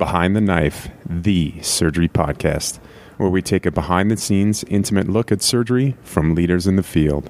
Behind 0.00 0.34
the 0.34 0.40
Knife, 0.40 0.88
the 1.04 1.60
surgery 1.60 2.08
podcast, 2.08 2.78
where 3.18 3.28
we 3.28 3.42
take 3.42 3.66
a 3.66 3.70
behind 3.70 4.10
the 4.10 4.16
scenes, 4.16 4.64
intimate 4.64 5.10
look 5.10 5.30
at 5.30 5.42
surgery 5.42 5.94
from 6.02 6.34
leaders 6.34 6.66
in 6.66 6.76
the 6.76 6.82
field. 6.82 7.28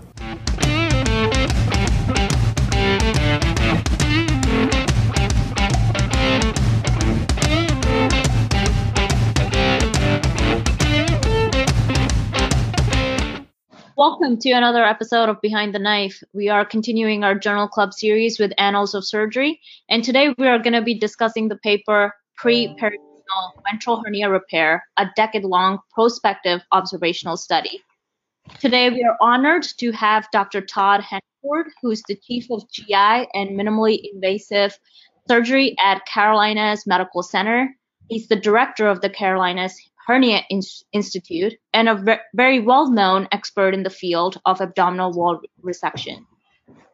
Welcome 13.97 14.39
to 14.39 14.51
another 14.53 14.85
episode 14.85 15.29
of 15.29 15.41
Behind 15.41 15.75
the 15.75 15.81
Knife. 15.81 16.23
We 16.33 16.49
are 16.49 16.65
continuing 16.65 17.25
our 17.25 17.35
journal 17.35 17.67
club 17.67 17.93
series 17.93 18.39
with 18.39 18.53
Annals 18.59 18.95
of 18.95 19.05
Surgery, 19.05 19.61
and 19.89 20.05
today 20.05 20.33
we 20.39 20.47
are 20.47 20.61
going 20.61 20.75
to 20.75 20.83
be 20.83 20.97
discussing 20.97 21.49
the 21.49 21.57
paper 21.57 22.15
Pre-Peritoneal 22.41 23.63
Ventral 23.71 24.03
Hernia 24.03 24.31
Repair, 24.31 24.83
a 24.97 25.05
decade-long 25.15 25.79
prospective 25.93 26.63
observational 26.73 27.37
study. 27.37 27.83
Today 28.61 28.89
we 28.89 29.05
are 29.05 29.19
honored 29.21 29.65
to 29.79 29.93
have 29.93 30.27
Dr. 30.33 30.63
Todd 30.63 31.03
Heniford, 31.03 31.67
who's 31.83 32.03
the 32.09 32.17
Chief 32.17 32.51
of 32.51 32.63
GI 32.73 32.95
and 32.95 33.51
Minimally 33.51 34.01
Invasive 34.15 34.79
Surgery 35.29 35.77
at 35.85 36.07
Carolinas 36.07 36.87
Medical 36.87 37.23
Center. 37.23 37.77
He's 38.09 38.29
the 38.29 38.37
Director 38.37 38.89
of 38.89 39.03
the 39.03 39.11
Carolinas 39.11 39.79
Hernia 40.07 40.41
In- 40.49 40.63
Institute 40.93 41.57
and 41.75 41.91
a 41.91 41.95
ve- 41.95 42.25
very 42.35 42.59
well 42.59 42.91
known 42.91 43.29
expert 43.33 43.75
in 43.75 43.83
the 43.83 43.91
field 43.91 44.41
of 44.47 44.63
abdominal 44.63 45.13
wall 45.13 45.41
resection. 45.63 46.25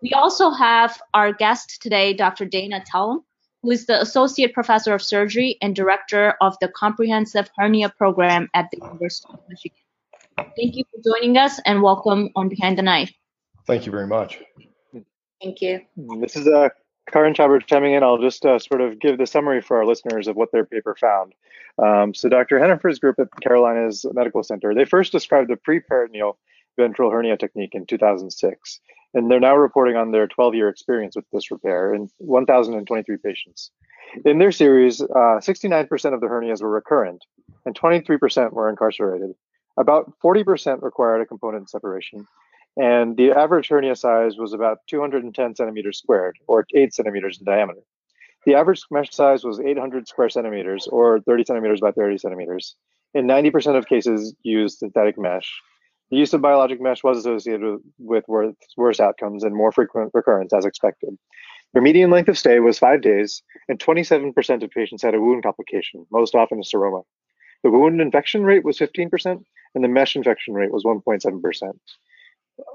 We 0.03 0.11
also 0.13 0.51
have 0.51 1.01
our 1.15 1.33
guest 1.33 1.81
today, 1.81 2.15
Dr. 2.15 2.47
Dana 2.47 2.83
Telem, 2.93 3.21
who 3.67 3.73
is 3.73 3.87
the 3.87 4.01
Associate 4.01 4.55
Professor 4.55 4.95
of 4.95 5.03
Surgery 5.03 5.59
and 5.61 5.75
Director 5.75 6.35
of 6.41 6.57
the 6.61 6.69
Comprehensive 6.69 7.51
Hernia 7.57 7.89
Program 7.89 8.49
at 8.55 8.71
the 8.71 8.79
University 8.81 9.35
of 9.35 9.41
Michigan. 9.49 9.79
Thank 10.37 10.77
you 10.77 10.85
for 10.85 11.03
joining 11.03 11.37
us 11.37 11.59
and 11.67 11.83
welcome 11.83 12.31
on 12.37 12.49
Behind 12.49 12.79
the 12.79 12.83
Knife. 12.83 13.13
Thank 13.67 13.85
you 13.85 13.91
very 13.91 14.07
much. 14.07 14.39
Thank 15.43 15.63
you. 15.63 15.81
This 16.21 16.37
is 16.37 16.47
uh, 16.47 16.69
Karan 17.11 17.35
Chabert 17.35 17.67
chiming 17.67 17.95
in. 17.95 18.05
I'll 18.05 18.19
just 18.19 18.47
uh, 18.47 18.61
sort 18.61 18.83
of 18.83 19.01
give 19.01 19.19
the 19.19 19.27
summary 19.27 19.61
for 19.61 19.79
our 19.79 19.85
listeners 19.85 20.29
of 20.29 20.37
what 20.37 20.53
their 20.53 20.65
paper 20.65 20.95
found. 20.95 21.35
Um, 21.83 22.15
so 22.15 22.29
Dr. 22.29 22.61
Heniford's 22.61 23.01
group 23.01 23.19
at 23.19 23.27
Carolinas 23.43 24.07
Medical 24.13 24.45
Center, 24.45 24.75
they 24.77 24.85
first 24.85 25.11
described 25.11 25.51
the 25.51 25.57
pre-peritoneal 25.57 26.39
ventral 26.79 27.11
hernia 27.11 27.37
technique 27.37 27.75
in 27.75 27.85
2006, 27.85 28.81
and 29.17 29.31
they're 29.31 29.41
now 29.41 29.57
reporting 29.57 29.97
on 29.97 30.13
their 30.13 30.29
12-year 30.29 30.69
experience 30.69 31.17
with 31.17 31.25
this 31.33 31.51
repair 31.51 31.95
in 31.95 32.11
1,023 32.19 33.17
patients. 33.25 33.71
In 34.27 34.39
their 34.39 34.53
series, 34.53 35.01
uh, 35.01 35.41
69% 35.41 35.89
of 36.13 36.21
the 36.21 36.27
hernias 36.27 36.61
were 36.61 36.71
recurrent, 36.71 37.25
and 37.65 37.75
23% 37.75 38.53
were 38.53 38.69
incarcerated. 38.69 39.31
About 39.79 40.13
40% 40.23 40.83
required 40.83 41.23
a 41.23 41.27
component 41.27 41.71
separation, 41.71 42.27
and 42.77 43.17
the 43.17 43.33
average 43.33 43.69
hernia 43.69 43.97
size 43.97 44.37
was 44.37 44.53
about 44.53 44.81
210 44.87 45.55
centimeters 45.57 45.99
squared, 45.99 46.37
or 46.47 46.67
8 46.75 46.93
centimeters 46.93 47.39
in 47.39 47.47
diameter. 47.47 47.81
The 48.45 48.55
average 48.55 48.83
mesh 48.91 49.11
size 49.13 49.45
was 49.45 49.59
800 49.59 50.09
square 50.09 50.29
centimeters, 50.29 50.87
or 50.89 51.21
30 51.21 51.45
centimeters 51.45 51.81
by 51.81 51.93
30 51.93 52.19
centimeters. 52.19 52.77
In 53.15 53.27
90% 53.27 53.79
of 53.79 53.87
cases, 53.87 54.37
used 54.43 54.79
synthetic 54.79 55.19
mesh. 55.19 55.51
The 56.11 56.17
use 56.17 56.33
of 56.33 56.41
biologic 56.41 56.81
mesh 56.81 57.03
was 57.03 57.19
associated 57.19 57.79
with 57.99 58.25
worse, 58.29 58.55
worse 58.77 59.01
outcomes 59.01 59.43
and 59.43 59.55
more 59.55 59.73
frequent 59.73 60.13
recurrence 60.15 60.53
as 60.53 60.65
expected. 60.65 61.19
Their 61.73 61.83
median 61.83 62.11
length 62.11 62.29
of 62.29 62.39
stay 62.39 62.61
was 62.61 62.79
five 62.79 63.03
days, 63.03 63.43
and 63.69 63.79
27% 63.79 64.63
of 64.63 64.71
patients 64.71 65.03
had 65.03 65.15
a 65.15 65.21
wound 65.21 65.43
complication, 65.43 66.07
most 66.11 66.35
often 66.35 66.59
a 66.59 66.63
seroma. 66.63 67.03
The 67.63 67.71
wound 67.71 68.01
infection 68.01 68.45
rate 68.45 68.65
was 68.65 68.79
15%, 68.79 69.43
and 69.75 69.85
the 69.85 69.89
mesh 69.89 70.15
infection 70.15 70.55
rate 70.55 70.73
was 70.73 70.85
1.7%. 70.85 71.73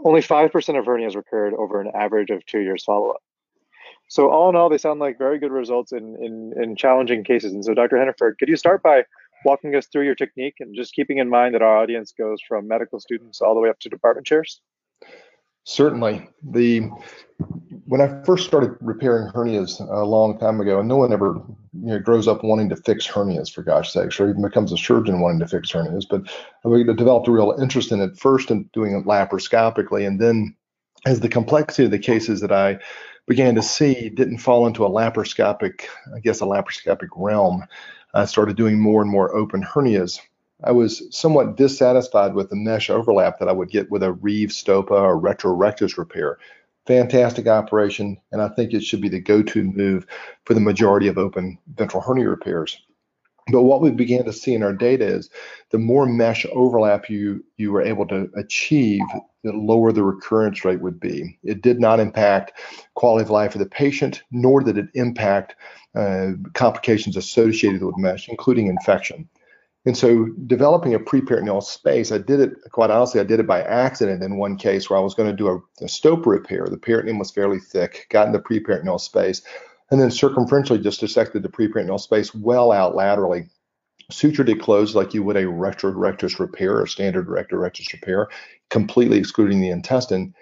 Only 0.04 0.22
5% 0.22 0.80
of 0.80 0.86
hernias 0.86 1.16
recurred 1.16 1.54
over 1.54 1.82
an 1.82 1.92
average 1.96 2.30
of 2.30 2.46
two 2.46 2.60
years 2.60 2.84
follow 2.84 3.12
up. 3.12 3.24
So 4.08 4.30
all 4.30 4.50
in 4.50 4.58
all, 4.58 4.70
they 4.70 4.78
sound 4.78 5.00
like 5.00 5.18
very 5.18 5.40
good 5.40 5.52
results 5.52 5.94
in, 5.94 6.18
in, 6.22 6.54
in 6.62 6.76
challenging 6.76 7.24
cases. 7.24 7.54
And 7.54 7.64
so 7.64 7.74
Dr. 7.74 7.96
Heniford, 7.96 8.38
could 8.38 8.50
you 8.50 8.58
start 8.58 8.84
by 8.84 9.06
walking 9.46 9.76
us 9.76 9.88
through 9.88 10.06
your 10.06 10.16
technique 10.16 10.56
and 10.60 10.76
just 10.76 10.94
keeping 10.94 11.18
in 11.18 11.30
mind 11.30 11.56
that 11.56 11.62
our 11.62 11.78
audience 11.78 12.14
goes 12.18 12.40
from 12.48 12.68
medical 12.68 13.00
students 13.00 13.42
all 13.42 13.54
the 13.54 13.60
way 13.60 13.70
up 13.70 13.80
to 13.80 13.90
department 13.90 14.28
chairs? 14.28 14.62
Certainly. 15.64 16.28
The 16.44 16.90
when 17.86 18.02
I 18.02 18.24
first 18.24 18.48
started 18.48 18.76
repairing 18.82 19.32
hernias 19.32 19.80
a 19.80 20.06
long 20.06 20.40
time 20.40 20.60
ago, 20.60 20.80
and 20.80 20.90
no 20.90 20.98
one 20.98 21.14
ever 21.14 21.42
you 21.74 21.88
know 21.88 22.00
grows 22.00 22.28
up 22.28 22.44
wanting 22.44 22.70
to 22.70 22.76
fix 22.76 23.08
hernias 23.08 23.52
for 23.52 23.62
gosh 23.62 23.92
sakes, 23.92 24.20
or 24.20 24.30
even 24.30 24.42
becomes 24.42 24.72
a 24.72 24.78
surgeon 24.78 25.20
wanting 25.20 25.40
to 25.40 25.48
fix 25.48 25.72
hernias. 25.72 26.06
But 26.10 26.24
we 26.64 26.84
developed 26.84 27.28
a 27.28 27.32
real 27.32 27.56
interest 27.62 27.92
in 27.92 28.02
it 28.02 28.18
first 28.18 28.50
in 28.50 28.70
doing 28.74 28.94
it 28.94 29.06
laparoscopically, 29.06 30.06
and 30.06 30.20
then 30.20 30.56
as 31.06 31.20
the 31.20 31.30
complexity 31.30 31.86
of 31.86 31.92
the 31.92 32.00
cases 32.00 32.42
that 32.42 32.52
I 32.52 32.80
began 33.28 33.56
to 33.56 33.62
see 33.62 34.10
didn't 34.10 34.40
fall 34.40 34.66
into 34.66 34.86
a 34.86 34.90
laparoscopic, 34.90 35.86
I 36.16 36.20
guess, 36.20 36.42
a 36.42 36.46
laparoscopic 36.46 37.10
realm, 37.16 37.64
I 38.14 38.26
started 38.26 38.58
doing 38.58 38.80
more 38.80 39.02
and 39.02 39.10
more 39.10 39.36
open 39.36 39.64
hernias. 39.64 40.20
I 40.64 40.72
was 40.72 41.04
somewhat 41.10 41.58
dissatisfied 41.58 42.36
with 42.36 42.50
the 42.50 42.56
mesh 42.56 42.90
overlap 42.90 43.40
that 43.40 43.48
I 43.48 43.54
would 43.54 43.70
get 43.70 43.90
with 43.90 44.04
a 44.04 44.14
Rives-Stoppa 44.14 44.92
or 44.92 45.20
retrorectus 45.20 45.98
repair. 45.98 46.38
Fantastic 46.88 47.48
operation, 47.48 48.18
and 48.32 48.42
I 48.42 48.50
think 48.50 48.74
it 48.74 48.84
should 48.84 49.02
be 49.02 49.10
the 49.10 49.20
go-to 49.20 49.64
move 49.64 50.06
for 50.46 50.54
the 50.54 50.60
majority 50.60 51.08
of 51.08 51.18
open 51.18 51.58
ventral 51.76 52.02
hernia 52.02 52.30
repairs. 52.30 52.80
But 53.52 53.64
what 53.64 53.82
we 53.82 53.90
began 53.90 54.24
to 54.26 54.34
see 54.34 54.54
in 54.54 54.62
our 54.62 54.74
data 54.74 55.06
is 55.06 55.30
the 55.72 55.80
more 55.80 56.06
mesh 56.06 56.46
overlap 56.54 57.10
you 57.10 57.44
you 57.58 57.72
were 57.72 57.82
able 57.82 58.08
to 58.08 58.30
achieve, 58.36 59.02
the 59.44 59.52
lower 59.52 59.92
the 59.92 60.04
recurrence 60.04 60.64
rate 60.64 60.82
would 60.82 61.00
be. 61.00 61.40
It 61.44 61.62
did 61.62 61.80
not 61.80 62.00
impact 62.00 62.54
quality 62.94 63.24
of 63.24 63.32
life 63.32 63.56
of 63.56 63.60
the 63.60 63.66
patient, 63.66 64.22
nor 64.32 64.62
did 64.62 64.78
it 64.78 64.90
impact 64.94 65.56
uh, 65.96 66.32
complications 66.54 67.18
associated 67.18 67.84
with 67.84 67.98
mesh, 67.98 68.30
including 68.30 68.68
infection. 68.68 69.28
And 69.86 69.98
so, 69.98 70.28
developing 70.46 70.94
a 70.94 71.00
preperitoneal 71.00 71.64
space, 71.64 72.12
I 72.12 72.20
did 72.20 72.40
it 72.40 72.54
quite 72.72 72.92
honestly. 72.92 73.20
I 73.20 73.24
did 73.24 73.40
it 73.40 73.48
by 73.48 73.64
accident 73.64 74.22
in 74.22 74.38
one 74.38 74.56
case 74.56 74.90
where 74.90 75.00
I 75.00 75.02
was 75.02 75.16
going 75.16 75.30
to 75.30 75.36
do 75.36 75.48
a, 75.48 75.56
a 75.84 75.88
Stoppa 75.88 76.28
repair. 76.28 76.68
The 76.68 76.78
peritoneum 76.78 77.18
was 77.18 77.32
fairly 77.32 77.60
thick, 77.60 78.06
got 78.12 78.28
in 78.28 78.34
the 78.34 78.40
preperitoneal 78.40 79.00
space, 79.00 79.42
and 79.90 80.00
then 80.00 80.10
circumferentially 80.10 80.84
just 80.84 81.00
dissected 81.00 81.42
the 81.42 81.50
preperitoneal 81.50 82.00
space 82.00 82.34
well 82.34 82.72
out 82.72 82.96
laterally. 82.96 83.50
Sutured 84.12 84.50
it 84.50 84.62
closed 84.62 84.94
like 84.94 85.14
you 85.14 85.24
would 85.24 85.38
a 85.38 85.46
retrorectus 85.46 86.38
repair, 86.38 86.84
a 86.84 86.88
standard 86.88 87.28
retrorectus 87.28 87.92
repair, 87.92 88.28
completely 88.70 89.18
excluding 89.18 89.62
the 89.62 89.70
intestine. 89.70 90.36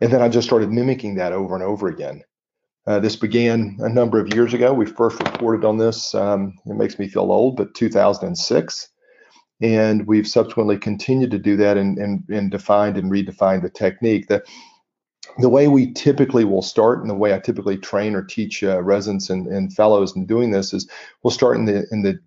And 0.00 0.12
then 0.12 0.22
I 0.22 0.28
just 0.28 0.46
started 0.46 0.72
mimicking 0.72 1.16
that 1.16 1.32
over 1.32 1.54
and 1.54 1.62
over 1.62 1.88
again. 1.88 2.22
Uh, 2.86 3.00
this 3.00 3.16
began 3.16 3.76
a 3.80 3.88
number 3.88 4.20
of 4.20 4.34
years 4.34 4.52
ago. 4.52 4.72
We 4.74 4.86
first 4.86 5.18
reported 5.18 5.64
on 5.64 5.78
this, 5.78 6.14
um, 6.14 6.54
it 6.66 6.74
makes 6.74 6.98
me 6.98 7.08
feel 7.08 7.32
old, 7.32 7.56
but 7.56 7.74
2006. 7.74 8.88
And 9.62 10.06
we've 10.06 10.26
subsequently 10.26 10.76
continued 10.76 11.30
to 11.30 11.38
do 11.38 11.56
that 11.56 11.78
and, 11.78 11.96
and, 11.96 12.24
and 12.28 12.50
defined 12.50 12.98
and 12.98 13.10
redefined 13.10 13.62
the 13.62 13.70
technique. 13.70 14.26
The, 14.28 14.44
the 15.38 15.48
way 15.48 15.68
we 15.68 15.92
typically 15.92 16.44
will 16.44 16.62
start 16.62 17.00
and 17.00 17.08
the 17.08 17.14
way 17.14 17.34
I 17.34 17.38
typically 17.38 17.78
train 17.78 18.14
or 18.14 18.22
teach 18.22 18.62
uh, 18.62 18.82
residents 18.82 19.30
and, 19.30 19.46
and, 19.46 19.72
fellows 19.72 20.14
in 20.14 20.26
doing 20.26 20.50
this 20.50 20.72
is 20.72 20.88
we'll 21.22 21.30
start 21.30 21.56
in 21.56 21.64
the 21.64 21.86
in 21.90 22.02
the 22.02 22.18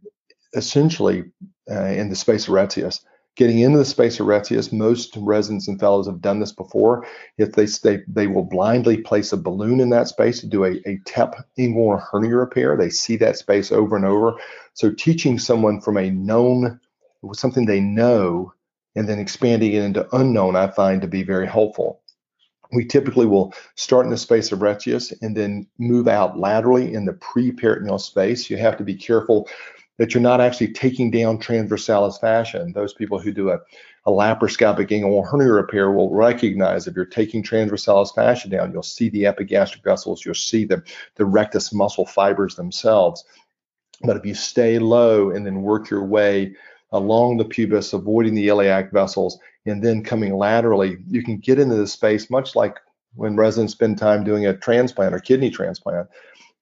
essentially 0.55 1.23
uh, 1.69 1.85
in 1.85 2.09
the 2.09 2.15
space 2.15 2.47
of 2.47 2.53
Retzius. 2.53 3.01
Getting 3.37 3.59
into 3.59 3.77
the 3.77 3.85
space 3.85 4.19
of 4.19 4.25
Retzius, 4.25 4.73
most 4.73 5.15
residents 5.15 5.67
and 5.67 5.79
fellows 5.79 6.07
have 6.07 6.21
done 6.21 6.39
this 6.39 6.51
before. 6.51 7.05
If 7.37 7.53
they 7.53 7.65
they, 7.65 8.03
they 8.07 8.25
will 8.25 8.43
blindly 8.43 8.97
place 8.97 9.31
a 9.31 9.37
balloon 9.37 9.79
in 9.79 9.91
that 9.91 10.07
space 10.07 10.39
to 10.41 10.47
do 10.47 10.65
a, 10.65 10.81
a 10.87 10.99
TEP 11.05 11.35
inguinal 11.57 12.01
hernia 12.01 12.35
repair. 12.35 12.75
They 12.75 12.89
see 12.89 13.15
that 13.17 13.37
space 13.37 13.71
over 13.71 13.95
and 13.95 14.05
over. 14.05 14.33
So 14.73 14.91
teaching 14.91 15.37
someone 15.37 15.79
from 15.79 15.97
a 15.97 16.09
known 16.09 16.79
something 17.33 17.65
they 17.65 17.79
know 17.79 18.53
and 18.95 19.07
then 19.07 19.19
expanding 19.19 19.73
it 19.73 19.83
into 19.83 20.15
unknown, 20.15 20.55
I 20.55 20.67
find 20.67 21.01
to 21.03 21.07
be 21.07 21.21
very 21.23 21.47
helpful 21.47 22.01
we 22.73 22.85
typically 22.85 23.25
will 23.25 23.53
start 23.75 24.05
in 24.05 24.11
the 24.11 24.17
space 24.17 24.51
of 24.51 24.59
Retzius 24.59 25.13
and 25.21 25.35
then 25.35 25.67
move 25.77 26.07
out 26.07 26.37
laterally 26.37 26.93
in 26.93 27.05
the 27.05 27.13
pre-peritoneal 27.13 27.99
space. 27.99 28.49
You 28.49 28.57
have 28.57 28.77
to 28.77 28.83
be 28.83 28.95
careful 28.95 29.47
that 29.97 30.13
you're 30.13 30.21
not 30.21 30.41
actually 30.41 30.71
taking 30.71 31.11
down 31.11 31.39
transversalis 31.39 32.19
fascia. 32.19 32.61
And 32.61 32.73
those 32.73 32.93
people 32.93 33.19
who 33.19 33.31
do 33.31 33.49
a, 33.49 33.59
a 34.05 34.11
laparoscopic 34.11 34.89
inguinal 34.89 35.27
hernia 35.27 35.51
repair 35.51 35.91
will 35.91 36.13
recognize 36.13 36.87
if 36.87 36.95
you're 36.95 37.05
taking 37.05 37.43
transversalis 37.43 38.13
fascia 38.13 38.49
down, 38.49 38.71
you'll 38.71 38.83
see 38.83 39.09
the 39.09 39.25
epigastric 39.25 39.83
vessels, 39.83 40.23
you'll 40.23 40.35
see 40.35 40.65
the, 40.65 40.83
the 41.15 41.25
rectus 41.25 41.73
muscle 41.73 42.05
fibers 42.05 42.55
themselves. 42.55 43.23
But 44.03 44.17
if 44.17 44.25
you 44.25 44.35
stay 44.35 44.77
low 44.77 45.31
and 45.31 45.45
then 45.45 45.63
work 45.63 45.89
your 45.89 46.05
way 46.05 46.55
along 46.91 47.37
the 47.37 47.45
pubis, 47.45 47.93
avoiding 47.93 48.35
the 48.35 48.47
iliac 48.47 48.91
vessels, 48.91 49.39
and 49.65 49.83
then 49.83 50.03
coming 50.03 50.35
laterally, 50.35 50.97
you 51.09 51.23
can 51.23 51.37
get 51.37 51.59
into 51.59 51.75
the 51.75 51.87
space 51.87 52.29
much 52.29 52.55
like 52.55 52.77
when 53.15 53.35
residents 53.35 53.73
spend 53.73 53.97
time 53.97 54.23
doing 54.23 54.45
a 54.45 54.55
transplant 54.55 55.13
or 55.13 55.19
kidney 55.19 55.49
transplant. 55.49 56.07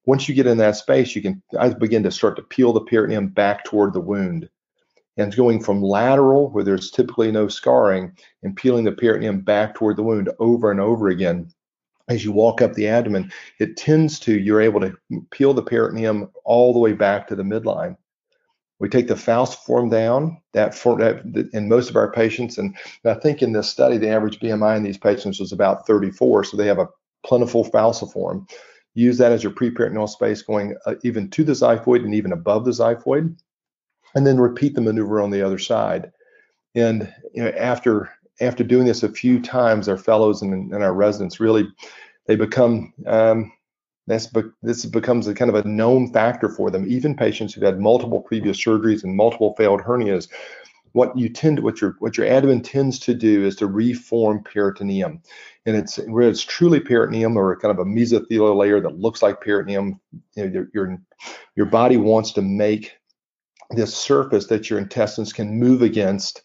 Once 0.06 0.28
you 0.28 0.34
get 0.34 0.46
in 0.46 0.56
that 0.58 0.76
space, 0.76 1.14
you 1.14 1.22
can 1.22 1.42
I 1.58 1.68
begin 1.70 2.02
to 2.04 2.10
start 2.10 2.36
to 2.36 2.42
peel 2.42 2.72
the 2.72 2.80
peritoneum 2.80 3.28
back 3.28 3.64
toward 3.64 3.92
the 3.92 4.00
wound. 4.00 4.48
And 5.18 5.34
going 5.34 5.62
from 5.62 5.82
lateral, 5.82 6.50
where 6.50 6.64
there's 6.64 6.90
typically 6.90 7.32
no 7.32 7.48
scarring, 7.48 8.12
and 8.42 8.56
peeling 8.56 8.84
the 8.84 8.92
peritoneum 8.92 9.40
back 9.40 9.74
toward 9.74 9.96
the 9.96 10.02
wound 10.02 10.30
over 10.38 10.70
and 10.70 10.80
over 10.80 11.08
again. 11.08 11.50
As 12.08 12.24
you 12.24 12.32
walk 12.32 12.62
up 12.62 12.74
the 12.74 12.86
abdomen, 12.86 13.32
it 13.58 13.76
tends 13.76 14.20
to, 14.20 14.38
you're 14.38 14.60
able 14.60 14.80
to 14.80 14.94
peel 15.30 15.54
the 15.54 15.62
peritoneum 15.62 16.30
all 16.44 16.72
the 16.72 16.78
way 16.78 16.92
back 16.92 17.26
to 17.28 17.34
the 17.34 17.42
midline. 17.42 17.96
We 18.78 18.90
take 18.90 19.08
the 19.08 19.14
falciform 19.14 19.90
down, 19.90 20.40
that, 20.52 20.74
for, 20.74 20.98
that 20.98 21.50
in 21.54 21.66
most 21.66 21.88
of 21.88 21.96
our 21.96 22.12
patients, 22.12 22.58
and 22.58 22.76
I 23.04 23.14
think 23.14 23.42
in 23.42 23.52
this 23.52 23.70
study, 23.70 23.96
the 23.96 24.10
average 24.10 24.38
BMI 24.38 24.76
in 24.76 24.82
these 24.82 24.98
patients 24.98 25.40
was 25.40 25.50
about 25.50 25.86
34, 25.86 26.44
so 26.44 26.56
they 26.56 26.66
have 26.66 26.78
a 26.78 26.90
plentiful 27.24 27.64
falciform. 27.64 28.46
Use 28.96 29.18
that 29.18 29.30
as 29.30 29.42
your 29.42 29.52
preperitoneal 29.52 30.08
space 30.08 30.40
going 30.42 30.74
uh, 30.86 30.94
even 31.04 31.28
to 31.30 31.44
the 31.44 31.52
xiphoid 31.52 32.02
and 32.02 32.14
even 32.14 32.32
above 32.32 32.64
the 32.64 32.70
xiphoid, 32.70 33.36
and 34.14 34.26
then 34.26 34.40
repeat 34.40 34.74
the 34.74 34.80
maneuver 34.80 35.20
on 35.20 35.30
the 35.30 35.42
other 35.42 35.58
side. 35.58 36.10
And 36.74 37.12
you 37.34 37.44
know, 37.44 37.50
after 37.50 38.10
after 38.40 38.64
doing 38.64 38.86
this 38.86 39.02
a 39.02 39.08
few 39.08 39.40
times, 39.40 39.88
our 39.88 39.98
fellows 39.98 40.40
and, 40.42 40.72
and 40.72 40.82
our 40.82 40.94
residents 40.94 41.40
really 41.40 41.68
they 42.26 42.36
become 42.36 42.92
um, 43.06 43.52
this, 44.06 44.26
be, 44.26 44.42
this 44.62 44.84
becomes 44.84 45.26
a 45.26 45.34
kind 45.34 45.50
of 45.50 45.54
a 45.54 45.68
known 45.68 46.12
factor 46.12 46.48
for 46.48 46.70
them. 46.70 46.86
Even 46.88 47.16
patients 47.16 47.54
who've 47.54 47.64
had 47.64 47.80
multiple 47.80 48.20
previous 48.20 48.56
surgeries 48.56 49.04
and 49.04 49.16
multiple 49.16 49.54
failed 49.56 49.82
hernias, 49.82 50.28
what 50.96 51.16
you 51.16 51.28
tend 51.28 51.58
to, 51.58 51.62
what 51.62 51.78
your 51.82 51.94
what 51.98 52.16
your 52.16 52.26
abdomen 52.26 52.62
tends 52.62 52.98
to 53.00 53.12
do 53.12 53.44
is 53.44 53.54
to 53.56 53.66
reform 53.66 54.42
peritoneum, 54.42 55.20
and 55.66 55.76
it's 55.76 55.96
where 55.96 56.26
it's 56.26 56.42
truly 56.42 56.80
peritoneum 56.80 57.36
or 57.36 57.54
kind 57.60 57.70
of 57.70 57.78
a 57.78 57.88
mesothelial 57.88 58.56
layer 58.56 58.80
that 58.80 58.98
looks 58.98 59.20
like 59.20 59.42
peritoneum. 59.42 60.00
You 60.36 60.46
know, 60.46 60.50
your, 60.50 60.68
your 60.72 60.98
your 61.54 61.66
body 61.66 61.98
wants 61.98 62.32
to 62.32 62.42
make 62.42 62.96
this 63.72 63.94
surface 63.94 64.46
that 64.46 64.70
your 64.70 64.78
intestines 64.78 65.34
can 65.34 65.60
move 65.60 65.82
against 65.82 66.42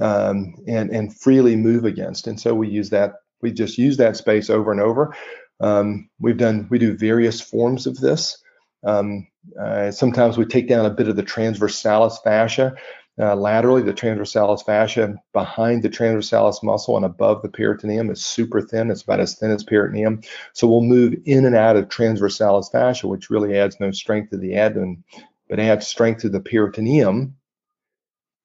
um, 0.00 0.56
and 0.66 0.90
and 0.90 1.16
freely 1.16 1.54
move 1.54 1.84
against, 1.84 2.26
and 2.26 2.40
so 2.40 2.56
we 2.56 2.68
use 2.68 2.90
that. 2.90 3.12
We 3.40 3.52
just 3.52 3.78
use 3.78 3.98
that 3.98 4.16
space 4.16 4.50
over 4.50 4.72
and 4.72 4.80
over. 4.80 5.14
Um, 5.60 6.10
we've 6.18 6.36
done 6.36 6.66
we 6.70 6.80
do 6.80 6.96
various 6.96 7.40
forms 7.40 7.86
of 7.86 7.98
this. 7.98 8.42
Um, 8.84 9.28
uh, 9.60 9.92
sometimes 9.92 10.36
we 10.36 10.44
take 10.44 10.68
down 10.68 10.86
a 10.86 10.90
bit 10.90 11.06
of 11.06 11.14
the 11.14 11.22
transversalis 11.22 12.18
fascia 12.24 12.74
uh, 13.18 13.34
laterally. 13.36 13.82
The 13.82 13.92
transversalis 13.92 14.64
fascia 14.64 15.14
behind 15.32 15.82
the 15.82 15.88
transversalis 15.88 16.62
muscle 16.62 16.96
and 16.96 17.04
above 17.04 17.42
the 17.42 17.48
peritoneum 17.48 18.10
is 18.10 18.24
super 18.24 18.60
thin. 18.60 18.90
It's 18.90 19.02
about 19.02 19.20
as 19.20 19.36
thin 19.36 19.50
as 19.50 19.64
peritoneum. 19.64 20.22
So 20.52 20.66
we'll 20.66 20.82
move 20.82 21.14
in 21.24 21.44
and 21.44 21.56
out 21.56 21.76
of 21.76 21.88
transversalis 21.88 22.70
fascia, 22.70 23.08
which 23.08 23.30
really 23.30 23.58
adds 23.58 23.78
no 23.80 23.90
strength 23.90 24.30
to 24.30 24.36
the 24.36 24.56
abdomen, 24.56 25.04
but 25.48 25.60
adds 25.60 25.86
strength 25.86 26.22
to 26.22 26.28
the 26.28 26.40
peritoneum 26.40 27.36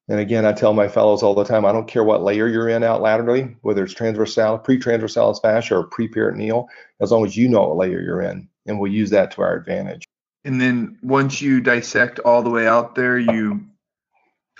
and 0.10 0.20
again, 0.20 0.46
I 0.46 0.54
tell 0.54 0.74
my 0.74 0.88
fellows 0.88 1.22
all 1.22 1.36
the 1.36 1.44
time, 1.44 1.66
I 1.66 1.74
don't 1.74 1.88
care 1.88 2.04
what 2.04 2.24
layer 2.24 2.48
you're 2.48 2.70
in 2.70 2.84
out 2.84 3.02
laterally, 3.02 3.56
whether 3.62 3.84
it's 3.84 3.94
transversal, 3.94 4.58
pre-transversalis 4.58 5.42
fascia 5.42 5.76
or 5.76 5.84
pre-peritoneal, 5.84 6.70
as 7.02 7.12
long 7.12 7.26
as 7.26 7.36
you 7.36 7.50
know 7.50 7.68
what 7.68 7.78
layer 7.78 8.02
you're 8.02 8.22
in, 8.22 8.48
and 8.66 8.80
we'll 8.80 8.92
use 8.92 9.10
that 9.10 9.32
to 9.32 9.42
our 9.42 9.56
advantage. 9.56 10.06
And 10.46 10.62
then 10.62 10.98
once 11.04 11.42
you 11.42 11.60
dissect 11.60 12.20
all 12.20 12.42
the 12.42 12.50
way 12.50 12.68
out 12.68 12.96
there, 12.96 13.20
you 13.20 13.66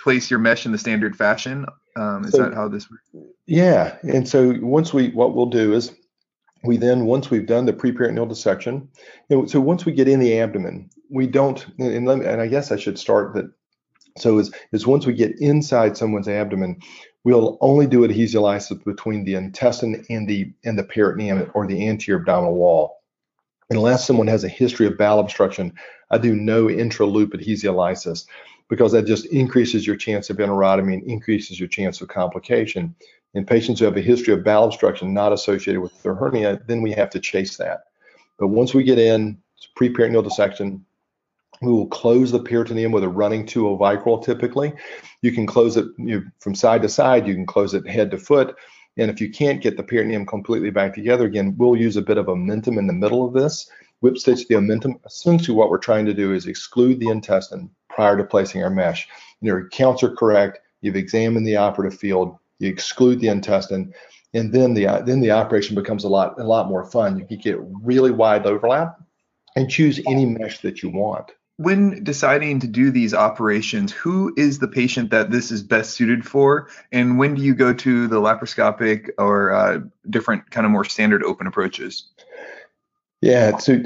place 0.02 0.30
your 0.30 0.38
mesh 0.38 0.66
in 0.66 0.72
the 0.72 0.78
standard 0.78 1.16
fashion. 1.16 1.66
Um, 1.96 2.24
is 2.24 2.32
so, 2.32 2.44
that 2.44 2.54
how 2.54 2.68
this 2.68 2.90
works? 2.90 3.08
Yeah. 3.46 3.96
And 4.02 4.28
so 4.28 4.54
once 4.60 4.94
we, 4.94 5.10
what 5.10 5.34
we'll 5.34 5.46
do 5.46 5.72
is 5.72 5.92
we 6.62 6.76
then, 6.76 7.06
once 7.06 7.30
we've 7.30 7.46
done 7.46 7.66
the 7.66 7.72
pre-peritoneal 7.72 8.26
dissection, 8.26 8.88
you 9.28 9.36
know, 9.36 9.46
so 9.46 9.60
once 9.60 9.84
we 9.84 9.92
get 9.92 10.08
in 10.08 10.20
the 10.20 10.38
abdomen, 10.38 10.90
we 11.10 11.26
don't, 11.26 11.66
and, 11.78 12.04
me, 12.04 12.12
and 12.12 12.40
I 12.40 12.46
guess 12.46 12.70
I 12.70 12.76
should 12.76 12.98
start 12.98 13.34
that 13.34 13.50
so 14.16 14.38
is, 14.38 14.52
is 14.72 14.86
once 14.86 15.06
we 15.06 15.12
get 15.12 15.38
inside 15.40 15.96
someone's 15.96 16.28
abdomen, 16.28 16.80
we'll 17.24 17.58
only 17.60 17.86
do 17.86 18.06
adhesiolysis 18.06 18.84
between 18.84 19.24
the 19.24 19.34
intestine 19.34 20.04
and 20.10 20.28
the 20.28 20.52
and 20.64 20.78
the 20.78 20.84
peritoneum 20.84 21.50
or 21.54 21.66
the 21.66 21.88
anterior 21.88 22.20
abdominal 22.20 22.54
wall. 22.54 22.96
Unless 23.70 24.06
someone 24.06 24.26
has 24.26 24.44
a 24.44 24.48
history 24.48 24.86
of 24.86 24.96
bowel 24.96 25.20
obstruction, 25.20 25.74
I 26.10 26.18
do 26.18 26.34
no 26.34 26.70
intra-loop 26.70 27.32
adhesiolysis 27.32 28.26
because 28.68 28.92
that 28.92 29.06
just 29.06 29.26
increases 29.26 29.86
your 29.86 29.96
chance 29.96 30.30
of 30.30 30.36
enterotomy 30.36 30.94
and 30.94 31.02
increases 31.04 31.58
your 31.58 31.68
chance 31.68 32.00
of 32.00 32.08
complication. 32.08 32.94
In 33.34 33.44
patients 33.44 33.78
who 33.78 33.86
have 33.86 33.96
a 33.96 34.02
history 34.02 34.34
of 34.34 34.44
bowel 34.44 34.64
obstruction 34.64 35.12
not 35.12 35.32
associated 35.32 35.80
with 35.80 36.02
their 36.02 36.14
hernia, 36.14 36.60
then 36.66 36.82
we 36.82 36.92
have 36.92 37.10
to 37.10 37.20
chase 37.20 37.56
that. 37.56 37.84
But 38.38 38.48
once 38.48 38.74
we 38.74 38.84
get 38.84 38.98
in, 38.98 39.38
pre-peritoneal 39.74 40.22
dissection, 40.22 40.84
we 41.60 41.72
will 41.72 41.88
close 41.88 42.30
the 42.30 42.42
peritoneum 42.42 42.92
with 42.92 43.04
a 43.04 43.08
running 43.08 43.44
2 43.44 43.64
vicryl 43.80 44.24
typically. 44.24 44.72
You 45.22 45.32
can 45.32 45.46
close 45.46 45.76
it 45.76 45.86
you 45.98 46.24
from 46.38 46.54
side 46.54 46.82
to 46.82 46.88
side, 46.88 47.26
you 47.26 47.34
can 47.34 47.46
close 47.46 47.74
it 47.74 47.88
head 47.88 48.10
to 48.12 48.18
foot. 48.18 48.54
And 48.96 49.10
if 49.10 49.20
you 49.20 49.30
can't 49.30 49.62
get 49.62 49.76
the 49.76 49.82
peritoneum 49.82 50.26
completely 50.26 50.70
back 50.70 50.94
together 50.94 51.26
again, 51.26 51.54
we'll 51.56 51.76
use 51.76 51.96
a 51.96 52.02
bit 52.02 52.18
of 52.18 52.26
omentum 52.26 52.78
in 52.78 52.86
the 52.86 52.92
middle 52.92 53.26
of 53.26 53.32
this. 53.32 53.70
Whip 54.00 54.18
stitch 54.18 54.46
the 54.46 54.54
omentum. 54.54 55.00
Essentially, 55.04 55.56
what 55.56 55.70
we're 55.70 55.78
trying 55.78 56.06
to 56.06 56.14
do 56.14 56.32
is 56.32 56.46
exclude 56.46 57.00
the 57.00 57.08
intestine 57.08 57.70
prior 57.98 58.16
to 58.16 58.22
placing 58.22 58.62
our 58.62 58.70
mesh. 58.70 59.08
Your 59.40 59.68
counts 59.70 60.04
are 60.04 60.14
correct. 60.14 60.60
You've 60.82 60.94
examined 60.94 61.44
the 61.44 61.56
operative 61.56 61.98
field. 61.98 62.38
You 62.60 62.68
exclude 62.68 63.18
the 63.18 63.26
intestine, 63.26 63.92
and 64.32 64.52
then 64.52 64.74
the 64.74 65.02
then 65.04 65.20
the 65.20 65.32
operation 65.32 65.74
becomes 65.74 66.04
a 66.04 66.08
lot 66.08 66.38
a 66.38 66.44
lot 66.44 66.68
more 66.68 66.84
fun. 66.84 67.18
You 67.18 67.26
can 67.26 67.38
get 67.38 67.58
really 67.82 68.12
wide 68.12 68.46
overlap 68.46 69.00
and 69.56 69.68
choose 69.68 70.00
any 70.06 70.26
mesh 70.26 70.60
that 70.60 70.80
you 70.80 70.90
want 70.90 71.32
when 71.56 72.04
deciding 72.04 72.60
to 72.60 72.68
do 72.68 72.92
these 72.92 73.12
operations, 73.12 73.90
who 73.90 74.32
is 74.36 74.60
the 74.60 74.68
patient 74.68 75.10
that 75.10 75.32
this 75.32 75.50
is 75.50 75.60
best 75.60 75.90
suited 75.90 76.24
for, 76.24 76.68
and 76.92 77.18
when 77.18 77.34
do 77.34 77.42
you 77.42 77.52
go 77.52 77.72
to 77.74 78.06
the 78.06 78.20
laparoscopic 78.20 79.10
or 79.18 79.50
uh, 79.50 79.80
different 80.08 80.48
kind 80.52 80.64
of 80.64 80.70
more 80.70 80.84
standard 80.84 81.24
open 81.24 81.48
approaches? 81.48 82.10
Yeah, 83.20 83.56
so 83.56 83.82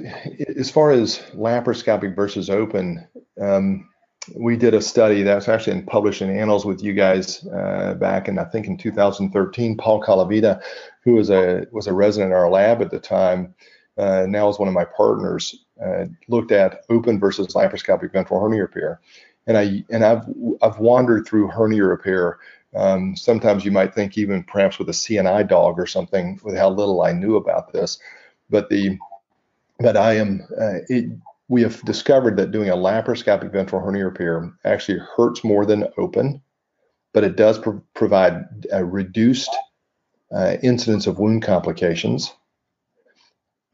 as 0.55 0.70
far 0.70 0.91
as 0.91 1.20
laparoscopic 1.35 2.14
versus 2.14 2.50
open, 2.50 3.09
um, 3.41 3.88
we 4.34 4.56
did 4.56 4.74
a 4.74 4.80
study 4.80 5.22
that 5.22 5.34
was 5.34 5.48
actually 5.48 5.80
published 5.82 6.22
in 6.22 6.30
Annals 6.30 6.64
with 6.64 6.82
you 6.82 6.92
guys 6.92 7.46
uh, 7.48 7.94
back 7.94 8.28
in 8.28 8.38
I 8.38 8.44
think 8.44 8.66
in 8.66 8.76
2013. 8.76 9.76
Paul 9.76 10.02
Colavita, 10.02 10.62
who 11.02 11.14
was 11.14 11.30
a 11.30 11.66
was 11.72 11.86
a 11.86 11.92
resident 11.92 12.30
in 12.30 12.36
our 12.36 12.50
lab 12.50 12.82
at 12.82 12.90
the 12.90 13.00
time, 13.00 13.54
uh, 13.98 14.26
now 14.28 14.48
is 14.48 14.58
one 14.58 14.69
of 14.69 14.74
my 14.74 14.84
partners, 14.84 15.64
uh, 15.84 16.06
looked 16.28 16.52
at 16.52 16.84
open 16.88 17.19
versus 17.19 17.48
laparoscopic 17.48 18.12
ventral 18.12 18.40
hernia 18.40 18.62
repair. 18.62 19.00
And 19.46 19.58
I 19.58 19.84
and 19.90 20.04
I've 20.04 20.25
I've 20.62 20.78
wandered 20.78 21.26
through 21.26 21.49
hernia 21.49 21.85
repair. 21.85 22.38
Um, 22.75 23.16
sometimes 23.16 23.64
you 23.64 23.70
might 23.70 23.94
think 23.94 24.16
even 24.16 24.44
perhaps 24.44 24.78
with 24.78 24.88
a 24.88 24.92
CNI 24.92 25.47
dog 25.47 25.78
or 25.78 25.87
something 25.87 26.40
with 26.42 26.56
how 26.56 26.70
little 26.70 27.02
I 27.02 27.12
knew 27.12 27.37
about 27.37 27.73
this, 27.73 27.99
but 28.49 28.68
the 28.68 28.99
but 29.78 29.97
I 29.97 30.14
am 30.14 30.47
uh, 30.52 30.78
it, 30.88 31.11
we 31.52 31.62
have 31.62 31.82
discovered 31.85 32.37
that 32.38 32.50
doing 32.50 32.71
a 32.71 32.76
laparoscopic 32.76 33.52
ventral 33.52 33.82
hernia 33.82 34.06
repair 34.06 34.52
actually 34.64 34.99
hurts 35.16 35.44
more 35.44 35.66
than 35.66 35.87
open, 35.99 36.42
but 37.12 37.25
it 37.25 37.37
does 37.37 37.59
pro- 37.59 37.82
provide 37.94 38.44
a 38.73 38.85
reduced 38.85 39.54
uh, 40.35 40.56
incidence 40.62 41.06
of 41.06 41.18
wound 41.18 41.42
complications 41.42 42.32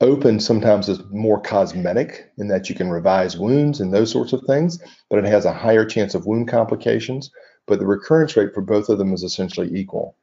Open 0.00 0.38
sometimes 0.38 0.88
is 0.88 1.00
more 1.10 1.40
cosmetic 1.40 2.30
in 2.38 2.46
that 2.48 2.68
you 2.68 2.74
can 2.76 2.88
revise 2.88 3.36
wounds 3.36 3.80
and 3.80 3.92
those 3.92 4.12
sorts 4.12 4.32
of 4.32 4.44
things, 4.46 4.78
but 5.10 5.18
it 5.18 5.24
has 5.24 5.44
a 5.44 5.52
higher 5.52 5.84
chance 5.84 6.14
of 6.14 6.24
wound 6.24 6.46
complications. 6.46 7.32
But 7.66 7.80
the 7.80 7.86
recurrence 7.86 8.36
rate 8.36 8.54
for 8.54 8.60
both 8.60 8.88
of 8.88 8.98
them 8.98 9.12
is 9.12 9.24
essentially 9.24 9.68
equal. 9.74 10.16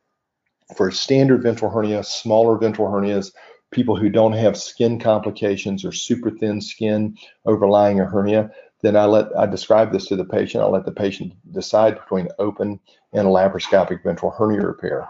For 0.78 0.92
standard 0.92 1.44
ventral 1.44 1.72
hernia, 1.72 2.06
smaller 2.06 2.58
ventral 2.58 2.90
hernias, 2.90 3.34
people 3.72 3.96
who 3.96 4.10
don't 4.10 4.34
have 4.34 4.58
skin 4.58 5.00
complications 5.00 5.84
or 5.84 5.92
super 5.92 6.32
thin 6.32 6.62
skin 6.62 7.18
overlying 7.46 8.00
a 8.00 8.06
hernia, 8.06 8.52
then 8.82 8.96
I 8.96 9.06
let 9.06 9.36
I 9.38 9.46
describe 9.46 9.92
this 9.92 10.08
to 10.08 10.16
the 10.16 10.26
patient. 10.26 10.64
I 10.64 10.68
let 10.68 10.86
the 10.86 10.92
patient 10.92 11.34
decide 11.52 11.96
between 11.96 12.30
open 12.40 12.80
and 13.14 13.28
laparoscopic 13.28 14.04
ventral 14.04 14.32
hernia 14.32 14.62
repair 14.62 15.10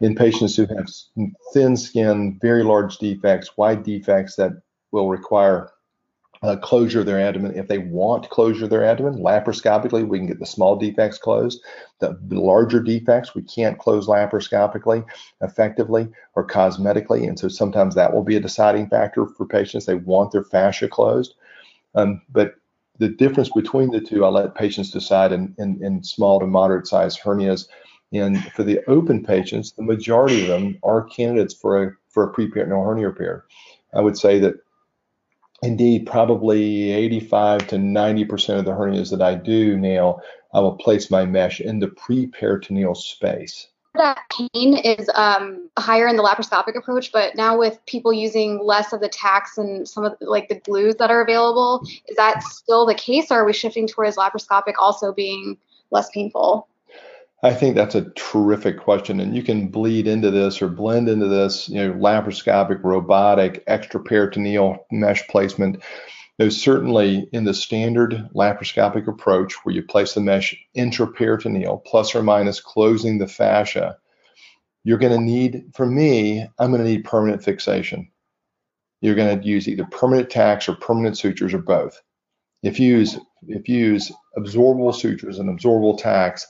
in 0.00 0.14
patients 0.14 0.56
who 0.56 0.66
have 0.66 0.88
thin 1.52 1.76
skin, 1.76 2.38
very 2.40 2.62
large 2.62 2.98
defects, 2.98 3.56
wide 3.56 3.82
defects 3.82 4.36
that 4.36 4.52
will 4.92 5.08
require 5.08 5.70
uh, 6.42 6.56
closure 6.56 7.00
of 7.00 7.06
their 7.06 7.20
abdomen. 7.20 7.56
If 7.56 7.68
they 7.68 7.78
want 7.78 8.30
closure 8.30 8.64
of 8.64 8.70
their 8.70 8.84
abdomen, 8.84 9.20
laparoscopically, 9.20 10.06
we 10.06 10.18
can 10.18 10.26
get 10.26 10.38
the 10.38 10.46
small 10.46 10.76
defects 10.76 11.18
closed. 11.18 11.62
The 12.00 12.16
larger 12.30 12.80
defects, 12.80 13.34
we 13.34 13.42
can't 13.42 13.78
close 13.78 14.06
laparoscopically 14.06 15.04
effectively 15.40 16.08
or 16.34 16.46
cosmetically. 16.46 17.26
And 17.26 17.38
so 17.38 17.48
sometimes 17.48 17.94
that 17.94 18.12
will 18.12 18.24
be 18.24 18.36
a 18.36 18.40
deciding 18.40 18.88
factor 18.88 19.26
for 19.26 19.46
patients. 19.46 19.86
They 19.86 19.94
want 19.94 20.32
their 20.32 20.44
fascia 20.44 20.88
closed. 20.88 21.34
Um, 21.94 22.22
but 22.30 22.54
the 22.98 23.08
difference 23.08 23.50
between 23.50 23.90
the 23.90 24.00
two, 24.00 24.24
I'll 24.24 24.32
let 24.32 24.54
patients 24.54 24.90
decide 24.90 25.32
in, 25.32 25.54
in, 25.58 25.82
in 25.82 26.02
small 26.02 26.40
to 26.40 26.46
moderate 26.46 26.86
size 26.86 27.18
hernias 27.18 27.68
and 28.12 28.42
for 28.52 28.62
the 28.62 28.80
open 28.88 29.22
patients, 29.24 29.72
the 29.72 29.82
majority 29.82 30.42
of 30.42 30.48
them 30.48 30.78
are 30.82 31.04
candidates 31.04 31.54
for 31.54 31.82
a 31.82 31.90
for 32.08 32.24
a 32.24 32.32
preperitoneal 32.32 32.84
hernia 32.84 33.08
repair. 33.08 33.44
I 33.94 34.00
would 34.00 34.16
say 34.16 34.38
that 34.40 34.54
indeed, 35.62 36.06
probably 36.06 36.92
85 36.92 37.66
to 37.68 37.76
90% 37.76 38.58
of 38.58 38.64
the 38.64 38.72
hernias 38.72 39.10
that 39.10 39.22
I 39.22 39.34
do 39.34 39.76
now, 39.76 40.20
I 40.52 40.60
will 40.60 40.76
place 40.76 41.10
my 41.10 41.24
mesh 41.24 41.60
in 41.60 41.78
the 41.78 41.88
pre-peritoneal 41.88 42.94
space 42.94 43.68
that 43.98 44.18
pain 44.30 44.76
is 44.76 45.10
um, 45.14 45.68
higher 45.78 46.06
in 46.06 46.16
the 46.16 46.22
laparoscopic 46.22 46.76
approach, 46.76 47.12
but 47.12 47.34
now 47.36 47.58
with 47.58 47.84
people 47.86 48.12
using 48.12 48.58
less 48.62 48.92
of 48.92 49.00
the 49.00 49.08
tacks 49.08 49.58
and 49.58 49.86
some 49.86 50.04
of 50.04 50.18
the, 50.18 50.26
like 50.26 50.48
the 50.48 50.60
glues 50.60 50.96
that 50.96 51.10
are 51.10 51.20
available, 51.20 51.82
is 52.06 52.16
that 52.16 52.42
still 52.42 52.86
the 52.86 52.94
case, 52.94 53.30
or 53.30 53.40
are 53.40 53.44
we 53.44 53.52
shifting 53.52 53.86
towards 53.86 54.16
laparoscopic 54.16 54.74
also 54.78 55.12
being 55.12 55.58
less 55.90 56.08
painful? 56.10 56.68
I 57.42 57.54
think 57.54 57.76
that's 57.76 57.94
a 57.94 58.10
terrific 58.16 58.80
question, 58.80 59.20
and 59.20 59.36
you 59.36 59.44
can 59.44 59.68
bleed 59.68 60.08
into 60.08 60.30
this 60.30 60.60
or 60.60 60.68
blend 60.68 61.08
into 61.08 61.28
this. 61.28 61.68
You 61.68 61.76
know, 61.76 61.92
laparoscopic, 61.94 62.82
robotic, 62.82 63.64
extraperitoneal 63.66 64.78
mesh 64.90 65.26
placement. 65.28 65.82
There's 66.38 66.60
certainly 66.60 67.28
in 67.32 67.44
the 67.44 67.54
standard 67.54 68.28
laparoscopic 68.34 69.06
approach 69.06 69.54
where 69.62 69.74
you 69.74 69.82
place 69.82 70.14
the 70.14 70.20
mesh 70.20 70.54
intraperitoneal, 70.76 71.84
plus 71.84 72.14
or 72.14 72.24
minus 72.24 72.60
closing 72.60 73.18
the 73.18 73.28
fascia. 73.28 73.96
You're 74.82 74.98
going 74.98 75.12
to 75.12 75.24
need, 75.24 75.64
for 75.74 75.86
me, 75.86 76.44
I'm 76.58 76.70
going 76.70 76.82
to 76.82 76.88
need 76.88 77.04
permanent 77.04 77.44
fixation. 77.44 78.10
You're 79.00 79.14
going 79.14 79.40
to 79.40 79.46
use 79.46 79.68
either 79.68 79.84
permanent 79.84 80.30
tacks 80.30 80.68
or 80.68 80.74
permanent 80.74 81.16
sutures 81.16 81.54
or 81.54 81.58
both. 81.58 82.00
If 82.64 82.80
you 82.80 82.96
use 82.96 83.16
if 83.46 83.68
you 83.68 83.78
use 83.78 84.10
absorbable 84.36 84.94
sutures 84.94 85.38
and 85.38 85.48
absorbable 85.48 86.00
tacks, 86.00 86.44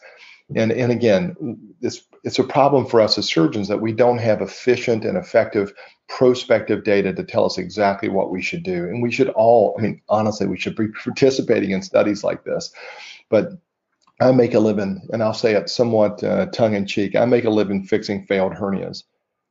and, 0.55 0.73
and 0.73 0.91
again, 0.91 1.37
it's, 1.83 2.03
it's 2.25 2.39
a 2.39 2.45
problem 2.45 2.87
for 2.87 3.01
us 3.01 3.19
as 3.19 3.27
surgeons 3.27 3.69
that 3.69 3.81
we 3.81 3.93
don't 3.93 4.19
have 4.19 4.41
efficient 4.41 5.05
and 5.05 5.19
effective 5.19 5.73
prospective 6.09 6.85
data 6.85 7.13
to 7.13 7.23
tell 7.23 7.45
us 7.45 7.59
exactly 7.59 8.09
what 8.09 8.31
we 8.31 8.41
should 8.41 8.63
do. 8.63 8.85
And 8.85 9.03
we 9.03 9.13
should 9.13 9.29
all, 9.31 9.77
I 9.79 9.83
mean, 9.83 10.03
honestly, 10.09 10.47
we 10.47 10.59
should 10.59 10.75
be 10.75 10.89
participating 11.05 11.73
in 11.73 11.83
studies 11.83 12.25
like 12.25 12.45
this. 12.45 12.73
But 13.29 13.53
I 14.21 14.33
make 14.33 14.55
a 14.55 14.59
living, 14.59 15.07
and 15.13 15.23
I'll 15.23 15.35
say 15.35 15.55
it 15.55 15.69
somewhat 15.69 16.25
uh, 16.25 16.47
tongue 16.47 16.75
in 16.75 16.87
cheek, 16.87 17.15
I 17.15 17.25
make 17.25 17.45
a 17.45 17.51
living 17.51 17.85
fixing 17.85 18.25
failed 18.25 18.55
hernias. 18.55 19.05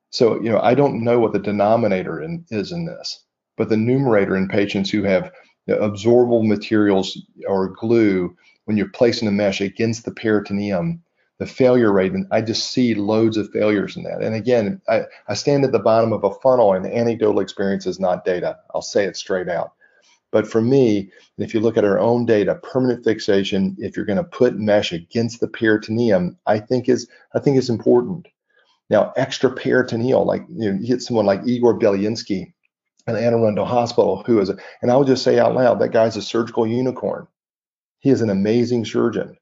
So, 0.09 0.41
you 0.41 0.49
know, 0.49 0.59
I 0.59 0.73
don't 0.73 1.03
know 1.03 1.19
what 1.19 1.31
the 1.31 1.39
denominator 1.39 2.21
in, 2.21 2.43
is 2.49 2.71
in 2.71 2.85
this, 2.85 3.23
but 3.55 3.69
the 3.69 3.77
numerator 3.77 4.35
in 4.35 4.47
patients 4.47 4.89
who 4.89 5.03
have 5.03 5.31
absorbable 5.69 6.47
materials 6.47 7.21
or 7.47 7.69
glue 7.69 8.35
when 8.67 8.75
you're 8.75 8.89
placing 8.89 9.29
a 9.29 9.31
mesh 9.31 9.61
against 9.61 10.03
the 10.03 10.11
peritoneum, 10.11 11.01
the 11.37 11.45
failure 11.45 11.93
rate, 11.93 12.11
and 12.11 12.27
I 12.31 12.41
just 12.41 12.69
see 12.69 12.95
loads 12.95 13.37
of 13.37 13.49
failures 13.51 13.95
in 13.95 14.03
that. 14.03 14.21
And 14.21 14.35
again, 14.35 14.81
I, 14.89 15.03
I 15.29 15.35
stand 15.35 15.63
at 15.63 15.71
the 15.71 15.79
bottom 15.79 16.11
of 16.11 16.25
a 16.25 16.33
funnel, 16.41 16.73
and 16.73 16.85
anecdotal 16.85 17.39
experience 17.39 17.85
is 17.87 17.97
not 17.97 18.25
data. 18.25 18.57
I'll 18.75 18.81
say 18.81 19.05
it 19.05 19.15
straight 19.15 19.47
out. 19.47 19.71
But 20.31 20.49
for 20.49 20.61
me, 20.61 21.09
if 21.37 21.53
you 21.53 21.61
look 21.61 21.77
at 21.77 21.85
our 21.85 21.97
own 21.97 22.25
data, 22.25 22.55
permanent 22.55 23.05
fixation, 23.05 23.77
if 23.79 23.95
you're 23.95 24.05
going 24.05 24.17
to 24.17 24.23
put 24.25 24.59
mesh 24.59 24.91
against 24.91 25.39
the 25.39 25.47
peritoneum, 25.47 26.37
I 26.45 26.59
think 26.59 26.89
is 26.89 27.07
I 27.33 27.39
think 27.39 27.57
is 27.57 27.69
important. 27.69 28.27
Now, 28.89 29.13
extra 29.15 29.49
peritoneal, 29.49 30.25
like 30.25 30.43
you, 30.49 30.73
know, 30.73 30.79
you 30.81 30.87
get 30.87 31.01
someone 31.01 31.25
like 31.25 31.41
Igor 31.45 31.79
Belyansky 31.79 32.51
at 33.07 33.15
Anne 33.15 33.33
Arundel 33.33 33.65
Hospital, 33.65 34.23
who 34.25 34.41
is, 34.41 34.49
a, 34.49 34.57
and 34.81 34.91
I 34.91 34.97
will 34.97 35.05
just 35.05 35.23
say 35.23 35.39
out 35.39 35.55
loud, 35.55 35.79
that 35.79 35.93
guy's 35.93 36.17
a 36.17 36.21
surgical 36.21 36.67
unicorn. 36.67 37.27
He 37.99 38.09
is 38.09 38.21
an 38.21 38.29
amazing 38.29 38.85
surgeon. 38.85 39.37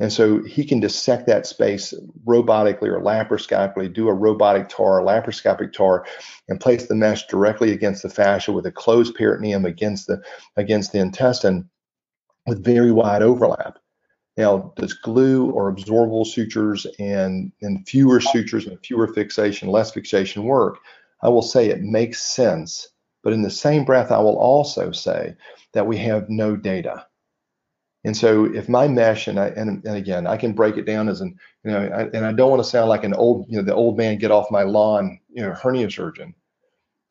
And 0.00 0.12
so 0.12 0.42
he 0.44 0.64
can 0.64 0.78
dissect 0.78 1.26
that 1.26 1.46
space 1.46 1.92
robotically 2.24 2.88
or 2.88 3.00
laparoscopically, 3.00 3.92
do 3.92 4.08
a 4.08 4.14
robotic 4.14 4.68
TAR, 4.68 5.00
laparoscopic 5.00 5.72
TAR, 5.72 6.06
and 6.48 6.60
place 6.60 6.86
the 6.86 6.94
mesh 6.94 7.26
directly 7.26 7.72
against 7.72 8.04
the 8.04 8.08
fascia 8.08 8.52
with 8.52 8.66
a 8.66 8.72
closed 8.72 9.16
peritoneum 9.16 9.64
against 9.64 10.06
the 10.06 10.22
against 10.56 10.92
the 10.92 11.00
intestine 11.00 11.68
with 12.46 12.64
very 12.64 12.92
wide 12.92 13.22
overlap. 13.22 13.78
Now, 14.36 14.72
does 14.76 14.92
glue 14.92 15.50
or 15.50 15.74
absorbable 15.74 16.24
sutures 16.24 16.86
and, 17.00 17.50
and 17.60 17.86
fewer 17.88 18.20
sutures 18.20 18.68
and 18.68 18.78
fewer 18.86 19.12
fixation, 19.12 19.68
less 19.68 19.90
fixation 19.90 20.44
work? 20.44 20.78
I 21.20 21.28
will 21.28 21.42
say 21.42 21.68
it 21.68 21.82
makes 21.82 22.22
sense. 22.22 22.88
But 23.24 23.32
in 23.32 23.42
the 23.42 23.50
same 23.50 23.84
breath, 23.84 24.12
I 24.12 24.20
will 24.20 24.38
also 24.38 24.92
say 24.92 25.34
that 25.72 25.88
we 25.88 25.96
have 25.98 26.30
no 26.30 26.54
data. 26.54 27.07
And 28.04 28.16
so 28.16 28.44
if 28.44 28.68
my 28.68 28.88
mesh 28.88 29.26
and 29.26 29.38
I 29.38 29.48
and, 29.48 29.84
and 29.84 29.96
again 29.96 30.26
I 30.26 30.36
can 30.36 30.52
break 30.52 30.76
it 30.76 30.84
down 30.84 31.08
as 31.08 31.20
an 31.20 31.36
you 31.64 31.70
know 31.70 31.80
I, 31.80 32.02
and 32.16 32.24
I 32.24 32.32
don't 32.32 32.50
want 32.50 32.62
to 32.62 32.68
sound 32.68 32.88
like 32.88 33.04
an 33.04 33.14
old 33.14 33.46
you 33.48 33.56
know 33.56 33.64
the 33.64 33.74
old 33.74 33.96
man 33.96 34.18
get 34.18 34.30
off 34.30 34.50
my 34.50 34.62
lawn 34.62 35.18
you 35.28 35.42
know 35.42 35.52
hernia 35.52 35.90
surgeon, 35.90 36.34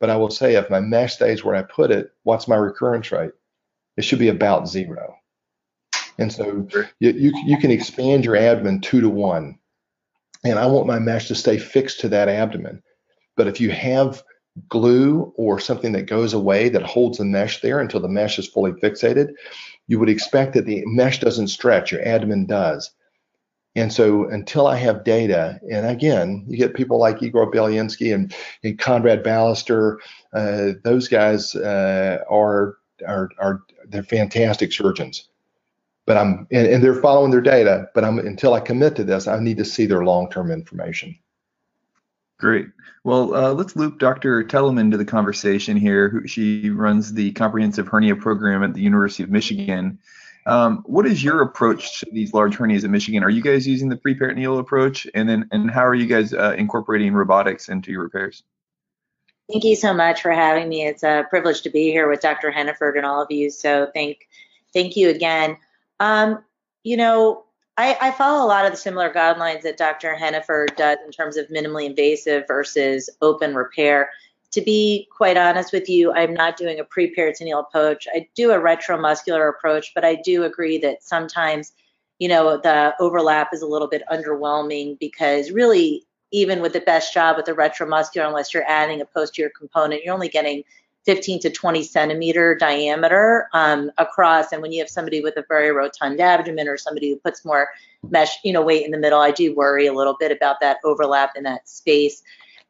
but 0.00 0.10
I 0.10 0.16
will 0.16 0.30
say 0.30 0.54
if 0.54 0.70
my 0.70 0.80
mesh 0.80 1.14
stays 1.14 1.44
where 1.44 1.54
I 1.54 1.62
put 1.62 1.90
it, 1.90 2.12
what's 2.22 2.48
my 2.48 2.56
recurrence 2.56 3.12
rate? 3.12 3.32
It 3.96 4.04
should 4.04 4.18
be 4.18 4.28
about 4.28 4.68
zero. 4.68 5.16
And 6.18 6.32
so 6.32 6.66
you, 6.98 7.10
you, 7.12 7.32
you 7.46 7.58
can 7.58 7.70
expand 7.70 8.24
your 8.24 8.36
abdomen 8.36 8.80
two 8.80 9.00
to 9.00 9.08
one, 9.08 9.58
and 10.44 10.58
I 10.58 10.66
want 10.66 10.86
my 10.86 10.98
mesh 10.98 11.28
to 11.28 11.34
stay 11.34 11.58
fixed 11.58 12.00
to 12.00 12.08
that 12.08 12.28
abdomen. 12.28 12.82
But 13.36 13.46
if 13.46 13.60
you 13.60 13.70
have 13.70 14.22
glue 14.68 15.32
or 15.36 15.60
something 15.60 15.92
that 15.92 16.06
goes 16.06 16.32
away 16.32 16.68
that 16.68 16.82
holds 16.82 17.18
the 17.18 17.24
mesh 17.24 17.60
there 17.60 17.80
until 17.80 18.00
the 18.00 18.08
mesh 18.08 18.38
is 18.38 18.48
fully 18.48 18.72
fixated, 18.72 19.34
you 19.86 19.98
would 19.98 20.08
expect 20.08 20.54
that 20.54 20.66
the 20.66 20.84
mesh 20.86 21.20
doesn't 21.20 21.48
stretch, 21.48 21.92
your 21.92 22.06
abdomen 22.06 22.46
does. 22.46 22.90
And 23.76 23.92
so 23.92 24.28
until 24.28 24.66
I 24.66 24.76
have 24.76 25.04
data, 25.04 25.60
and 25.70 25.86
again, 25.86 26.44
you 26.48 26.56
get 26.56 26.74
people 26.74 26.98
like 26.98 27.22
Igor 27.22 27.50
Belyansky 27.50 28.12
and, 28.12 28.34
and 28.64 28.78
Conrad 28.78 29.22
Ballecer, 29.22 29.98
uh, 30.32 30.72
those 30.82 31.06
guys 31.06 31.54
uh, 31.54 32.18
are, 32.28 32.78
are, 33.06 33.30
are, 33.38 33.62
they're 33.86 34.02
fantastic 34.02 34.72
surgeons. 34.72 35.28
But 36.06 36.16
I'm, 36.16 36.46
and, 36.50 36.66
and 36.66 36.82
they're 36.82 37.00
following 37.00 37.30
their 37.30 37.40
data, 37.40 37.88
but 37.94 38.02
I'm, 38.02 38.18
until 38.18 38.54
I 38.54 38.60
commit 38.60 38.96
to 38.96 39.04
this, 39.04 39.28
I 39.28 39.38
need 39.38 39.58
to 39.58 39.64
see 39.64 39.86
their 39.86 40.04
long-term 40.04 40.50
information. 40.50 41.16
Great. 42.38 42.68
Well, 43.04 43.34
uh, 43.34 43.52
let's 43.52 43.74
loop 43.74 43.98
Dr. 43.98 44.44
Telemann 44.44 44.90
to 44.92 44.96
the 44.96 45.04
conversation 45.04 45.76
here. 45.76 46.22
She 46.26 46.70
runs 46.70 47.12
the 47.12 47.32
comprehensive 47.32 47.88
hernia 47.88 48.16
program 48.16 48.62
at 48.62 48.74
the 48.74 48.80
University 48.80 49.22
of 49.24 49.30
Michigan. 49.30 49.98
Um, 50.46 50.82
what 50.86 51.04
is 51.04 51.22
your 51.22 51.42
approach 51.42 52.00
to 52.00 52.06
these 52.12 52.32
large 52.32 52.56
hernias 52.56 52.84
at 52.84 52.90
Michigan? 52.90 53.22
Are 53.22 53.30
you 53.30 53.42
guys 53.42 53.66
using 53.66 53.88
the 53.88 53.96
preperitoneal 53.96 54.58
approach, 54.58 55.06
and 55.14 55.28
then 55.28 55.48
and 55.52 55.70
how 55.70 55.84
are 55.84 55.94
you 55.94 56.06
guys 56.06 56.32
uh, 56.32 56.54
incorporating 56.56 57.12
robotics 57.12 57.68
into 57.68 57.90
your 57.90 58.02
repairs? 58.02 58.44
Thank 59.50 59.64
you 59.64 59.76
so 59.76 59.92
much 59.92 60.22
for 60.22 60.30
having 60.30 60.68
me. 60.68 60.86
It's 60.86 61.02
a 61.02 61.26
privilege 61.28 61.62
to 61.62 61.70
be 61.70 61.90
here 61.90 62.08
with 62.08 62.20
Dr. 62.20 62.50
Heniford 62.50 62.96
and 62.96 63.04
all 63.04 63.22
of 63.22 63.30
you. 63.30 63.50
So 63.50 63.90
thank 63.94 64.28
thank 64.72 64.96
you 64.96 65.10
again. 65.10 65.56
Um, 66.00 66.44
you 66.82 66.96
know, 66.96 67.44
I, 67.78 67.96
I, 68.00 68.10
follow 68.10 68.44
a 68.44 68.48
lot 68.48 68.64
of 68.64 68.72
the 68.72 68.76
similar 68.76 69.08
guidelines 69.08 69.62
that 69.62 69.76
Dr. 69.76 70.16
Heniford 70.20 70.74
does 70.74 70.98
in 71.06 71.12
terms 71.12 71.36
of 71.36 71.46
minimally 71.46 71.86
invasive 71.86 72.42
versus 72.48 73.08
open 73.22 73.54
repair. 73.54 74.10
To 74.50 74.60
be 74.60 75.06
quite 75.16 75.36
honest 75.36 75.72
with 75.72 75.88
you, 75.88 76.12
I'm 76.12 76.34
not 76.34 76.56
doing 76.56 76.80
a 76.80 76.84
pre-peritoneal 76.84 77.60
approach. 77.60 78.08
I 78.12 78.26
do 78.34 78.50
a 78.50 78.58
retromuscular 78.58 79.48
approach, 79.48 79.92
but 79.94 80.04
I 80.04 80.16
do 80.16 80.42
agree 80.42 80.78
that 80.78 81.04
sometimes, 81.04 81.72
you 82.18 82.28
know, 82.28 82.56
the 82.60 82.94
overlap 82.98 83.54
is 83.54 83.62
a 83.62 83.66
little 83.66 83.88
bit 83.88 84.02
underwhelming 84.10 84.98
because 84.98 85.52
really, 85.52 86.04
even 86.32 86.60
with 86.60 86.72
the 86.72 86.80
best 86.80 87.14
job 87.14 87.36
with 87.36 87.46
the 87.46 87.52
retromuscular, 87.52 88.26
unless 88.26 88.52
you're 88.52 88.68
adding 88.68 89.00
a 89.00 89.06
posterior 89.06 89.52
component, 89.56 90.02
you're 90.02 90.14
only 90.14 90.28
getting 90.28 90.64
15 91.08 91.40
to 91.40 91.48
20 91.48 91.82
centimeter 91.84 92.54
diameter 92.54 93.48
um, 93.54 93.90
across. 93.96 94.52
And 94.52 94.60
when 94.60 94.72
you 94.72 94.80
have 94.80 94.90
somebody 94.90 95.22
with 95.22 95.38
a 95.38 95.44
very 95.48 95.70
rotund 95.70 96.20
abdomen 96.20 96.68
or 96.68 96.76
somebody 96.76 97.08
who 97.08 97.16
puts 97.16 97.46
more 97.46 97.70
mesh, 98.10 98.36
you 98.44 98.52
know, 98.52 98.60
weight 98.60 98.84
in 98.84 98.90
the 98.90 98.98
middle, 98.98 99.18
I 99.18 99.30
do 99.30 99.54
worry 99.54 99.86
a 99.86 99.94
little 99.94 100.18
bit 100.20 100.30
about 100.30 100.60
that 100.60 100.76
overlap 100.84 101.32
in 101.34 101.44
that 101.44 101.66
space. 101.66 102.22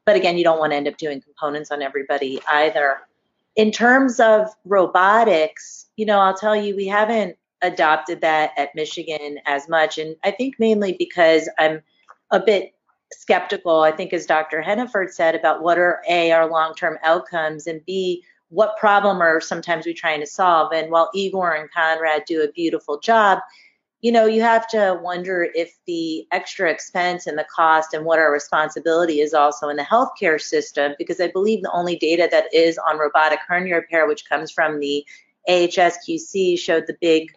But 0.07 0.14
again, 0.14 0.38
you 0.38 0.45
don't 0.45 0.61
want 0.61 0.71
to 0.71 0.76
end 0.76 0.87
up 0.87 0.99
doing 0.99 1.21
components 1.21 1.73
on 1.73 1.83
everybody 1.83 2.40
either. 2.47 2.99
In 3.57 3.73
terms 3.73 4.21
of 4.21 4.54
robotics, 4.64 5.87
you 5.97 6.07
know, 6.07 6.21
I'll 6.21 6.37
tell 6.37 6.54
you, 6.54 6.76
we 6.76 6.87
haven't 6.87 7.37
adopted 7.62 8.21
that 8.21 8.52
at 8.57 8.73
Michigan 8.76 9.40
as 9.47 9.68
much. 9.68 9.99
And 9.99 10.14
I 10.23 10.30
think 10.30 10.61
mainly 10.61 10.95
because 10.97 11.49
I'm 11.59 11.83
a 12.30 12.38
bit 12.38 12.73
skeptical, 13.12 13.80
I 13.80 13.92
think, 13.92 14.12
as 14.12 14.26
Dr. 14.26 14.62
Heniford 14.62 15.10
said, 15.10 15.34
about 15.34 15.62
what 15.62 15.78
are 15.78 16.02
A, 16.08 16.32
our 16.32 16.48
long 16.50 16.74
term 16.74 16.98
outcomes, 17.02 17.66
and 17.66 17.84
B, 17.86 18.24
what 18.50 18.76
problem 18.78 19.20
are 19.20 19.40
sometimes 19.40 19.86
we 19.86 19.94
trying 19.94 20.20
to 20.20 20.26
solve. 20.26 20.72
And 20.72 20.90
while 20.90 21.10
Igor 21.14 21.54
and 21.54 21.70
Conrad 21.70 22.22
do 22.26 22.42
a 22.42 22.52
beautiful 22.52 22.98
job, 22.98 23.40
you 24.00 24.12
know, 24.12 24.26
you 24.26 24.42
have 24.42 24.68
to 24.68 24.98
wonder 25.02 25.48
if 25.54 25.76
the 25.86 26.26
extra 26.30 26.70
expense 26.70 27.26
and 27.26 27.36
the 27.36 27.46
cost 27.54 27.94
and 27.94 28.04
what 28.04 28.20
our 28.20 28.32
responsibility 28.32 29.20
is 29.20 29.34
also 29.34 29.68
in 29.68 29.76
the 29.76 29.82
healthcare 29.82 30.40
system, 30.40 30.92
because 30.98 31.20
I 31.20 31.28
believe 31.28 31.62
the 31.62 31.72
only 31.72 31.96
data 31.96 32.28
that 32.30 32.52
is 32.54 32.78
on 32.78 32.98
robotic 32.98 33.40
hernia 33.46 33.74
repair, 33.74 34.06
which 34.06 34.28
comes 34.28 34.52
from 34.52 34.78
the 34.78 35.04
AHSQC, 35.48 36.58
showed 36.58 36.86
the 36.86 36.96
big 37.00 37.32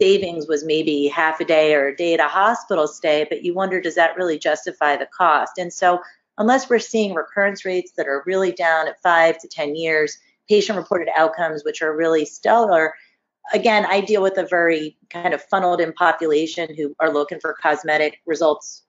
savings 0.00 0.46
was 0.48 0.64
maybe 0.64 1.08
half 1.08 1.40
a 1.40 1.44
day 1.44 1.74
or 1.74 1.88
a 1.88 1.96
day 1.96 2.14
at 2.14 2.20
a 2.20 2.28
hospital 2.28 2.86
stay, 2.86 3.26
but 3.28 3.44
you 3.44 3.54
wonder, 3.54 3.80
does 3.80 3.94
that 3.94 4.16
really 4.16 4.38
justify 4.38 4.96
the 4.96 5.06
cost? 5.06 5.58
And 5.58 5.72
so, 5.72 6.00
unless 6.38 6.70
we're 6.70 6.78
seeing 6.78 7.14
recurrence 7.14 7.64
rates 7.64 7.92
that 7.96 8.08
are 8.08 8.22
really 8.26 8.52
down 8.52 8.88
at 8.88 9.00
five 9.02 9.38
to 9.38 9.48
10 9.48 9.74
years, 9.76 10.16
patient 10.48 10.78
reported 10.78 11.08
outcomes, 11.16 11.64
which 11.64 11.82
are 11.82 11.96
really 11.96 12.24
stellar. 12.24 12.94
Again, 13.52 13.86
I 13.86 14.00
deal 14.00 14.22
with 14.22 14.38
a 14.38 14.46
very 14.46 14.96
kind 15.10 15.34
of 15.34 15.42
funneled 15.42 15.80
in 15.80 15.92
population 15.92 16.74
who 16.74 16.94
are 17.00 17.12
looking 17.12 17.40
for 17.40 17.54
cosmetic 17.54 18.20
results 18.26 18.82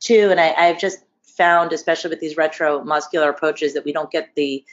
too. 0.00 0.28
And 0.30 0.40
I, 0.40 0.52
I've 0.54 0.78
just 0.78 0.98
found, 1.22 1.72
especially 1.72 2.10
with 2.10 2.20
these 2.20 2.36
retromuscular 2.36 3.28
approaches, 3.28 3.74
that 3.74 3.84
we 3.84 3.92
don't 3.92 4.10
get 4.10 4.30
the 4.36 4.64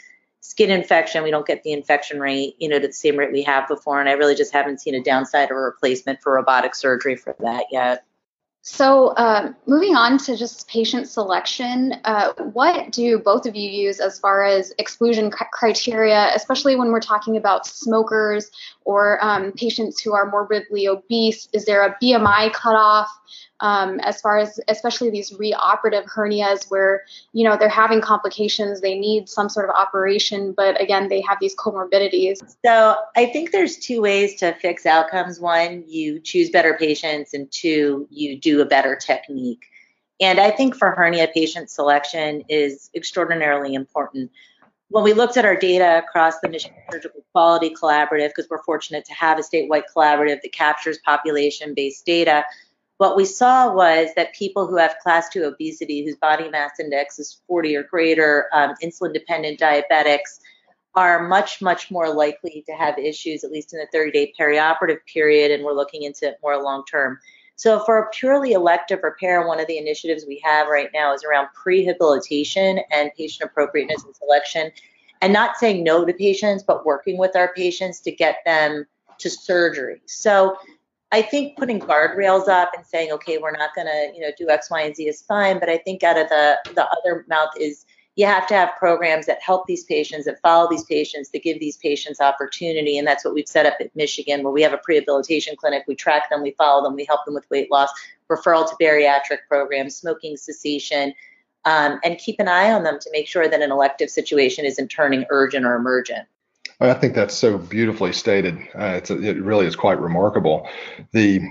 skin 0.44 0.70
infection, 0.70 1.24
we 1.24 1.32
don't 1.32 1.48
get 1.48 1.64
the 1.64 1.72
infection 1.72 2.20
rate, 2.20 2.56
you 2.60 2.68
know, 2.68 2.78
to 2.78 2.88
the 2.88 2.94
same 2.94 3.16
rate 3.16 3.32
we 3.32 3.42
have 3.44 3.66
before. 3.68 4.02
And 4.02 4.10
I 4.10 4.12
really 4.12 4.36
just 4.36 4.52
haven't 4.52 4.82
seen 4.82 4.94
a 4.94 5.02
downside 5.02 5.50
or 5.50 5.62
a 5.62 5.64
replacement 5.64 6.22
for 6.22 6.34
robotic 6.34 6.76
surgery 6.76 7.16
for 7.16 7.34
that 7.40 7.66
yet. 7.72 8.06
So, 8.66 9.10
uh, 9.10 9.52
moving 9.68 9.96
on 9.96 10.18
to 10.20 10.38
just 10.38 10.70
patient 10.70 11.10
selection, 11.10 11.96
uh, 12.06 12.32
what 12.54 12.92
do 12.92 13.20
both 13.20 13.46
of 13.46 13.58
you 13.58 13.70
use 13.70 14.00
as 14.00 14.20
far 14.20 14.44
as 14.44 14.74
exclusion 14.78 15.32
criteria, 15.32 16.32
especially 16.34 16.78
when 16.78 16.90
we're 16.90 17.02
talking 17.02 17.36
about 17.36 17.66
smokers 17.66 18.52
or 18.86 19.24
um, 19.24 19.52
patients 19.54 20.00
who 20.02 20.14
are 20.14 20.30
morbidly 20.30 20.88
obese? 20.88 21.50
Is 21.52 21.66
there 21.66 21.86
a 21.86 21.98
BMI 22.02 22.54
cutoff? 22.54 23.10
Um, 23.64 24.02
as 24.02 24.20
far 24.20 24.38
as 24.38 24.60
especially 24.68 25.10
these 25.10 25.34
reoperative 25.40 26.04
hernias 26.04 26.70
where 26.70 27.04
you 27.32 27.46
know 27.46 27.56
they're 27.58 27.70
having 27.70 28.02
complications 28.02 28.82
they 28.82 29.00
need 29.00 29.30
some 29.30 29.48
sort 29.50 29.68
of 29.70 29.76
operation 29.76 30.52
but 30.56 30.80
again 30.80 31.08
they 31.08 31.22
have 31.22 31.38
these 31.40 31.56
comorbidities. 31.56 32.38
So 32.64 32.96
i 33.16 33.26
think 33.26 33.52
there's 33.52 33.78
two 33.78 34.02
ways 34.02 34.36
to 34.36 34.54
fix 34.54 34.86
outcomes. 34.86 35.40
One 35.40 35.84
you 35.88 36.20
choose 36.20 36.50
better 36.50 36.76
patients 36.78 37.34
and 37.34 37.50
two 37.52 38.06
you 38.12 38.38
do 38.38 38.62
a 38.62 38.66
better 38.66 38.96
technique. 38.96 39.64
And 40.20 40.40
i 40.40 40.52
think 40.52 40.76
for 40.76 40.92
hernia 40.92 41.30
patient 41.34 41.72
selection 41.72 42.44
is 42.50 42.92
extraordinarily 42.94 43.74
important. 43.74 44.30
When 44.90 45.04
we 45.04 45.14
looked 45.14 45.38
at 45.38 45.46
our 45.46 45.56
data 45.56 46.04
across 46.06 46.40
the 46.42 46.50
Michigan 46.50 46.78
Surgical 46.92 47.26
Quality 47.32 47.74
Collaborative, 47.74 48.28
because 48.28 48.48
we're 48.48 48.62
fortunate 48.62 49.06
to 49.06 49.14
have 49.14 49.40
a 49.40 49.42
statewide 49.42 49.86
collaborative 49.96 50.42
that 50.44 50.52
captures 50.54 51.00
population 51.00 51.74
based 51.74 52.06
data, 52.06 52.44
what 53.04 53.18
we 53.18 53.26
saw 53.26 53.70
was 53.70 54.12
that 54.16 54.34
people 54.34 54.66
who 54.66 54.78
have 54.78 54.96
class 55.04 55.28
2 55.28 55.44
obesity, 55.44 56.06
whose 56.06 56.16
body 56.16 56.50
mass 56.50 56.80
index 56.80 57.20
is 57.20 57.42
40 57.50 57.76
or 57.76 57.84
greater, 57.84 58.48
um, 58.54 58.76
insulin 58.82 59.14
dependent 59.14 59.60
diabetics, 59.60 60.40
are 60.96 61.28
much, 61.28 61.62
much 61.62 61.92
more 61.92 62.14
likely 62.14 62.64
to 62.66 62.72
have 62.72 62.98
issues, 62.98 63.44
at 63.44 63.52
least 63.52 63.74
in 63.74 63.80
the 63.80 63.88
30 63.92 64.12
day 64.12 64.34
perioperative 64.40 65.00
period, 65.12 65.52
and 65.52 65.66
we're 65.66 65.74
looking 65.74 66.04
into 66.04 66.30
it 66.30 66.38
more 66.42 66.64
long 66.64 66.86
term. 66.90 67.20
So, 67.58 67.84
for 67.84 67.98
a 67.98 68.10
purely 68.12 68.54
elective 68.54 69.02
repair, 69.04 69.46
one 69.46 69.60
of 69.60 69.68
the 69.68 69.78
initiatives 69.78 70.24
we 70.26 70.42
have 70.42 70.70
right 70.70 70.90
now 70.94 71.14
is 71.14 71.26
around 71.26 71.50
prehabilitation 71.62 72.82
and 72.90 73.12
patient 73.18 73.50
appropriateness 73.50 74.06
and 74.06 74.16
selection, 74.16 74.72
and 75.22 75.34
not 75.34 75.58
saying 75.58 75.84
no 75.84 76.06
to 76.06 76.14
patients, 76.14 76.64
but 76.64 76.86
working 76.86 77.18
with 77.18 77.36
our 77.36 77.54
patients 77.54 78.00
to 78.00 78.14
get 78.14 78.38
them 78.46 78.86
to 79.18 79.30
surgery. 79.30 80.00
So, 80.06 80.56
I 81.14 81.22
think 81.22 81.58
putting 81.60 81.80
guardrails 81.80 82.48
up 82.48 82.72
and 82.76 82.84
saying, 82.84 83.12
okay, 83.12 83.38
we're 83.38 83.52
not 83.52 83.76
going 83.76 83.86
to, 83.86 84.12
you 84.16 84.22
know, 84.22 84.32
do 84.36 84.50
X, 84.50 84.72
Y, 84.72 84.82
and 84.82 84.96
Z 84.96 85.08
is 85.08 85.22
fine. 85.22 85.60
But 85.60 85.70
I 85.70 85.78
think 85.78 86.02
out 86.02 86.18
of 86.18 86.28
the 86.28 86.58
the 86.74 86.88
other 86.88 87.24
mouth 87.30 87.52
is 87.58 87.86
you 88.16 88.26
have 88.26 88.48
to 88.48 88.56
have 88.56 88.72
programs 88.80 89.28
that 89.28 89.40
help 89.40 89.68
these 89.68 89.84
patients, 89.84 90.26
that 90.26 90.42
follow 90.42 90.68
these 90.68 90.84
patients, 90.86 91.30
that 91.30 91.44
give 91.44 91.60
these 91.60 91.78
patients 91.78 92.20
opportunity. 92.20 92.98
And 92.98 93.08
that's 93.08 93.24
what 93.24 93.36
we've 93.36 93.48
set 93.48 93.68
up 93.68 93.76
at 93.80 93.96
Michigan, 93.96 94.44
where 94.44 94.52
we 94.52 94.64
have 94.64 94.74
a 94.74 94.78
prehabilitation 94.80 95.56
clinic. 95.56 95.84
We 95.88 95.96
track 95.96 96.32
them, 96.32 96.42
we 96.42 96.52
follow 96.52 96.84
them, 96.84 96.96
we 96.96 97.06
help 97.06 97.26
them 97.26 97.36
with 97.36 97.50
weight 97.52 97.72
loss, 97.72 97.90
referral 98.30 98.68
to 98.68 98.76
bariatric 98.84 99.40
programs, 99.48 99.96
smoking 99.96 100.36
cessation, 100.36 101.14
um, 101.66 102.00
and 102.04 102.18
keep 102.18 102.40
an 102.40 102.48
eye 102.48 102.72
on 102.72 102.84
them 102.84 102.98
to 103.00 103.10
make 103.12 103.28
sure 103.28 103.48
that 103.48 103.62
an 103.62 103.72
elective 103.72 104.10
situation 104.10 104.66
isn't 104.66 104.90
turning 104.90 105.26
urgent 105.30 105.66
or 105.66 105.76
emergent. 105.76 106.28
I 106.90 106.94
think 106.94 107.16
that's 107.16 107.34
so 107.34 107.58
beautifully 107.58 108.12
stated. 108.12 108.58
Uh, 108.76 109.00
a, 109.10 109.22
it 109.22 109.42
really 109.42 109.66
is 109.66 109.76
quite 109.76 110.00
remarkable. 110.00 110.68
The 111.12 111.42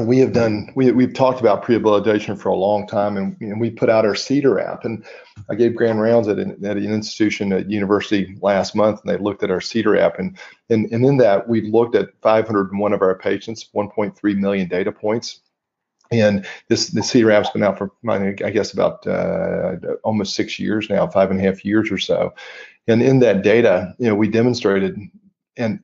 we 0.00 0.18
have 0.18 0.32
done 0.32 0.72
we 0.74 0.90
we've 0.92 1.12
talked 1.12 1.40
about 1.40 1.62
prehabilitation 1.62 2.40
for 2.40 2.48
a 2.48 2.56
long 2.56 2.86
time, 2.86 3.16
and, 3.16 3.36
and 3.40 3.60
we 3.60 3.70
put 3.70 3.90
out 3.90 4.06
our 4.06 4.14
CEDAR 4.14 4.58
app. 4.60 4.84
And 4.84 5.04
I 5.50 5.54
gave 5.54 5.76
grand 5.76 6.00
rounds 6.00 6.28
at 6.28 6.38
an, 6.38 6.64
at 6.64 6.76
an 6.76 6.92
institution 6.92 7.52
at 7.52 7.70
university 7.70 8.36
last 8.40 8.74
month, 8.74 9.02
and 9.02 9.12
they 9.12 9.22
looked 9.22 9.42
at 9.42 9.50
our 9.50 9.60
CEDAR 9.60 9.98
app, 9.98 10.18
and 10.18 10.38
and, 10.70 10.90
and 10.90 11.04
in 11.04 11.18
that 11.18 11.48
we 11.48 11.60
looked 11.60 11.94
at 11.94 12.08
501 12.22 12.92
of 12.92 13.02
our 13.02 13.18
patients, 13.18 13.68
1.3 13.74 14.36
million 14.36 14.68
data 14.68 14.90
points. 14.90 15.40
And 16.10 16.46
this 16.68 16.88
the 16.88 17.32
app's 17.32 17.50
been 17.50 17.62
out 17.62 17.78
for 17.78 17.90
I 18.08 18.50
guess 18.50 18.72
about 18.72 19.06
uh, 19.06 19.76
almost 20.04 20.34
six 20.34 20.58
years 20.58 20.88
now, 20.88 21.06
five 21.06 21.30
and 21.30 21.40
a 21.40 21.42
half 21.42 21.64
years 21.64 21.90
or 21.90 21.98
so. 21.98 22.34
And 22.88 23.02
in 23.02 23.18
that 23.20 23.42
data, 23.42 23.94
you 23.98 24.06
know, 24.06 24.14
we 24.14 24.28
demonstrated, 24.28 24.96
and 25.56 25.80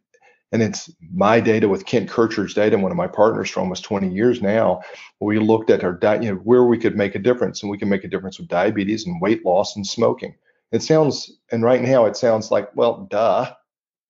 and 0.52 0.62
it's 0.62 0.90
my 1.12 1.40
data 1.40 1.68
with 1.68 1.86
Kent 1.86 2.10
Kercher's 2.10 2.54
data, 2.54 2.76
one 2.76 2.92
of 2.92 2.96
my 2.96 3.06
partners 3.06 3.48
for 3.50 3.60
almost 3.60 3.84
20 3.84 4.12
years 4.12 4.42
now. 4.42 4.82
We 5.18 5.38
looked 5.38 5.70
at 5.70 5.82
our 5.82 5.94
diet, 5.94 6.22
you 6.22 6.30
know, 6.30 6.40
where 6.40 6.64
we 6.64 6.78
could 6.78 6.96
make 6.96 7.14
a 7.14 7.18
difference, 7.18 7.62
and 7.62 7.70
we 7.70 7.78
can 7.78 7.88
make 7.88 8.04
a 8.04 8.08
difference 8.08 8.38
with 8.38 8.48
diabetes 8.48 9.06
and 9.06 9.20
weight 9.20 9.44
loss 9.46 9.76
and 9.76 9.86
smoking. 9.86 10.34
It 10.70 10.82
sounds, 10.82 11.38
and 11.50 11.62
right 11.62 11.80
now 11.80 12.04
it 12.04 12.16
sounds 12.16 12.50
like, 12.50 12.74
well, 12.76 13.06
duh. 13.10 13.52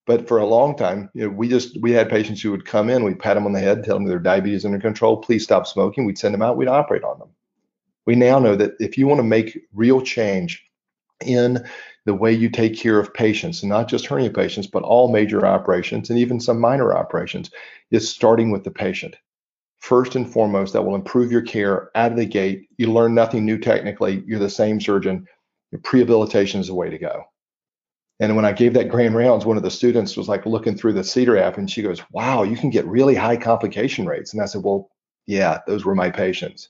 But 0.06 0.26
for 0.26 0.38
a 0.38 0.46
long 0.46 0.76
time, 0.76 1.10
you 1.14 1.22
know, 1.22 1.28
we 1.30 1.48
just 1.48 1.80
we 1.80 1.92
had 1.92 2.08
patients 2.08 2.42
who 2.42 2.50
would 2.50 2.64
come 2.64 2.90
in, 2.90 3.04
we'd 3.04 3.20
pat 3.20 3.36
them 3.36 3.46
on 3.46 3.52
the 3.52 3.60
head, 3.60 3.84
tell 3.84 3.96
them 3.96 4.06
their 4.06 4.18
diabetes 4.18 4.64
under 4.64 4.80
control, 4.80 5.18
please 5.18 5.44
stop 5.44 5.66
smoking. 5.66 6.04
We'd 6.04 6.18
send 6.18 6.34
them 6.34 6.42
out, 6.42 6.56
we'd 6.56 6.68
operate 6.68 7.04
on 7.04 7.18
them. 7.18 7.28
We 8.04 8.16
now 8.16 8.40
know 8.40 8.56
that 8.56 8.72
if 8.80 8.98
you 8.98 9.06
want 9.06 9.20
to 9.20 9.24
make 9.24 9.60
real 9.72 10.00
change 10.00 10.64
in 11.24 11.64
the 12.04 12.14
way 12.14 12.32
you 12.32 12.48
take 12.48 12.76
care 12.76 12.98
of 12.98 13.14
patients, 13.14 13.62
not 13.62 13.88
just 13.88 14.06
hernia 14.06 14.30
patients, 14.30 14.66
but 14.66 14.82
all 14.82 15.12
major 15.12 15.46
operations 15.46 16.10
and 16.10 16.18
even 16.18 16.40
some 16.40 16.58
minor 16.58 16.96
operations, 16.96 17.50
is 17.92 18.08
starting 18.08 18.50
with 18.50 18.64
the 18.64 18.72
patient. 18.72 19.14
First 19.78 20.16
and 20.16 20.30
foremost, 20.30 20.72
that 20.72 20.82
will 20.82 20.96
improve 20.96 21.30
your 21.30 21.42
care 21.42 21.90
out 21.94 22.10
of 22.10 22.18
the 22.18 22.26
gate. 22.26 22.68
You 22.76 22.92
learn 22.92 23.14
nothing 23.14 23.44
new 23.44 23.58
technically. 23.58 24.24
You're 24.26 24.40
the 24.40 24.50
same 24.50 24.80
surgeon. 24.80 25.26
Your 25.70 25.80
prehabilitation 25.80 26.58
is 26.60 26.66
the 26.66 26.74
way 26.74 26.90
to 26.90 26.98
go. 26.98 27.24
And 28.22 28.36
when 28.36 28.44
I 28.44 28.52
gave 28.52 28.72
that 28.74 28.88
grand 28.88 29.16
rounds, 29.16 29.44
one 29.44 29.56
of 29.56 29.64
the 29.64 29.70
students 29.70 30.16
was 30.16 30.28
like 30.28 30.46
looking 30.46 30.76
through 30.76 30.92
the 30.92 31.00
CEDAR 31.00 31.40
app 31.40 31.58
and 31.58 31.68
she 31.68 31.82
goes, 31.82 32.00
Wow, 32.12 32.44
you 32.44 32.56
can 32.56 32.70
get 32.70 32.86
really 32.86 33.16
high 33.16 33.36
complication 33.36 34.06
rates. 34.06 34.32
And 34.32 34.40
I 34.40 34.46
said, 34.46 34.62
Well, 34.62 34.90
yeah, 35.26 35.58
those 35.66 35.84
were 35.84 35.96
my 35.96 36.08
patients. 36.08 36.68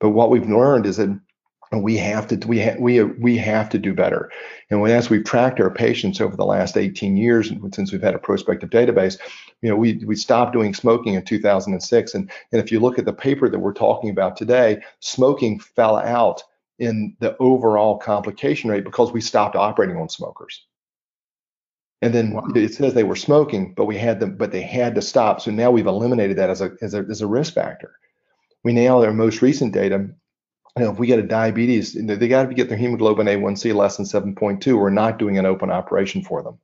But 0.00 0.10
what 0.10 0.30
we've 0.30 0.48
learned 0.48 0.86
is 0.86 0.96
that 0.96 1.16
we 1.72 1.96
have 1.98 2.26
to 2.26 2.48
we 2.48 2.60
ha- 2.60 2.74
we 2.80 3.00
we 3.04 3.36
have 3.36 3.68
to 3.68 3.78
do 3.78 3.94
better. 3.94 4.28
And 4.70 4.80
when, 4.80 4.90
as 4.90 5.08
we've 5.08 5.24
tracked 5.24 5.60
our 5.60 5.70
patients 5.70 6.20
over 6.20 6.36
the 6.36 6.44
last 6.44 6.76
18 6.76 7.16
years, 7.16 7.52
since 7.72 7.92
we've 7.92 8.02
had 8.02 8.16
a 8.16 8.18
prospective 8.18 8.70
database, 8.70 9.20
you 9.62 9.68
know, 9.68 9.76
we 9.76 10.02
we 10.04 10.16
stopped 10.16 10.52
doing 10.52 10.74
smoking 10.74 11.14
in 11.14 11.24
2006. 11.24 12.12
And 12.12 12.28
and 12.50 12.60
if 12.60 12.72
you 12.72 12.80
look 12.80 12.98
at 12.98 13.04
the 13.04 13.12
paper 13.12 13.48
that 13.48 13.60
we're 13.60 13.72
talking 13.72 14.10
about 14.10 14.36
today, 14.36 14.82
smoking 14.98 15.60
fell 15.60 15.96
out 15.96 16.42
in 16.78 17.16
the 17.20 17.36
overall 17.38 17.98
complication 17.98 18.70
rate 18.70 18.84
because 18.84 19.12
we 19.12 19.20
stopped 19.20 19.56
operating 19.56 19.96
on 19.96 20.08
smokers. 20.08 20.66
And 22.02 22.12
then 22.12 22.32
wow. 22.32 22.48
it 22.54 22.74
says 22.74 22.92
they 22.92 23.04
were 23.04 23.16
smoking, 23.16 23.72
but 23.74 23.86
we 23.86 23.96
had 23.96 24.20
them, 24.20 24.36
but 24.36 24.52
they 24.52 24.62
had 24.62 24.94
to 24.96 25.02
stop. 25.02 25.40
So 25.40 25.50
now 25.50 25.70
we've 25.70 25.86
eliminated 25.86 26.36
that 26.36 26.50
as 26.50 26.60
a 26.60 26.72
as 26.82 26.94
a 26.94 27.04
as 27.08 27.22
a 27.22 27.26
risk 27.26 27.54
factor. 27.54 27.92
We 28.62 28.72
now 28.72 29.02
our 29.02 29.12
most 29.12 29.40
recent 29.40 29.72
data 29.72 30.10
you 30.76 30.84
know, 30.84 30.90
if 30.90 30.98
we 30.98 31.06
get 31.06 31.20
a 31.20 31.22
diabetes, 31.22 31.94
they 31.94 32.28
got 32.28 32.48
to 32.48 32.54
get 32.54 32.68
their 32.68 32.78
hemoglobin 32.78 33.28
A1C 33.28 33.74
less 33.74 33.96
than 33.96 34.06
7.2. 34.06 34.76
We're 34.76 34.90
not 34.90 35.18
doing 35.18 35.38
an 35.38 35.46
open 35.46 35.70
operation 35.70 36.22
for 36.22 36.42
them. 36.42 36.58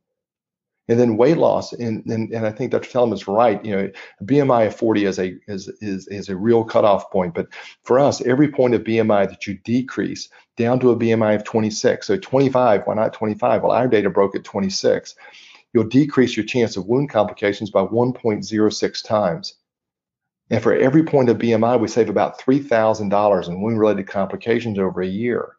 And 0.91 0.99
then 0.99 1.17
weight 1.17 1.37
loss, 1.37 1.73
and, 1.73 2.05
and, 2.07 2.33
and 2.33 2.45
I 2.45 2.51
think 2.51 2.73
Dr. 2.73 2.91
Telem 2.91 3.15
is 3.15 3.29
right. 3.29 3.65
You 3.65 3.77
know, 3.77 3.91
BMI 4.25 4.67
of 4.67 4.75
40 4.75 5.05
is 5.05 5.21
a 5.21 5.37
is, 5.47 5.69
is 5.81 6.09
is 6.09 6.29
a 6.29 6.37
real 6.37 6.65
cutoff 6.65 7.13
point. 7.13 7.33
But 7.33 7.47
for 7.85 8.01
us, 8.01 8.21
every 8.23 8.49
point 8.49 8.75
of 8.75 8.83
BMI 8.83 9.29
that 9.29 9.47
you 9.47 9.55
decrease 9.63 10.29
down 10.57 10.81
to 10.81 10.91
a 10.91 10.97
BMI 10.97 11.37
of 11.37 11.45
26, 11.45 12.09
so 12.09 12.17
25, 12.17 12.83
why 12.87 12.95
not 12.95 13.13
25? 13.13 13.63
Well, 13.63 13.71
our 13.71 13.87
data 13.87 14.11
broke 14.11 14.35
at 14.35 14.43
26. 14.43 15.15
You'll 15.73 15.85
decrease 15.85 16.37
your 16.37 16.45
chance 16.45 16.77
of 16.77 16.87
wound 16.87 17.09
complications 17.09 17.71
by 17.71 17.83
1.06 17.83 19.05
times. 19.05 19.55
And 20.51 20.61
for 20.61 20.75
every 20.75 21.05
point 21.05 21.29
of 21.29 21.39
BMI, 21.39 21.79
we 21.79 21.87
save 21.87 22.09
about 22.09 22.41
$3,000 22.41 23.49
in 23.49 23.63
wound 23.63 23.79
related 23.79 24.09
complications 24.09 24.77
over 24.77 25.01
a 25.01 25.07
year. 25.07 25.55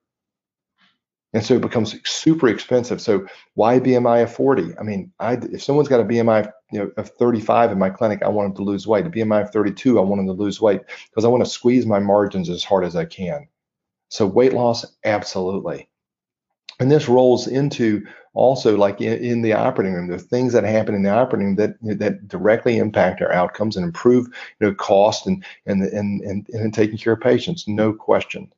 And 1.33 1.43
so 1.43 1.55
it 1.55 1.61
becomes 1.61 1.95
super 2.07 2.49
expensive. 2.49 2.99
So 2.99 3.25
why 3.53 3.79
BMI 3.79 4.23
of 4.23 4.33
40? 4.33 4.77
I 4.77 4.83
mean, 4.83 5.11
I, 5.19 5.33
if 5.33 5.63
someone's 5.63 5.87
got 5.87 6.01
a 6.01 6.05
BMI 6.05 6.51
you 6.71 6.79
know, 6.79 6.91
of 6.97 7.09
35 7.09 7.71
in 7.71 7.79
my 7.79 7.89
clinic, 7.89 8.21
I 8.21 8.27
want 8.27 8.49
them 8.49 8.65
to 8.65 8.69
lose 8.69 8.85
weight. 8.85 9.05
A 9.05 9.09
BMI 9.09 9.43
of 9.43 9.51
32, 9.51 9.97
I 9.97 10.01
want 10.01 10.19
them 10.19 10.27
to 10.27 10.43
lose 10.43 10.59
weight 10.59 10.81
because 11.09 11.23
I 11.23 11.29
want 11.29 11.43
to 11.43 11.49
squeeze 11.49 11.85
my 11.85 11.99
margins 11.99 12.49
as 12.49 12.63
hard 12.63 12.83
as 12.83 12.95
I 12.95 13.05
can. 13.05 13.47
So 14.09 14.25
weight 14.25 14.51
loss, 14.53 14.85
absolutely. 15.05 15.87
And 16.81 16.91
this 16.91 17.07
rolls 17.07 17.47
into 17.47 18.05
also 18.33 18.75
like 18.75 18.99
in, 18.99 19.23
in, 19.23 19.41
the 19.41 19.53
operating 19.53 19.93
room, 19.93 20.07
the 20.07 20.17
things 20.17 20.51
that 20.53 20.63
happen 20.63 20.95
in 20.95 21.03
the 21.03 21.11
operating 21.11 21.55
room 21.55 21.55
that 21.57 21.99
that 21.99 22.27
directly 22.27 22.77
impact 22.77 23.21
our 23.21 23.31
outcomes 23.31 23.75
and 23.75 23.85
improve 23.85 24.27
you 24.59 24.67
know 24.67 24.73
cost 24.73 25.27
and 25.27 25.43
and 25.65 25.83
and 25.83 26.21
and, 26.21 26.49
and 26.49 26.73
taking 26.73 26.97
care 26.97 27.13
of 27.13 27.21
patients, 27.21 27.67
no 27.67 27.93
question. 27.93 28.51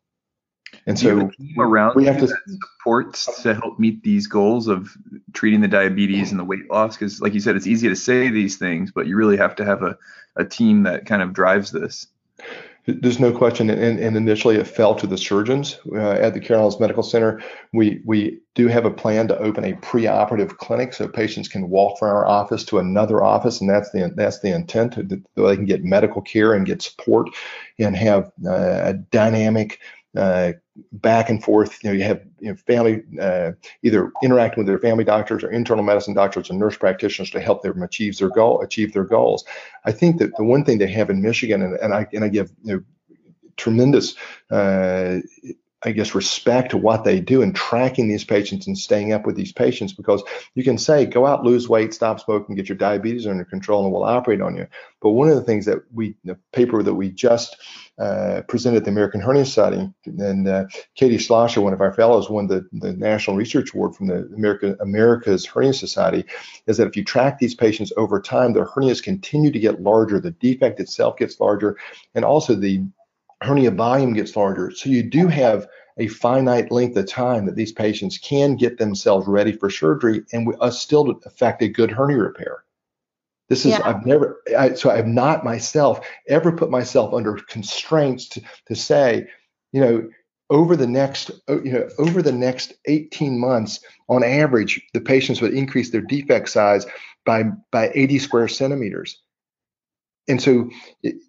And 0.85 0.99
so 0.99 1.31
around 1.57 1.95
we 1.95 2.05
have 2.05 2.19
to 2.19 2.27
supports 2.27 3.41
to 3.43 3.53
help 3.53 3.79
meet 3.79 4.03
these 4.03 4.27
goals 4.27 4.67
of 4.67 4.89
treating 5.33 5.61
the 5.61 5.67
diabetes 5.67 6.31
and 6.31 6.39
the 6.39 6.43
weight 6.43 6.69
loss. 6.69 6.97
Because, 6.97 7.21
like 7.21 7.33
you 7.33 7.39
said, 7.39 7.55
it's 7.55 7.67
easy 7.67 7.89
to 7.89 7.95
say 7.95 8.29
these 8.29 8.57
things, 8.57 8.91
but 8.91 9.07
you 9.07 9.15
really 9.15 9.37
have 9.37 9.55
to 9.55 9.65
have 9.65 9.81
a, 9.83 9.97
a 10.35 10.43
team 10.43 10.83
that 10.83 11.05
kind 11.05 11.21
of 11.21 11.33
drives 11.33 11.71
this. 11.71 12.07
There's 12.85 13.19
no 13.19 13.31
question, 13.31 13.69
and, 13.69 13.97
and 13.97 14.17
initially 14.17 14.57
it 14.57 14.67
fell 14.67 14.93
to 14.95 15.07
the 15.07 15.17
surgeons 15.17 15.79
uh, 15.93 15.99
at 15.99 16.33
the 16.33 16.41
Carolinas 16.41 16.81
Medical 16.81 17.01
Center. 17.01 17.41
We 17.71 18.01
we 18.03 18.41
do 18.55 18.67
have 18.67 18.83
a 18.83 18.91
plan 18.91 19.29
to 19.29 19.39
open 19.39 19.63
a 19.63 19.71
preoperative 19.75 20.57
clinic 20.57 20.93
so 20.93 21.07
patients 21.07 21.47
can 21.47 21.69
walk 21.69 21.97
from 21.97 22.09
our 22.09 22.27
office 22.27 22.65
to 22.65 22.79
another 22.79 23.23
office, 23.23 23.61
and 23.61 23.69
that's 23.69 23.91
the 23.91 24.11
that's 24.17 24.39
the 24.41 24.53
intent. 24.53 24.95
So 24.95 25.47
they 25.47 25.55
can 25.55 25.63
get 25.63 25.85
medical 25.85 26.21
care 26.21 26.53
and 26.53 26.65
get 26.65 26.81
support, 26.81 27.29
and 27.79 27.95
have 27.95 28.33
uh, 28.45 28.81
a 28.83 28.93
dynamic 28.95 29.79
uh, 30.15 30.53
back 30.93 31.29
and 31.29 31.43
forth. 31.43 31.83
You 31.83 31.89
know, 31.89 31.95
you 31.95 32.03
have 32.03 32.21
you 32.39 32.49
know, 32.49 32.55
family 32.55 33.03
uh, 33.19 33.51
either 33.81 34.11
interacting 34.23 34.63
with 34.63 34.67
their 34.67 34.79
family 34.79 35.03
doctors 35.03 35.43
or 35.43 35.51
internal 35.51 35.83
medicine 35.83 36.13
doctors 36.13 36.49
and 36.49 36.59
nurse 36.59 36.77
practitioners 36.77 37.29
to 37.31 37.39
help 37.39 37.63
them 37.63 37.81
achieve 37.81 38.17
their 38.17 38.29
goal, 38.29 38.61
achieve 38.61 38.93
their 38.93 39.03
goals. 39.03 39.43
I 39.85 39.91
think 39.91 40.19
that 40.19 40.35
the 40.37 40.43
one 40.43 40.63
thing 40.65 40.77
they 40.77 40.87
have 40.87 41.09
in 41.09 41.21
Michigan, 41.21 41.61
and, 41.61 41.75
and 41.75 41.93
I 41.93 42.07
and 42.13 42.23
I 42.23 42.29
give 42.29 42.51
you 42.63 42.75
know, 42.75 42.83
tremendous 43.57 44.15
uh, 44.51 45.19
I 45.85 45.91
guess, 45.91 46.15
respect 46.15 46.71
to 46.71 46.77
what 46.77 47.03
they 47.03 47.19
do 47.19 47.41
and 47.41 47.53
tracking 47.53 48.07
these 48.07 48.23
patients 48.23 48.67
and 48.67 48.77
staying 48.77 49.11
up 49.11 49.25
with 49.25 49.35
these 49.35 49.51
patients 49.51 49.91
because 49.91 50.23
you 50.55 50.63
can 50.63 50.77
say, 50.77 51.05
go 51.05 51.25
out, 51.25 51.43
lose 51.43 51.67
weight, 51.67 51.93
stop 51.93 52.21
smoking, 52.21 52.55
get 52.55 52.69
your 52.69 52.77
diabetes 52.77 53.27
under 53.27 53.43
control, 53.43 53.83
and 53.83 53.91
we'll 53.91 54.03
operate 54.03 54.41
on 54.41 54.55
you. 54.55 54.65
But 55.01 55.09
one 55.09 55.27
of 55.27 55.35
the 55.35 55.43
things 55.43 55.65
that 55.65 55.79
we, 55.93 56.15
the 56.23 56.37
paper 56.53 56.83
that 56.83 56.93
we 56.93 57.09
just 57.09 57.57
uh, 57.99 58.41
presented 58.47 58.77
at 58.77 58.85
the 58.85 58.91
American 58.91 59.19
Hernia 59.19 59.45
Society, 59.45 59.91
and 60.05 60.47
uh, 60.47 60.65
Katie 60.95 61.17
Schlosser, 61.17 61.61
one 61.61 61.73
of 61.73 61.81
our 61.81 61.93
fellows, 61.93 62.29
won 62.29 62.47
the, 62.47 62.67
the 62.71 62.93
National 62.93 63.35
Research 63.35 63.73
Award 63.73 63.95
from 63.95 64.07
the 64.07 64.25
America, 64.35 64.77
America's 64.79 65.45
Hernia 65.45 65.73
Society, 65.73 66.23
is 66.65 66.77
that 66.77 66.87
if 66.87 66.95
you 66.95 67.03
track 67.03 67.39
these 67.39 67.55
patients 67.55 67.91
over 67.97 68.21
time, 68.21 68.53
their 68.53 68.65
hernias 68.65 69.03
continue 69.03 69.51
to 69.51 69.59
get 69.59 69.81
larger, 69.81 70.19
the 70.19 70.31
defect 70.31 70.79
itself 70.79 71.17
gets 71.17 71.39
larger, 71.39 71.77
and 72.15 72.23
also 72.23 72.55
the 72.55 72.83
hernia 73.43 73.71
volume 73.71 74.13
gets 74.13 74.35
larger. 74.35 74.71
So 74.71 74.89
you 74.89 75.03
do 75.03 75.27
have 75.27 75.67
a 75.97 76.07
finite 76.07 76.71
length 76.71 76.97
of 76.97 77.07
time 77.07 77.45
that 77.45 77.55
these 77.55 77.71
patients 77.71 78.17
can 78.17 78.55
get 78.55 78.77
themselves 78.77 79.27
ready 79.27 79.51
for 79.51 79.69
surgery 79.69 80.23
and 80.31 80.47
we, 80.47 80.55
uh, 80.59 80.71
still 80.71 81.19
affect 81.25 81.61
a 81.61 81.67
good 81.67 81.91
hernia 81.91 82.17
repair. 82.17 82.63
This 83.49 83.65
is 83.65 83.73
yeah. 83.73 83.81
I've 83.83 84.05
never 84.05 84.41
I, 84.57 84.73
so 84.73 84.89
I've 84.89 85.07
not 85.07 85.43
myself 85.43 86.07
ever 86.27 86.51
put 86.51 86.71
myself 86.71 87.13
under 87.13 87.35
constraints 87.35 88.27
to, 88.29 88.41
to 88.67 88.75
say, 88.75 89.27
you 89.71 89.81
know, 89.81 90.09
over 90.49 90.75
the 90.75 90.87
next 90.87 91.31
uh, 91.49 91.61
you 91.61 91.71
know 91.71 91.89
over 91.99 92.21
the 92.21 92.31
next 92.31 92.73
18 92.85 93.39
months 93.39 93.79
on 94.09 94.23
average 94.23 94.81
the 94.93 95.01
patients 95.01 95.41
would 95.41 95.53
increase 95.53 95.89
their 95.91 96.01
defect 96.01 96.49
size 96.49 96.85
by 97.25 97.43
by 97.71 97.91
80 97.93 98.19
square 98.19 98.47
centimeters 98.47 99.21
and 100.27 100.41
so 100.41 100.69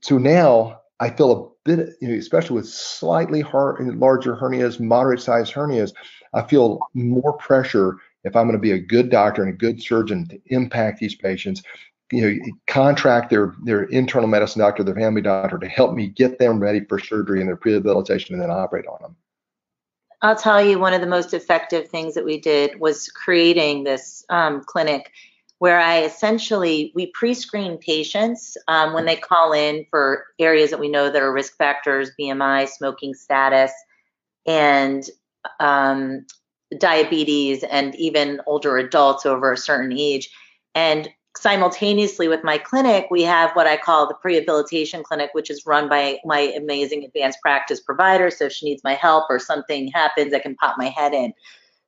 so 0.02 0.18
now 0.18 0.80
I 1.00 1.10
feel 1.10 1.32
a 1.32 1.53
bit, 1.64 1.96
you 2.00 2.08
know, 2.08 2.14
especially 2.14 2.56
with 2.56 2.68
slightly 2.68 3.42
larger 3.42 4.36
hernias, 4.36 4.78
moderate 4.80 5.20
sized 5.20 5.52
hernias, 5.52 5.92
I 6.32 6.42
feel 6.42 6.78
more 6.94 7.32
pressure 7.34 7.96
if 8.24 8.36
I'm 8.36 8.46
going 8.46 8.56
to 8.56 8.62
be 8.62 8.72
a 8.72 8.78
good 8.78 9.10
doctor 9.10 9.42
and 9.42 9.52
a 9.52 9.56
good 9.56 9.82
surgeon 9.82 10.26
to 10.28 10.40
impact 10.46 11.00
these 11.00 11.14
patients. 11.14 11.62
You 12.12 12.22
know, 12.22 12.52
contract 12.66 13.30
their 13.30 13.54
their 13.64 13.84
internal 13.84 14.28
medicine 14.28 14.60
doctor, 14.60 14.84
their 14.84 14.94
family 14.94 15.22
doctor 15.22 15.58
to 15.58 15.68
help 15.68 15.94
me 15.94 16.08
get 16.08 16.38
them 16.38 16.60
ready 16.60 16.84
for 16.84 16.98
surgery 16.98 17.40
and 17.40 17.48
their 17.48 17.58
rehabilitation, 17.62 18.34
and 18.34 18.42
then 18.42 18.50
operate 18.50 18.86
on 18.86 18.98
them. 19.00 19.16
I'll 20.22 20.36
tell 20.36 20.64
you, 20.64 20.78
one 20.78 20.94
of 20.94 21.00
the 21.00 21.06
most 21.06 21.34
effective 21.34 21.88
things 21.88 22.14
that 22.14 22.24
we 22.24 22.40
did 22.40 22.78
was 22.78 23.08
creating 23.08 23.84
this 23.84 24.24
um, 24.28 24.62
clinic 24.64 25.10
where 25.64 25.80
I 25.80 26.02
essentially 26.02 26.92
we 26.94 27.06
pre-screen 27.06 27.78
patients 27.78 28.58
um, 28.68 28.92
when 28.92 29.06
they 29.06 29.16
call 29.16 29.54
in 29.54 29.86
for 29.88 30.26
areas 30.38 30.68
that 30.68 30.78
we 30.78 30.90
know 30.90 31.10
that 31.10 31.22
are 31.22 31.32
risk 31.32 31.56
factors, 31.56 32.10
BMI, 32.20 32.68
smoking 32.68 33.14
status, 33.14 33.72
and 34.46 35.08
um, 35.60 36.26
diabetes, 36.78 37.64
and 37.64 37.94
even 37.94 38.42
older 38.46 38.76
adults 38.76 39.24
over 39.24 39.52
a 39.52 39.56
certain 39.56 39.96
age. 39.98 40.28
And 40.74 41.08
simultaneously 41.34 42.28
with 42.28 42.44
my 42.44 42.58
clinic, 42.58 43.06
we 43.10 43.22
have 43.22 43.50
what 43.54 43.66
I 43.66 43.78
call 43.78 44.06
the 44.06 44.18
prehabilitation 44.22 45.02
clinic, 45.02 45.30
which 45.32 45.48
is 45.48 45.64
run 45.64 45.88
by 45.88 46.18
my 46.26 46.40
amazing 46.40 47.04
advanced 47.04 47.38
practice 47.40 47.80
provider. 47.80 48.30
So 48.30 48.44
if 48.44 48.52
she 48.52 48.66
needs 48.66 48.84
my 48.84 48.92
help 48.92 49.24
or 49.30 49.38
something 49.38 49.88
happens, 49.88 50.34
I 50.34 50.40
can 50.40 50.56
pop 50.56 50.76
my 50.76 50.90
head 50.90 51.14
in. 51.14 51.32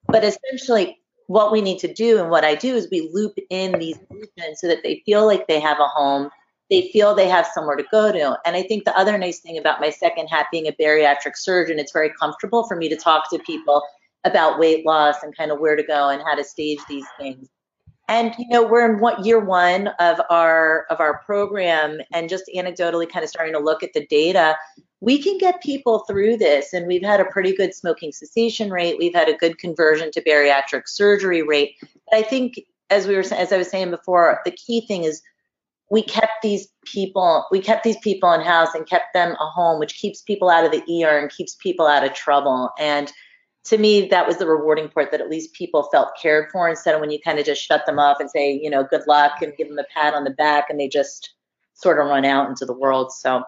But 0.07 0.25
essentially, 0.25 0.99
what 1.27 1.53
we 1.53 1.61
need 1.61 1.79
to 1.81 1.93
do 1.93 2.19
and 2.19 2.31
what 2.31 2.45
I 2.45 2.55
do 2.55 2.75
is 2.75 2.89
we 2.91 3.11
loop 3.13 3.37
in 3.51 3.79
these 3.79 3.99
patients 4.11 4.61
so 4.61 4.69
that 4.69 4.83
they 4.83 5.03
feel 5.05 5.27
like 5.27 5.47
they 5.47 5.61
have 5.61 5.81
a 5.81 5.87
home, 5.87 6.31
they 6.71 6.89
feel 6.93 7.15
they 7.15 7.29
have 7.29 7.47
somewhere 7.47 7.77
to 7.77 7.85
go 7.91 8.13
to. 8.13 8.39
And 8.45 8.57
I 8.57 8.63
think 8.63 8.85
the 8.85 8.97
other 8.97 9.17
nice 9.19 9.41
thing 9.41 9.59
about 9.59 9.81
my 9.81 9.91
second 9.91 10.29
hat 10.29 10.47
being 10.53 10.69
a 10.69 10.73
bariatric 10.73 11.37
surgeon, 11.37 11.79
it's 11.79 11.93
very 11.93 12.13
comfortable 12.21 12.67
for 12.67 12.77
me 12.77 12.89
to 12.89 12.97
talk 12.97 13.31
to 13.31 13.39
people 13.41 13.83
about 14.25 14.59
weight 14.59 14.85
loss 14.85 15.23
and 15.23 15.37
kind 15.37 15.51
of 15.51 15.61
where 15.61 15.77
to 15.77 15.83
go 15.83 16.09
and 16.09 16.23
how 16.23 16.35
to 16.35 16.45
stage 16.45 16.81
these 16.89 17.07
things. 17.19 17.49
And 18.09 18.35
you 18.39 18.47
know, 18.49 18.65
we're 18.65 18.93
in 18.93 19.01
what 19.01 19.25
year 19.25 19.41
one 19.41 19.89
of 19.99 20.21
our 20.31 20.87
of 20.91 21.01
our 21.01 21.19
program 21.25 21.99
and 22.13 22.29
just 22.29 22.45
anecdotally 22.55 23.11
kind 23.11 23.25
of 23.25 23.29
starting 23.29 23.55
to 23.55 23.61
look 23.61 23.83
at 23.83 23.93
the 23.95 24.07
data 24.07 24.57
we 25.01 25.23
can 25.23 25.37
get 25.39 25.63
people 25.63 26.01
through 26.01 26.37
this 26.37 26.73
and 26.73 26.87
we've 26.87 27.05
had 27.05 27.21
a 27.21 27.27
pretty 27.27 27.55
good 27.55 27.75
smoking 27.75 28.13
cessation 28.13 28.71
rate. 28.71 28.97
We've 28.99 29.15
had 29.15 29.29
a 29.29 29.37
good 29.37 29.59
conversion 29.59 30.11
to 30.13 30.23
bariatric 30.23 30.83
surgery 30.87 31.43
rate. 31.43 31.75
But 32.11 32.19
i 32.19 32.23
think 32.23 32.61
as 32.89 33.07
we 33.07 33.15
were 33.15 33.25
as 33.33 33.53
i 33.53 33.59
was 33.59 33.69
saying 33.69 33.91
before 33.91 34.41
the 34.45 34.53
key 34.53 34.87
thing 34.87 35.05
is 35.05 35.21
we 35.91 36.03
kept 36.03 36.43
these 36.43 36.69
people 36.85 37.47
we 37.51 37.61
kept 37.61 37.85
these 37.85 37.99
people 37.99 38.33
in 38.33 38.41
house 38.41 38.75
and 38.75 38.89
kept 38.89 39.13
them 39.13 39.33
a 39.33 39.47
home 39.47 39.79
which 39.79 39.97
keeps 39.97 40.23
people 40.23 40.49
out 40.49 40.65
of 40.65 40.73
the 40.73 41.05
er 41.05 41.19
and 41.19 41.31
keeps 41.31 41.57
people 41.57 41.87
out 41.87 42.05
of 42.05 42.15
trouble. 42.15 42.71
And 42.79 43.13
to 43.65 43.79
me 43.79 44.09
that 44.09 44.27
was 44.27 44.39
the 44.39 44.47
rewarding 44.47 44.89
part 44.89 45.11
that 45.11 45.21
at 45.21 45.29
least 45.29 45.53
people 45.53 45.89
felt 45.93 46.17
cared 46.21 46.51
for 46.51 46.69
instead 46.69 46.95
of 46.95 47.01
when 47.01 47.11
you 47.11 47.21
kind 47.21 47.39
of 47.39 47.45
just 47.45 47.63
shut 47.63 47.85
them 47.85 47.99
off 47.99 48.19
and 48.19 48.31
say 48.31 48.53
you 48.53 48.71
know 48.71 48.85
good 48.85 49.07
luck 49.07 49.43
and 49.43 49.57
give 49.59 49.69
them 49.69 49.79
a 49.79 49.85
pat 49.93 50.15
on 50.15 50.25
the 50.25 50.31
back 50.31 50.71
and 50.71 50.81
they 50.81 50.89
just 50.89 51.35
sort 51.75 51.99
of 51.99 52.07
run 52.07 52.25
out 52.25 52.49
into 52.49 52.65
the 52.65 52.73
world. 52.73 53.13
So 53.13 53.43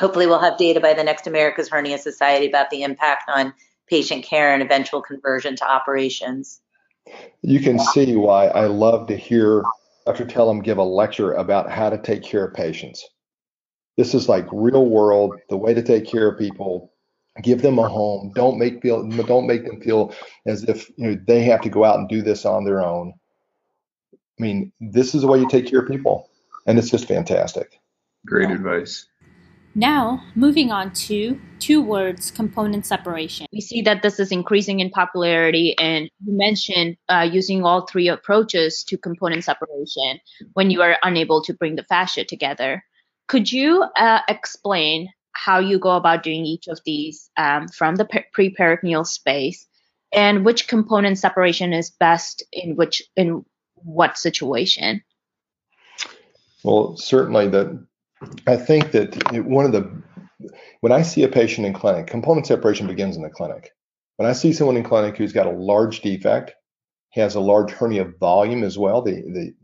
hopefully 0.00 0.26
we'll 0.26 0.38
have 0.38 0.58
data 0.58 0.80
by 0.80 0.94
the 0.94 1.04
next 1.04 1.26
America's 1.26 1.68
Hernia 1.68 1.98
Society 1.98 2.46
about 2.46 2.70
the 2.70 2.82
impact 2.82 3.24
on 3.28 3.54
patient 3.88 4.24
care 4.24 4.52
and 4.52 4.62
eventual 4.62 5.02
conversion 5.02 5.56
to 5.56 5.68
operations. 5.68 6.60
You 7.42 7.60
can 7.60 7.78
see 7.78 8.16
why 8.16 8.46
I 8.46 8.66
love 8.66 9.06
to 9.08 9.16
hear 9.16 9.62
Dr. 10.06 10.24
Telem 10.24 10.62
give 10.62 10.78
a 10.78 10.82
lecture 10.82 11.32
about 11.32 11.70
how 11.70 11.90
to 11.90 11.98
take 11.98 12.22
care 12.22 12.44
of 12.46 12.54
patients. 12.54 13.06
This 13.96 14.14
is 14.14 14.28
like 14.28 14.46
real 14.52 14.86
world, 14.86 15.38
the 15.48 15.56
way 15.56 15.72
to 15.74 15.82
take 15.82 16.06
care 16.06 16.28
of 16.28 16.38
people. 16.38 16.92
Give 17.42 17.62
them 17.62 17.78
a 17.78 17.88
home. 17.88 18.32
Don't 18.34 18.58
make 18.58 18.80
feel 18.80 19.08
don't 19.08 19.46
make 19.46 19.64
them 19.64 19.80
feel 19.80 20.14
as 20.46 20.62
if 20.64 20.88
you 20.96 21.08
know 21.08 21.20
they 21.26 21.42
have 21.42 21.60
to 21.62 21.68
go 21.68 21.84
out 21.84 21.98
and 21.98 22.08
do 22.08 22.22
this 22.22 22.44
on 22.44 22.64
their 22.64 22.80
own. 22.80 23.12
I 24.12 24.42
mean, 24.42 24.72
this 24.80 25.14
is 25.14 25.22
the 25.22 25.28
way 25.28 25.40
you 25.40 25.48
take 25.48 25.66
care 25.66 25.80
of 25.80 25.88
people, 25.88 26.30
and 26.66 26.78
it's 26.78 26.90
just 26.90 27.08
fantastic. 27.08 27.80
Great 28.24 28.50
advice. 28.50 29.06
Now, 29.76 30.22
moving 30.36 30.70
on 30.70 30.92
to 30.92 31.40
two 31.58 31.82
words 31.82 32.30
component 32.30 32.86
separation. 32.86 33.46
We 33.52 33.60
see 33.60 33.82
that 33.82 34.02
this 34.02 34.20
is 34.20 34.30
increasing 34.30 34.78
in 34.78 34.90
popularity, 34.90 35.76
and 35.78 36.08
you 36.24 36.36
mentioned 36.36 36.96
uh, 37.08 37.28
using 37.30 37.64
all 37.64 37.84
three 37.86 38.06
approaches 38.06 38.84
to 38.84 38.96
component 38.96 39.42
separation 39.42 40.20
when 40.52 40.70
you 40.70 40.80
are 40.82 40.96
unable 41.02 41.42
to 41.42 41.54
bring 41.54 41.74
the 41.74 41.82
fascia 41.82 42.24
together. 42.24 42.84
Could 43.26 43.50
you 43.50 43.82
uh, 43.96 44.20
explain 44.28 45.08
how 45.32 45.58
you 45.58 45.80
go 45.80 45.96
about 45.96 46.22
doing 46.22 46.44
each 46.44 46.68
of 46.68 46.78
these 46.86 47.28
um, 47.36 47.66
from 47.66 47.96
the 47.96 48.04
preperitoneal 48.36 49.04
space 49.04 49.66
and 50.14 50.44
which 50.44 50.68
component 50.68 51.18
separation 51.18 51.72
is 51.72 51.90
best 51.90 52.44
in 52.52 52.76
which 52.76 53.02
in 53.16 53.44
what 53.74 54.16
situation? 54.16 55.02
Well, 56.62 56.96
certainly 56.96 57.48
the 57.48 57.84
I 58.46 58.56
think 58.56 58.92
that 58.92 59.44
one 59.44 59.64
of 59.64 59.72
the 59.72 60.02
when 60.80 60.92
I 60.92 61.02
see 61.02 61.22
a 61.22 61.28
patient 61.28 61.66
in 61.66 61.72
clinic, 61.72 62.06
component 62.06 62.46
separation 62.46 62.86
begins 62.86 63.16
in 63.16 63.22
the 63.22 63.30
clinic. 63.30 63.70
When 64.16 64.28
I 64.28 64.32
see 64.32 64.52
someone 64.52 64.76
in 64.76 64.84
clinic 64.84 65.16
who's 65.16 65.32
got 65.32 65.46
a 65.46 65.50
large 65.50 66.00
defect, 66.00 66.54
has 67.10 67.34
a 67.34 67.40
large 67.40 67.70
hernia 67.70 68.04
volume 68.20 68.64
as 68.64 68.76
well, 68.76 69.00
the 69.02 69.22
the 69.22 69.54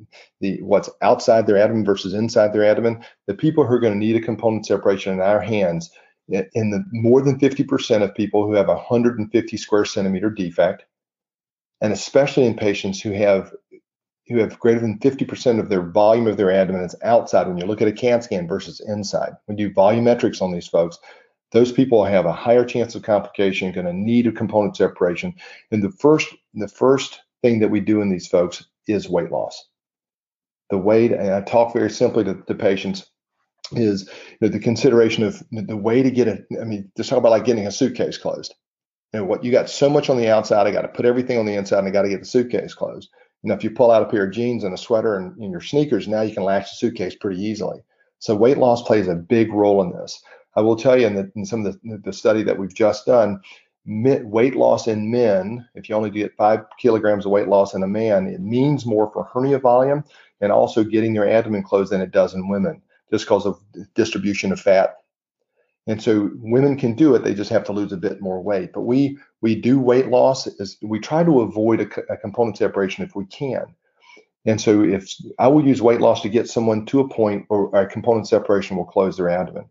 the 0.41 0.63
what's 0.63 0.89
outside 1.03 1.47
their 1.47 1.59
abdomen 1.59 1.85
versus 1.85 2.15
inside 2.15 2.53
their 2.53 2.65
abdomen, 2.65 3.05
the 3.27 3.35
people 3.35 3.67
who 3.67 3.73
are 3.75 3.81
going 3.81 3.93
to 3.93 3.99
need 3.99 4.17
a 4.17 4.21
component 4.21 4.67
separation 4.67 5.13
in 5.13 5.21
our 5.21 5.41
hands, 5.41 5.91
in 6.29 6.71
the 6.71 6.85
more 6.93 7.23
than 7.23 7.39
50% 7.39 8.03
of 8.03 8.15
people 8.15 8.47
who 8.47 8.55
have 8.55 8.69
a 8.69 8.75
150 8.75 9.57
square 9.57 9.85
centimeter 9.85 10.31
defect, 10.31 10.85
and 11.81 11.93
especially 11.93 12.47
in 12.47 12.55
patients 12.55 13.01
who 13.01 13.13
have 13.13 13.53
who 14.31 14.39
have 14.39 14.61
greater 14.61 14.79
than 14.79 14.99
50% 15.01 15.59
of 15.59 15.69
their 15.69 15.83
volume 15.83 16.29
of 16.29 16.37
their 16.37 16.53
abdomen 16.53 16.85
is 16.85 16.95
outside 17.03 17.49
when 17.49 17.59
you 17.59 17.67
look 17.67 17.83
at 17.83 17.89
a 17.89 17.93
CAT 17.93 18.23
scan 18.23 18.47
versus 18.47 18.81
inside. 18.81 19.33
We 19.49 19.57
do 19.57 19.71
volumetrics 19.71 20.41
on 20.41 20.53
these 20.53 20.69
folks. 20.69 20.99
Those 21.51 21.73
people 21.73 22.05
have 22.05 22.27
a 22.27 22.33
higher 22.33 22.65
chance 22.65 22.95
of 22.95 23.03
complication, 23.03 23.73
going 23.73 23.87
to 23.87 23.93
need 23.93 24.29
a 24.29 24.33
component 24.33 24.77
separation. 24.77 25.35
And 25.73 25.83
the 25.83 25.91
first, 25.91 26.33
the 26.55 26.69
first 26.69 27.21
thing 27.43 27.59
that 27.59 27.71
we 27.71 27.81
do 27.81 28.01
in 28.03 28.09
these 28.09 28.29
folks 28.29 28.65
is 28.87 29.09
weight 29.09 29.33
loss. 29.33 29.69
The 30.71 30.79
way, 30.79 31.09
to, 31.09 31.19
and 31.19 31.35
I 31.35 31.41
talk 31.41 31.73
very 31.73 31.91
simply 31.91 32.23
to, 32.23 32.41
the 32.47 32.55
patients, 32.55 33.11
is 33.73 34.09
you 34.09 34.37
know, 34.43 34.49
the 34.49 34.61
consideration 34.61 35.25
of 35.25 35.43
the 35.51 35.77
way 35.77 36.05
to 36.05 36.11
get 36.11 36.29
it. 36.29 36.47
I 36.61 36.65
mean, 36.65 36.93
just 36.97 37.11
talk 37.11 37.19
about 37.19 37.31
like 37.31 37.45
getting 37.45 37.67
a 37.67 37.73
suitcase 37.73 38.17
closed. 38.17 38.55
You 39.13 39.21
know, 39.21 39.27
what 39.27 39.43
you 39.43 39.51
got 39.51 39.69
so 39.69 39.91
much 39.91 40.09
on 40.09 40.19
the 40.19 40.31
outside, 40.31 40.69
I 40.69 40.71
got 40.71 40.83
to 40.83 40.89
put 40.89 41.05
everything 41.05 41.37
on 41.37 41.47
the 41.47 41.55
inside, 41.55 41.81
and 41.81 41.89
I 41.89 41.91
got 41.91 42.03
to 42.03 42.09
get 42.09 42.21
the 42.21 42.27
suitcase 42.27 42.75
closed. 42.75 43.11
You 43.43 43.49
know, 43.49 43.55
if 43.55 43.65
you 43.65 43.71
pull 43.71 43.91
out 43.91 44.03
a 44.03 44.07
pair 44.07 44.25
of 44.25 44.33
jeans 44.33 44.65
and 44.65 44.75
a 44.75 44.79
sweater 44.79 45.17
and, 45.17 45.37
and 45.39 45.51
your 45.51 45.61
sneakers, 45.61 46.07
now 46.07 46.21
you 46.21 46.35
can 46.35 46.43
latch 46.43 46.71
the 46.71 46.77
suitcase 46.77 47.15
pretty 47.15 47.43
easily. 47.43 47.83
So 48.19 48.35
weight 48.37 48.59
loss 48.59 48.83
plays 48.83 49.09
a 49.09 49.15
big 49.15 49.53
role 49.53 49.83
in 49.83 49.93
this. 49.93 50.23
I 50.57 50.61
will 50.61 50.77
tell 50.77 50.99
you 50.99 51.07
in, 51.07 51.15
the, 51.15 51.33
in 51.37 51.47
some 51.47 51.65
of 51.65 51.81
the, 51.83 51.99
the 52.05 52.13
study 52.13 52.43
that 52.43 52.59
we've 52.59 52.75
just 52.75 53.07
done, 53.07 53.41
weight 53.87 54.57
loss 54.57 54.87
in 54.87 55.11
men, 55.11 55.67
if 55.75 55.89
you 55.89 55.95
only 55.95 56.11
get 56.11 56.37
five 56.37 56.61
kilograms 56.79 57.25
of 57.25 57.33
weight 57.33 57.49
loss 57.49 57.73
in 57.73 57.83
a 57.83 57.89
man, 57.89 58.27
it 58.27 58.41
means 58.41 58.85
more 58.85 59.11
for 59.13 59.25
hernia 59.25 59.59
volume 59.59 60.05
and 60.41 60.53
also 60.53 60.85
getting 60.85 61.15
their 61.15 61.29
abdomen 61.29 61.63
closed 61.63 61.93
than 61.93 62.01
it 62.01 62.11
does 62.11 62.35
in 62.35 62.49
women, 62.49 62.83
just 63.11 63.25
because 63.25 63.47
of 63.47 63.59
distribution 63.95 64.53
of 64.53 64.61
fat. 64.61 64.97
And 65.91 66.01
so 66.01 66.31
women 66.37 66.77
can 66.77 66.95
do 66.95 67.17
it; 67.17 67.25
they 67.25 67.35
just 67.35 67.51
have 67.51 67.65
to 67.65 67.73
lose 67.73 67.93
a 67.93 67.97
bit 67.97 68.21
more 68.21 68.41
weight. 68.41 68.73
But 68.73 68.83
we 68.83 69.19
we 69.41 69.57
do 69.57 69.81
weight 69.81 70.07
loss 70.07 70.47
is 70.47 70.77
we 70.83 71.01
try 71.01 71.25
to 71.25 71.41
avoid 71.41 71.81
a, 71.81 72.13
a 72.13 72.17
component 72.17 72.59
separation 72.59 73.05
if 73.05 73.17
we 73.17 73.25
can. 73.27 73.75
And 74.47 74.61
so 74.61 74.85
if 74.85 75.13
I 75.41 75.49
will 75.49 75.67
use 75.67 75.83
weight 75.83 76.01
loss 76.01 76.23
to 76.23 76.29
get 76.29 76.49
someone 76.49 76.87
to 76.87 77.01
a 77.01 77.09
point 77.09 77.47
where 77.49 77.67
a 77.75 77.87
component 77.89 78.29
separation 78.29 78.77
will 78.77 78.85
close 78.85 79.17
their 79.17 79.29
abdomen. 79.29 79.65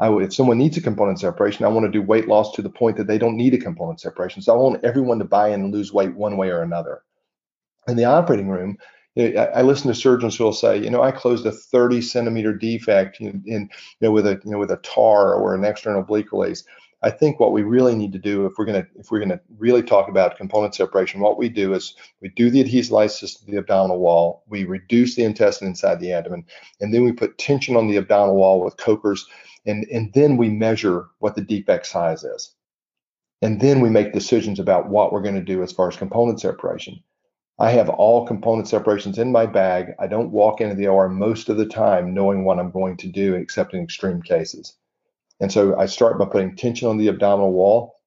I 0.00 0.08
would, 0.08 0.24
if 0.24 0.34
someone 0.34 0.58
needs 0.58 0.76
a 0.76 0.82
component 0.82 1.20
separation, 1.20 1.64
I 1.64 1.68
want 1.68 1.86
to 1.86 1.92
do 1.92 2.02
weight 2.02 2.26
loss 2.26 2.52
to 2.56 2.62
the 2.62 2.68
point 2.68 2.96
that 2.96 3.06
they 3.06 3.18
don't 3.18 3.36
need 3.36 3.54
a 3.54 3.58
component 3.58 4.00
separation. 4.00 4.42
So 4.42 4.52
I 4.52 4.56
want 4.56 4.84
everyone 4.84 5.20
to 5.20 5.24
buy 5.24 5.50
in 5.50 5.60
and 5.60 5.72
lose 5.72 5.92
weight 5.92 6.14
one 6.16 6.36
way 6.36 6.48
or 6.48 6.62
another. 6.62 7.02
In 7.86 7.96
the 7.96 8.04
operating 8.06 8.48
room, 8.48 8.78
I, 9.18 9.60
listen 9.62 9.88
to 9.88 9.94
surgeons 9.94 10.36
who 10.36 10.44
will 10.44 10.52
say, 10.52 10.78
you 10.78 10.88
know, 10.88 11.02
I 11.02 11.10
closed 11.10 11.44
a 11.44 11.52
30 11.52 12.00
centimeter 12.00 12.54
defect 12.54 13.20
in, 13.20 13.42
in 13.46 13.62
you 14.00 14.08
know, 14.08 14.10
with 14.10 14.26
a, 14.26 14.40
you 14.44 14.52
know, 14.52 14.58
with 14.58 14.70
a 14.70 14.78
TAR 14.78 15.34
or 15.34 15.54
an 15.54 15.64
external 15.64 16.00
oblique 16.00 16.32
release. 16.32 16.64
I 17.04 17.10
think 17.10 17.40
what 17.40 17.52
we 17.52 17.62
really 17.62 17.94
need 17.96 18.12
to 18.12 18.18
do, 18.18 18.46
if 18.46 18.52
we're 18.56 18.64
gonna 18.64 18.86
if 18.94 19.10
we're 19.10 19.18
gonna 19.18 19.40
really 19.58 19.82
talk 19.82 20.08
about 20.08 20.36
component 20.36 20.74
separation, 20.74 21.20
what 21.20 21.36
we 21.36 21.48
do 21.48 21.74
is 21.74 21.96
we 22.20 22.28
do 22.28 22.48
the 22.48 22.60
adhesive 22.60 22.92
lysis 22.92 23.34
to 23.34 23.50
the 23.50 23.58
abdominal 23.58 23.98
wall, 23.98 24.44
we 24.46 24.64
reduce 24.64 25.16
the 25.16 25.24
intestine 25.24 25.66
inside 25.66 25.98
the 25.98 26.12
abdomen, 26.12 26.44
and 26.80 26.94
then 26.94 27.04
we 27.04 27.12
put 27.12 27.38
tension 27.38 27.76
on 27.76 27.88
the 27.88 27.96
abdominal 27.96 28.36
wall 28.36 28.62
with 28.64 28.76
Kocher's 28.76 29.26
and, 29.66 29.84
and 29.92 30.12
then 30.12 30.36
we 30.36 30.48
measure 30.48 31.06
what 31.18 31.34
the 31.34 31.40
defect 31.40 31.86
size 31.86 32.24
is. 32.24 32.54
And 33.40 33.60
then 33.60 33.80
we 33.80 33.90
make 33.90 34.12
decisions 34.12 34.60
about 34.60 34.88
what 34.88 35.12
we're 35.12 35.22
going 35.22 35.34
to 35.34 35.40
do 35.40 35.62
as 35.62 35.72
far 35.72 35.88
as 35.88 35.96
component 35.96 36.40
separation. 36.40 37.02
I 37.62 37.70
have 37.70 37.88
all 37.90 38.26
component 38.26 38.66
separations 38.66 39.18
in 39.20 39.30
my 39.30 39.46
bag. 39.46 39.94
I 40.00 40.08
don't 40.08 40.32
walk 40.32 40.60
into 40.60 40.74
the 40.74 40.88
OR 40.88 41.08
most 41.08 41.48
of 41.48 41.56
the 41.56 41.64
time 41.64 42.12
knowing 42.12 42.44
what 42.44 42.58
I'm 42.58 42.72
going 42.72 42.96
to 42.96 43.06
do, 43.06 43.36
except 43.36 43.72
in 43.72 43.80
extreme 43.80 44.20
cases. 44.20 44.74
And 45.40 45.52
so 45.52 45.78
I 45.78 45.86
start 45.86 46.18
by 46.18 46.24
putting 46.24 46.56
tension 46.56 46.88
on 46.88 46.98
the 46.98 47.06
abdominal 47.06 47.52
wall. 47.52 48.00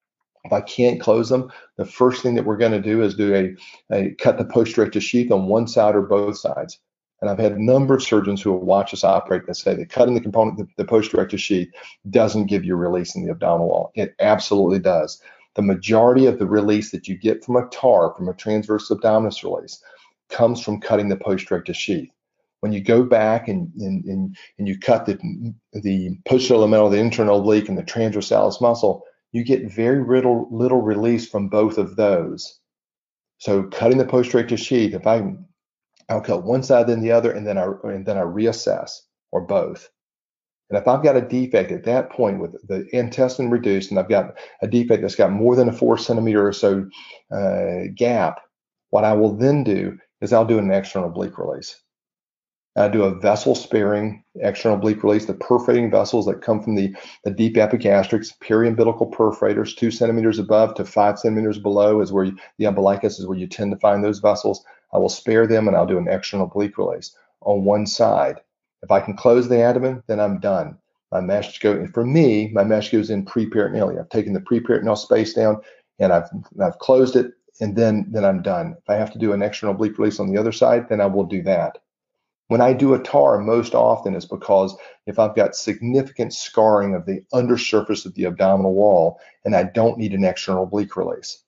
If 0.43 0.51
I 0.51 0.59
can't 0.59 0.99
close 0.99 1.29
them, 1.29 1.53
the 1.77 1.85
first 1.85 2.21
thing 2.21 2.35
that 2.35 2.43
we're 2.43 2.57
going 2.57 2.73
to 2.73 2.81
do 2.81 3.01
is 3.01 3.15
do 3.15 3.33
a, 3.33 3.55
a 3.95 4.11
cut 4.15 4.37
the 4.37 4.43
post 4.43 4.77
sheath 5.01 5.31
on 5.31 5.47
one 5.47 5.69
side 5.69 5.95
or 5.95 6.01
both 6.01 6.37
sides. 6.37 6.77
And 7.21 7.29
I've 7.29 7.39
had 7.39 7.53
a 7.53 7.63
number 7.63 7.95
of 7.95 8.03
surgeons 8.03 8.41
who 8.41 8.51
will 8.51 8.65
watch 8.65 8.93
us 8.93 9.05
operate 9.05 9.45
that 9.47 9.55
say 9.55 9.73
that 9.73 9.89
cutting 9.89 10.15
the 10.15 10.21
component, 10.21 10.57
the, 10.57 10.83
the 10.83 11.37
sheath, 11.37 11.69
doesn't 12.09 12.47
give 12.47 12.65
you 12.65 12.75
release 12.75 13.15
in 13.15 13.23
the 13.23 13.31
abdominal 13.31 13.69
wall. 13.69 13.91
It 13.95 14.15
absolutely 14.19 14.79
does. 14.79 15.21
The 15.55 15.61
majority 15.61 16.25
of 16.25 16.39
the 16.39 16.45
release 16.45 16.91
that 16.91 17.07
you 17.07 17.17
get 17.17 17.43
from 17.43 17.55
a 17.55 17.67
TAR, 17.69 18.13
from 18.15 18.27
a 18.27 18.33
transverse 18.33 18.89
abdominis 18.89 19.43
release, 19.43 19.81
comes 20.29 20.61
from 20.61 20.81
cutting 20.81 21.09
the 21.09 21.17
post-erectus 21.17 21.75
sheath. 21.75 22.09
When 22.59 22.71
you 22.71 22.81
go 22.81 23.03
back 23.03 23.47
and, 23.47 23.71
and, 23.77 24.03
and, 24.05 24.37
and 24.57 24.67
you 24.67 24.77
cut 24.77 25.05
the, 25.05 25.17
the 25.73 26.17
posterior 26.25 26.59
elemental, 26.59 26.89
the 26.89 26.97
internal 26.97 27.39
oblique, 27.39 27.69
and 27.69 27.77
the 27.77 27.83
transversalis 27.83 28.59
muscle, 28.59 29.03
you 29.31 29.43
get 29.43 29.71
very 29.71 30.03
little, 30.03 30.47
little 30.51 30.81
release 30.81 31.27
from 31.27 31.49
both 31.49 31.77
of 31.77 31.95
those. 31.95 32.59
So 33.37 33.63
cutting 33.63 33.97
the 33.97 34.05
post-erectus 34.05 34.59
sheath, 34.59 34.93
if 34.93 35.05
I 35.05 35.35
I'll 36.09 36.21
cut 36.21 36.43
one 36.43 36.63
side 36.63 36.87
then 36.87 37.01
the 37.01 37.11
other, 37.11 37.31
and 37.31 37.45
then 37.47 37.57
I 37.57 37.65
and 37.83 38.05
then 38.05 38.17
I 38.17 38.21
reassess 38.21 39.01
or 39.31 39.41
both. 39.41 39.89
And 40.69 40.77
if 40.79 40.87
I've 40.87 41.03
got 41.03 41.17
a 41.17 41.21
defect 41.21 41.71
at 41.71 41.83
that 41.83 42.09
point 42.09 42.39
with 42.39 42.55
the 42.67 42.87
intestine 42.91 43.51
reduced, 43.51 43.91
and 43.91 43.99
I've 43.99 44.09
got 44.09 44.35
a 44.61 44.67
defect 44.67 45.01
that's 45.01 45.15
got 45.15 45.31
more 45.31 45.55
than 45.55 45.69
a 45.69 45.73
four 45.73 45.97
centimeter 45.97 46.47
or 46.47 46.53
so 46.53 46.87
uh, 47.31 47.91
gap, 47.95 48.41
what 48.89 49.03
I 49.03 49.13
will 49.13 49.35
then 49.35 49.63
do 49.63 49.97
is 50.21 50.33
I'll 50.33 50.45
do 50.45 50.57
an 50.57 50.71
external 50.71 51.09
oblique 51.09 51.37
release. 51.37 51.79
I 52.77 52.89
do 52.89 53.03
a 53.03 53.15
vessel 53.15 53.55
sparing 53.55 54.23
external 54.41 54.77
oblique 54.77 55.01
release, 55.01 55.25
the 55.25 55.33
perforating 55.33 55.89
vessels 55.89 56.25
that 56.25 56.41
come 56.41 56.61
from 56.61 56.75
the, 56.75 56.93
the 57.23 57.31
deep 57.31 57.55
epigastrics, 57.55 58.33
periumbilical 58.43 59.13
perforators, 59.13 59.75
two 59.75 59.91
centimeters 59.91 60.39
above 60.39 60.75
to 60.75 60.83
five 60.83 61.17
centimeters 61.17 61.57
below 61.57 62.01
is 62.01 62.11
where 62.11 62.25
you, 62.25 62.37
the 62.57 62.65
umbilicus 62.65 63.17
is 63.17 63.27
where 63.27 63.37
you 63.37 63.47
tend 63.47 63.71
to 63.71 63.79
find 63.79 64.03
those 64.03 64.19
vessels. 64.19 64.65
I 64.93 64.97
will 64.97 65.09
spare 65.09 65.47
them 65.47 65.67
and 65.67 65.77
I'll 65.77 65.85
do 65.85 65.97
an 65.97 66.09
external 66.09 66.47
oblique 66.47 66.77
release 66.77 67.15
on 67.41 67.63
one 67.63 67.85
side. 67.85 68.41
If 68.85 68.91
I 68.91 68.99
can 68.99 69.17
close 69.17 69.49
the 69.49 69.61
abdomen, 69.61 70.03
then 70.05 70.19
I'm 70.19 70.39
done. 70.39 70.77
My 71.11 71.19
mesh 71.19 71.57
go 71.57 71.87
for 71.87 72.05
me, 72.05 72.51
my 72.53 72.63
mesh 72.63 72.91
goes 72.91 73.09
in 73.09 73.25
preperitoneally. 73.25 73.99
I've 73.99 74.09
taken 74.09 74.33
the 74.33 74.39
preperitoneal 74.39 74.95
space 74.95 75.33
down 75.33 75.59
and 75.97 76.13
I've 76.13 76.29
I've 76.61 76.77
closed 76.77 77.15
it 77.15 77.33
and 77.59 77.75
then 77.75 78.05
then 78.09 78.23
I'm 78.23 78.43
done. 78.43 78.75
If 78.77 78.87
I 78.87 78.93
have 78.93 79.11
to 79.13 79.17
do 79.17 79.33
an 79.33 79.41
external 79.41 79.73
oblique 79.73 79.97
release 79.97 80.19
on 80.19 80.31
the 80.31 80.37
other 80.37 80.51
side, 80.51 80.87
then 80.87 81.01
I 81.01 81.07
will 81.07 81.23
do 81.23 81.41
that. 81.43 81.79
When 82.49 82.61
I 82.61 82.73
do 82.73 82.93
a 82.93 82.99
TAR, 82.99 83.39
most 83.39 83.73
often 83.73 84.13
is 84.13 84.25
because 84.25 84.77
if 85.07 85.17
I've 85.17 85.35
got 85.35 85.55
significant 85.55 86.31
scarring 86.31 86.93
of 86.93 87.07
the 87.07 87.25
undersurface 87.33 88.05
of 88.05 88.13
the 88.13 88.25
abdominal 88.25 88.75
wall 88.75 89.19
and 89.45 89.55
I 89.55 89.63
don't 89.63 89.97
need 89.97 90.13
an 90.13 90.23
external 90.23 90.65
oblique 90.65 90.95
release. 90.95 91.43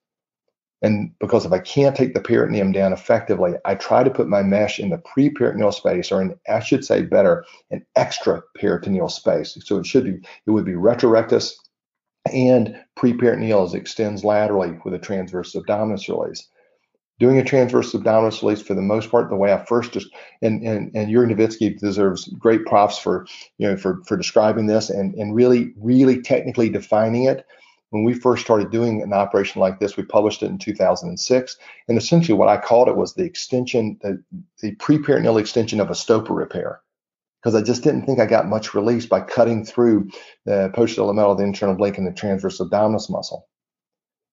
And 0.82 1.12
because 1.20 1.46
if 1.46 1.52
I 1.52 1.60
can't 1.60 1.96
take 1.96 2.14
the 2.14 2.22
peritoneum 2.22 2.72
down 2.72 2.94
effectively, 2.94 3.54
I 3.66 3.76
try 3.76 4.04
to 4.04 4.12
put 4.12 4.28
my 4.28 4.44
mesh 4.44 4.80
in 4.80 4.90
the 4.90 5.00
pre-peritoneal 5.00 5.72
space, 5.72 6.12
or 6.12 6.22
in, 6.22 6.36
I 6.48 6.60
should 6.60 6.86
say 6.86 7.02
better, 7.02 7.46
an 7.72 7.86
extra 7.96 8.44
peritoneal 8.56 9.10
space. 9.10 9.58
So 9.66 9.78
it 9.78 9.88
should 9.88 10.04
be, 10.04 10.28
it 10.46 10.52
would 10.52 10.66
be 10.66 10.74
retrorectus 10.74 11.54
and 12.32 12.76
pre-peritoneal 12.96 13.64
as 13.64 13.74
extends 13.74 14.24
laterally 14.24 14.78
with 14.86 14.94
a 14.94 15.00
transverse 15.00 15.56
abdominis 15.56 16.08
release 16.08 16.48
doing 17.20 17.38
a 17.38 17.44
transverse 17.44 17.94
abdominis 17.94 18.42
release 18.42 18.62
for 18.62 18.74
the 18.74 18.82
most 18.82 19.10
part, 19.10 19.30
the 19.30 19.36
way 19.36 19.54
I 19.54 19.64
first 19.66 19.94
just 19.94 20.08
and 20.42 20.62
and 20.64 20.92
and 20.96 21.10
Yuri 21.10 21.34
Novitsky 21.34 21.78
deserves 21.78 22.28
great 22.40 22.66
props 22.66 22.98
for 22.98 23.26
you 23.58 23.68
know 23.68 23.78
for 23.78 24.02
for 24.06 24.18
describing 24.18 24.68
this 24.68 24.90
and 24.90 25.14
and 25.16 25.36
really 25.36 25.74
really 25.78 26.22
technically 26.22 26.70
defining 26.70 27.24
it. 27.24 27.46
When 27.92 28.04
we 28.04 28.14
first 28.14 28.44
started 28.44 28.70
doing 28.70 29.02
an 29.02 29.14
operation 29.14 29.62
like 29.62 29.80
this, 29.80 29.96
we 29.96 30.04
published 30.04 30.44
it 30.44 30.48
in 30.48 30.58
2006, 30.58 31.58
and 31.88 31.98
essentially 31.98 32.38
what 32.38 32.50
I 32.50 32.58
called 32.58 32.90
it 32.90 32.98
was 32.98 33.14
the 33.14 33.24
extension, 33.24 33.98
the, 34.02 34.22
the 34.62 34.76
preperitoneal 34.76 35.40
extension 35.40 35.80
of 35.80 35.90
a 35.90 35.94
Stoppa 35.94 36.36
repair, 36.36 36.82
because 37.42 37.56
I 37.56 37.62
just 37.62 37.84
didn't 37.84 38.06
think 38.06 38.20
I 38.20 38.26
got 38.26 38.48
much 38.48 38.74
release 38.74 39.06
by 39.06 39.22
cutting 39.22 39.64
through 39.64 40.10
the 40.46 40.70
posterior 40.76 41.06
elemental, 41.06 41.36
the 41.36 41.46
internal 41.46 41.76
oblique, 41.76 41.98
and 41.98 42.06
the 42.06 42.12
transverse 42.12 42.60
abdominis 42.60 43.10
muscle. 43.10 43.48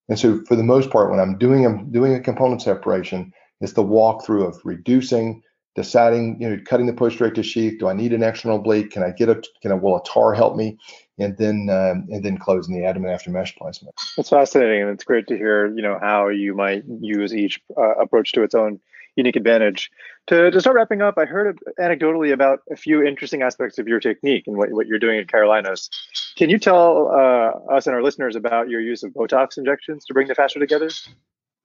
And 0.08 0.18
so 0.18 0.42
for 0.46 0.56
the 0.56 0.64
most 0.64 0.90
part, 0.90 1.10
when 1.10 1.20
I'm 1.20 1.38
doing 1.38 1.64
a, 1.64 1.82
doing 1.84 2.14
a 2.14 2.20
component 2.20 2.60
separation, 2.60 3.32
it's 3.60 3.72
the 3.72 3.84
walkthrough 3.84 4.48
of 4.48 4.60
reducing, 4.64 5.42
deciding, 5.74 6.40
you 6.40 6.48
know, 6.48 6.58
cutting 6.64 6.86
the 6.86 6.92
post-erectus 6.92 7.44
sheath. 7.44 7.78
Do 7.78 7.88
I 7.88 7.92
need 7.92 8.12
an 8.12 8.22
external 8.22 8.58
oblique? 8.58 8.92
Can 8.92 9.02
I 9.02 9.10
get 9.10 9.28
a, 9.28 9.42
can 9.60 9.72
I, 9.72 9.74
will 9.74 9.96
a 9.96 10.04
TAR 10.04 10.32
help 10.32 10.56
me? 10.56 10.78
And 11.18 11.36
then, 11.36 11.68
um, 11.70 12.08
and 12.10 12.24
then 12.24 12.38
closing 12.38 12.74
the 12.74 12.84
abdomen 12.86 13.10
after 13.10 13.30
mesh 13.30 13.54
placement. 13.56 13.94
That's 14.16 14.30
fascinating. 14.30 14.82
And 14.82 14.90
it's 14.90 15.04
great 15.04 15.26
to 15.28 15.36
hear, 15.36 15.66
you 15.74 15.82
know, 15.82 15.98
how 16.00 16.28
you 16.28 16.54
might 16.54 16.84
use 17.00 17.34
each 17.34 17.60
uh, 17.76 17.94
approach 17.94 18.32
to 18.32 18.42
its 18.42 18.54
own 18.54 18.80
unique 19.16 19.36
advantage. 19.36 19.92
To, 20.26 20.50
to 20.50 20.60
start 20.60 20.74
wrapping 20.74 21.02
up, 21.02 21.18
I 21.18 21.24
heard 21.24 21.56
anecdotally 21.78 22.32
about 22.32 22.60
a 22.70 22.74
few 22.76 23.04
interesting 23.04 23.42
aspects 23.42 23.78
of 23.78 23.86
your 23.86 24.00
technique 24.00 24.44
and 24.48 24.56
what, 24.56 24.72
what 24.72 24.88
you're 24.88 24.98
doing 24.98 25.20
at 25.20 25.28
Carolinas. 25.28 25.88
Can 26.36 26.50
you 26.50 26.58
tell 26.58 27.08
uh, 27.08 27.72
us 27.72 27.86
and 27.86 27.94
our 27.94 28.02
listeners 28.02 28.34
about 28.34 28.68
your 28.68 28.80
use 28.80 29.04
of 29.04 29.12
Botox 29.12 29.56
injections 29.56 30.04
to 30.06 30.14
bring 30.14 30.26
the 30.26 30.34
fascia 30.34 30.58
together? 30.58 30.90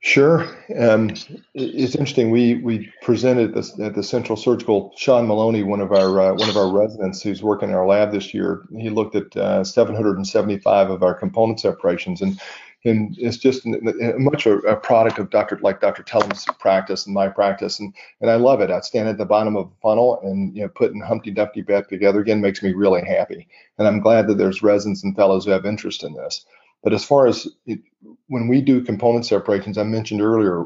Sure. 0.01 0.47
Um, 0.79 1.09
it's 1.53 1.95
interesting. 1.95 2.31
We 2.31 2.55
we 2.55 2.89
presented 3.01 3.53
this 3.53 3.77
at 3.79 3.95
the 3.95 4.03
Central 4.03 4.38
Surgical. 4.38 4.93
Sean 4.95 5.27
Maloney, 5.27 5.63
one 5.63 5.81
of 5.81 5.91
our 5.91 6.21
uh, 6.21 6.33
one 6.33 6.49
of 6.49 6.55
our 6.55 6.71
residents 6.71 7.21
who's 7.21 7.43
working 7.43 7.69
in 7.69 7.75
our 7.75 7.85
lab 7.85 8.13
this 8.13 8.33
year, 8.33 8.63
he 8.77 8.89
looked 8.89 9.15
at 9.15 9.35
uh, 9.35 9.62
775 9.65 10.89
of 10.89 11.03
our 11.03 11.13
component 11.13 11.59
separations, 11.59 12.21
and 12.21 12.39
and 12.85 13.13
it's 13.19 13.35
just 13.35 13.63
much 13.65 14.45
a, 14.45 14.59
a, 14.59 14.77
product 14.77 15.19
of 15.19 15.29
Dr. 15.29 15.59
like 15.62 15.81
Dr. 15.81 16.01
Telem's 16.01 16.45
practice 16.59 17.05
and 17.05 17.13
my 17.13 17.27
practice, 17.27 17.77
and 17.81 17.93
and 18.21 18.31
I 18.31 18.35
love 18.35 18.62
it. 18.62 18.71
I 18.71 18.79
stand 18.79 19.09
at 19.09 19.17
the 19.17 19.25
bottom 19.25 19.57
of 19.57 19.67
a 19.67 19.81
funnel, 19.81 20.21
and 20.23 20.55
you 20.55 20.62
know, 20.62 20.69
putting 20.69 21.01
Humpty 21.01 21.31
Dumpty 21.31 21.62
back 21.62 21.89
together 21.89 22.21
again 22.21 22.39
makes 22.39 22.63
me 22.63 22.71
really 22.71 23.03
happy, 23.03 23.49
and 23.77 23.85
I'm 23.85 23.99
glad 23.99 24.27
that 24.27 24.38
there's 24.38 24.63
residents 24.63 25.03
and 25.03 25.13
fellows 25.13 25.43
who 25.43 25.51
have 25.51 25.65
interest 25.65 26.03
in 26.03 26.13
this. 26.13 26.45
But 26.83 26.93
as 26.93 27.03
far 27.03 27.27
as 27.27 27.47
it, 27.65 27.79
when 28.27 28.47
we 28.47 28.61
do 28.61 28.83
component 28.83 29.25
separations, 29.25 29.77
I 29.77 29.83
mentioned 29.83 30.21
earlier, 30.21 30.65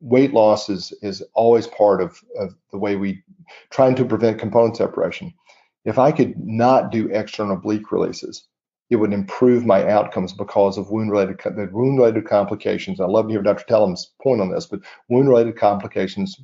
weight 0.00 0.32
loss 0.32 0.68
is 0.68 0.92
is 1.02 1.22
always 1.34 1.66
part 1.66 2.00
of, 2.00 2.20
of 2.38 2.54
the 2.70 2.78
way 2.78 2.96
we 2.96 3.22
trying 3.70 3.94
to 3.96 4.04
prevent 4.04 4.38
component 4.38 4.76
separation. 4.76 5.32
If 5.84 5.98
I 5.98 6.12
could 6.12 6.38
not 6.38 6.92
do 6.92 7.08
external 7.08 7.56
oblique 7.56 7.90
releases, 7.90 8.46
it 8.90 8.96
would 8.96 9.12
improve 9.12 9.64
my 9.64 9.88
outcomes 9.88 10.32
because 10.32 10.78
of 10.78 10.90
wound-related 10.90 11.38
the 11.38 11.68
wound-related 11.72 12.26
complications. 12.28 13.00
I 13.00 13.06
love 13.06 13.26
to 13.26 13.32
hear 13.32 13.42
Dr. 13.42 13.64
Telem's 13.64 14.12
point 14.22 14.40
on 14.40 14.50
this, 14.50 14.66
but 14.66 14.80
wound-related 15.08 15.56
complications 15.56 16.38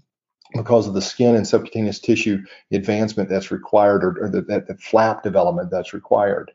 because 0.55 0.89
of 0.89 0.95
the 0.95 1.03
skin 1.03 1.37
and 1.37 1.47
subcutaneous 1.47 2.01
tissue 2.01 2.43
advancement 2.73 3.29
that's 3.29 3.51
required, 3.51 4.03
or, 4.03 4.25
or 4.25 4.31
the, 4.31 4.41
that, 4.43 4.67
the 4.67 4.77
flap 4.79 5.23
development 5.23 5.71
that's 5.71 5.93
required. 5.93 6.51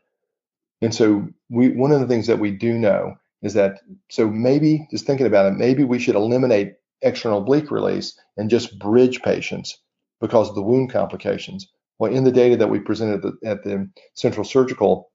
And 0.84 0.94
so, 0.94 1.26
we 1.48 1.70
one 1.70 1.92
of 1.92 2.00
the 2.00 2.06
things 2.06 2.26
that 2.26 2.38
we 2.38 2.50
do 2.50 2.74
know 2.78 3.14
is 3.42 3.54
that 3.54 3.80
so 4.10 4.28
maybe 4.28 4.86
just 4.90 5.06
thinking 5.06 5.26
about 5.26 5.46
it, 5.46 5.56
maybe 5.56 5.82
we 5.82 5.98
should 5.98 6.14
eliminate 6.14 6.74
external 7.00 7.38
oblique 7.38 7.70
release 7.70 8.18
and 8.36 8.50
just 8.50 8.78
bridge 8.78 9.22
patients 9.22 9.78
because 10.20 10.50
of 10.50 10.54
the 10.54 10.62
wound 10.62 10.90
complications. 10.90 11.66
Well, 11.98 12.12
in 12.12 12.24
the 12.24 12.32
data 12.32 12.56
that 12.58 12.68
we 12.68 12.80
presented 12.80 13.16
at 13.16 13.22
the, 13.22 13.48
at 13.48 13.64
the 13.64 13.88
Central 14.14 14.44
Surgical 14.44 15.10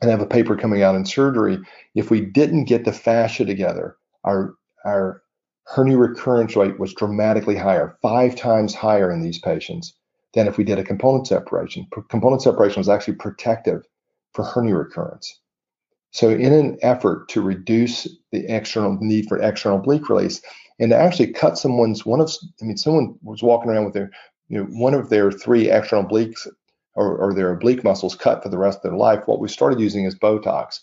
and 0.00 0.10
have 0.10 0.20
a 0.20 0.26
paper 0.26 0.56
coming 0.56 0.82
out 0.82 0.94
in 0.94 1.04
surgery, 1.04 1.58
if 1.94 2.10
we 2.10 2.22
didn't 2.22 2.64
get 2.64 2.84
the 2.86 2.92
fascia 2.92 3.44
together, 3.44 3.96
our 4.24 4.54
our 4.86 5.22
hernia 5.64 5.98
recurrence 5.98 6.56
rate 6.56 6.80
was 6.80 6.94
dramatically 6.94 7.56
higher, 7.56 7.98
five 8.00 8.34
times 8.34 8.74
higher 8.74 9.10
in 9.10 9.20
these 9.20 9.38
patients 9.38 9.94
than 10.32 10.46
if 10.46 10.56
we 10.56 10.64
did 10.64 10.78
a 10.78 10.84
component 10.84 11.26
separation. 11.26 11.86
Component 12.08 12.40
separation 12.40 12.80
was 12.80 12.88
actually 12.88 13.14
protective 13.14 13.82
for 14.36 14.44
hernia 14.44 14.76
recurrence. 14.76 15.40
So, 16.12 16.30
in 16.30 16.52
an 16.52 16.78
effort 16.82 17.28
to 17.30 17.40
reduce 17.40 18.06
the 18.30 18.46
external 18.46 18.96
need 19.00 19.26
for 19.28 19.38
external 19.38 19.78
oblique 19.78 20.08
release, 20.08 20.40
and 20.78 20.90
to 20.90 20.96
actually 20.96 21.32
cut 21.32 21.58
someone's 21.58 22.06
one 22.06 22.20
of, 22.20 22.30
I 22.62 22.66
mean, 22.66 22.76
someone 22.76 23.18
was 23.22 23.42
walking 23.42 23.70
around 23.70 23.86
with 23.86 23.94
their, 23.94 24.10
you 24.48 24.58
know, 24.58 24.64
one 24.64 24.94
of 24.94 25.08
their 25.08 25.32
three 25.32 25.70
external 25.70 26.04
obliques 26.04 26.46
or, 26.94 27.16
or 27.16 27.34
their 27.34 27.52
oblique 27.52 27.82
muscles 27.82 28.14
cut 28.14 28.42
for 28.42 28.48
the 28.48 28.58
rest 28.58 28.78
of 28.78 28.82
their 28.82 28.98
life. 28.98 29.26
What 29.26 29.40
we 29.40 29.48
started 29.48 29.80
using 29.80 30.04
is 30.04 30.18
Botox. 30.18 30.80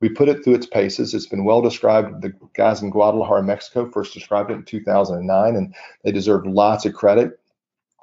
We 0.00 0.10
put 0.10 0.28
it 0.28 0.44
through 0.44 0.56
its 0.56 0.66
paces. 0.66 1.14
It's 1.14 1.26
been 1.26 1.44
well 1.44 1.62
described. 1.62 2.22
The 2.22 2.34
guys 2.54 2.82
in 2.82 2.90
Guadalajara, 2.90 3.42
Mexico, 3.42 3.90
first 3.90 4.12
described 4.12 4.50
it 4.50 4.54
in 4.54 4.64
2009, 4.64 5.56
and 5.56 5.74
they 6.02 6.12
deserve 6.12 6.46
lots 6.46 6.84
of 6.84 6.92
credit. 6.92 7.38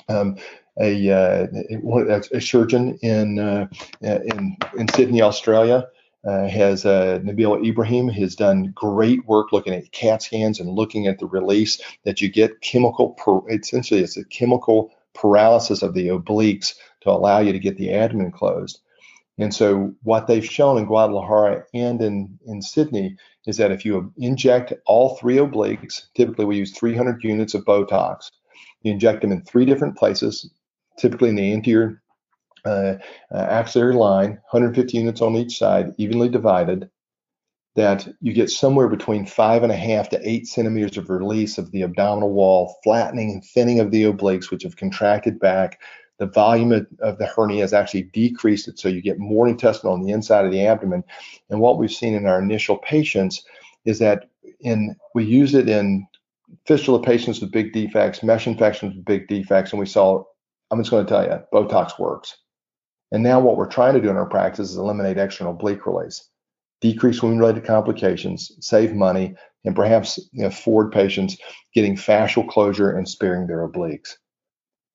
Um, 0.09 0.37
a, 0.79 1.09
uh, 1.11 1.47
a, 2.31 2.41
surgeon 2.41 2.97
in, 3.03 3.37
uh, 3.37 3.67
in 4.01 4.57
in 4.75 4.87
Sydney, 4.87 5.21
Australia, 5.21 5.87
uh, 6.25 6.47
has 6.47 6.85
uh, 6.85 7.19
Nabeel 7.23 7.65
Ibrahim 7.67 8.07
has 8.09 8.35
done 8.35 8.71
great 8.73 9.25
work 9.27 9.51
looking 9.51 9.73
at 9.73 9.91
CAT 9.91 10.23
scans 10.23 10.59
and 10.59 10.69
looking 10.69 11.07
at 11.07 11.19
the 11.19 11.25
release 11.25 11.81
that 12.05 12.21
you 12.21 12.29
get 12.29 12.61
chemical. 12.61 13.09
Per, 13.09 13.41
essentially, 13.49 14.01
it's 14.01 14.17
a 14.17 14.25
chemical 14.25 14.91
paralysis 15.13 15.83
of 15.83 15.93
the 15.93 16.07
obliques 16.07 16.75
to 17.01 17.09
allow 17.09 17.39
you 17.39 17.51
to 17.51 17.59
get 17.59 17.77
the 17.77 17.93
abdomen 17.93 18.31
closed. 18.31 18.79
And 19.37 19.53
so, 19.53 19.93
what 20.03 20.27
they've 20.27 20.45
shown 20.45 20.77
in 20.77 20.85
Guadalajara 20.85 21.65
and 21.73 22.01
in, 22.01 22.39
in 22.45 22.61
Sydney 22.61 23.17
is 23.45 23.57
that 23.57 23.71
if 23.71 23.83
you 23.83 24.13
inject 24.17 24.73
all 24.85 25.17
three 25.17 25.37
obliques, 25.37 26.03
typically 26.15 26.45
we 26.45 26.57
use 26.57 26.71
300 26.71 27.23
units 27.23 27.53
of 27.53 27.65
Botox, 27.65 28.31
you 28.81 28.91
inject 28.91 29.21
them 29.21 29.31
in 29.31 29.41
three 29.43 29.65
different 29.65 29.97
places, 29.97 30.49
typically 30.97 31.29
in 31.29 31.35
the 31.35 31.53
anterior 31.53 32.01
uh, 32.65 32.95
uh, 33.31 33.37
axillary 33.49 33.95
line, 33.95 34.31
150 34.51 34.97
units 34.97 35.21
on 35.21 35.35
each 35.35 35.57
side, 35.57 35.93
evenly 35.97 36.29
divided, 36.29 36.89
that 37.75 38.07
you 38.21 38.33
get 38.33 38.49
somewhere 38.49 38.87
between 38.87 39.25
five 39.25 39.63
and 39.63 39.71
a 39.71 39.75
half 39.75 40.09
to 40.09 40.29
eight 40.29 40.47
centimeters 40.47 40.97
of 40.97 41.09
release 41.09 41.57
of 41.57 41.71
the 41.71 41.81
abdominal 41.81 42.31
wall, 42.31 42.77
flattening 42.83 43.31
and 43.31 43.43
thinning 43.43 43.79
of 43.79 43.91
the 43.91 44.03
obliques, 44.03 44.51
which 44.51 44.63
have 44.63 44.77
contracted 44.77 45.39
back. 45.39 45.79
The 46.19 46.27
volume 46.27 46.71
of, 46.71 46.87
of 46.99 47.17
the 47.17 47.25
hernia 47.25 47.61
has 47.61 47.73
actually 47.73 48.03
decreased 48.03 48.67
it, 48.67 48.79
so 48.79 48.87
you 48.87 49.01
get 49.01 49.17
more 49.17 49.47
intestine 49.47 49.89
on 49.89 50.03
the 50.03 50.11
inside 50.11 50.45
of 50.45 50.51
the 50.51 50.65
abdomen. 50.65 51.03
And 51.49 51.59
what 51.59 51.79
we've 51.79 51.91
seen 51.91 52.13
in 52.13 52.27
our 52.27 52.39
initial 52.39 52.77
patients 52.77 53.43
is 53.85 53.99
that 53.99 54.29
in 54.59 54.95
we 55.13 55.25
use 55.25 55.53
it 55.55 55.67
in 55.67 56.07
fistula 56.65 57.01
patients 57.01 57.41
with 57.41 57.51
big 57.51 57.73
defects, 57.73 58.23
mesh 58.23 58.47
infections 58.47 58.95
with 58.95 59.05
big 59.05 59.27
defects, 59.27 59.71
and 59.71 59.79
we 59.79 59.85
saw. 59.85 60.23
I'm 60.71 60.79
just 60.79 60.89
going 60.89 61.05
to 61.05 61.09
tell 61.09 61.23
you, 61.23 61.39
Botox 61.53 61.99
works. 61.99 62.35
And 63.11 63.21
now 63.21 63.39
what 63.39 63.57
we're 63.57 63.67
trying 63.67 63.93
to 63.93 64.01
do 64.01 64.09
in 64.09 64.17
our 64.17 64.25
practice 64.25 64.71
is 64.71 64.77
eliminate 64.77 65.17
external 65.17 65.53
oblique 65.53 65.85
release 65.85 66.29
decrease 66.83 67.23
wound-related 67.23 67.63
complications, 67.63 68.51
save 68.59 68.93
money, 68.93 69.33
and 69.63 69.73
perhaps 69.73 70.19
afford 70.41 70.91
patients 70.91 71.37
getting 71.73 71.95
fascial 71.95 72.45
closure 72.49 72.91
and 72.91 73.07
sparing 73.07 73.47
their 73.47 73.65
obliques. 73.65 74.15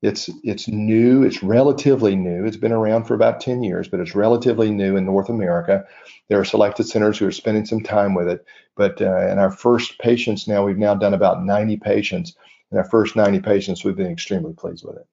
It's 0.01 0.31
it's 0.45 0.69
new. 0.69 1.25
It's 1.25 1.43
relatively 1.43 2.15
new. 2.15 2.45
It's 2.45 2.57
been 2.57 2.73
around 2.73 3.05
for 3.05 3.15
about 3.15 3.41
10 3.41 3.65
years, 3.65 3.89
but 3.89 3.99
it's 3.99 4.15
relatively 4.15 4.71
new 4.71 4.97
in 4.97 5.05
North 5.05 5.29
America. 5.29 5.85
There 6.29 6.39
are 6.39 6.45
selected 6.45 6.85
centers 6.85 7.19
who 7.19 7.27
are 7.27 7.33
spending 7.33 7.67
some 7.67 7.83
time 7.83 8.15
with 8.15 8.29
it. 8.29 8.45
But 8.77 9.03
uh, 9.03 9.27
in 9.29 9.39
our 9.39 9.51
first 9.51 9.99
patients 9.99 10.47
now, 10.47 10.65
we've 10.65 10.79
now 10.79 10.95
done 10.95 11.15
about 11.15 11.45
90 11.45 11.79
patients. 11.79 12.37
In 12.71 12.79
our 12.79 12.85
first 12.85 13.17
90 13.17 13.41
patients, 13.41 13.85
we've 13.85 13.97
been 13.97 14.13
extremely 14.13 14.53
pleased 14.53 14.85
with 14.87 14.97
it. 14.97 15.07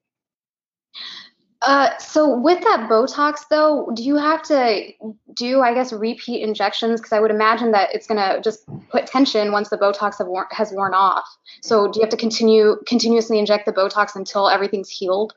Uh, 1.66 1.98
so 1.98 2.38
with 2.38 2.62
that 2.62 2.88
Botox 2.88 3.40
though, 3.50 3.90
do 3.92 4.04
you 4.04 4.14
have 4.16 4.40
to 4.44 4.92
do, 5.34 5.60
I 5.62 5.74
guess, 5.74 5.92
repeat 5.92 6.40
injections? 6.42 7.00
Because 7.00 7.12
I 7.12 7.18
would 7.18 7.32
imagine 7.32 7.72
that 7.72 7.92
it's 7.92 8.06
to 8.06 8.40
just 8.42 8.64
put 8.88 9.08
tension 9.08 9.50
once 9.50 9.68
the 9.68 9.76
Botox 9.76 10.24
worn, 10.24 10.46
has 10.52 10.70
worn 10.70 10.94
off. 10.94 11.26
So 11.62 11.90
do 11.90 11.98
you 11.98 12.04
have 12.04 12.10
to 12.10 12.16
continue 12.16 12.76
continuously 12.86 13.40
inject 13.40 13.66
the 13.66 13.72
Botox 13.72 14.14
until 14.14 14.48
everything's 14.48 14.88
healed? 14.88 15.34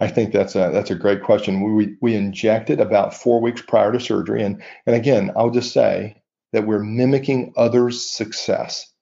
I 0.00 0.08
think 0.08 0.32
that's 0.32 0.56
a 0.56 0.70
that's 0.72 0.90
a 0.90 0.96
great 0.96 1.22
question. 1.22 1.76
We 1.76 1.96
we 2.00 2.16
injected 2.16 2.80
about 2.80 3.14
four 3.14 3.40
weeks 3.40 3.62
prior 3.62 3.92
to 3.92 4.00
surgery, 4.00 4.42
and 4.42 4.60
and 4.86 4.96
again, 4.96 5.30
I'll 5.36 5.50
just 5.50 5.72
say 5.72 6.20
that 6.52 6.66
we're 6.66 6.82
mimicking 6.82 7.54
others' 7.56 8.04
success. 8.04 8.92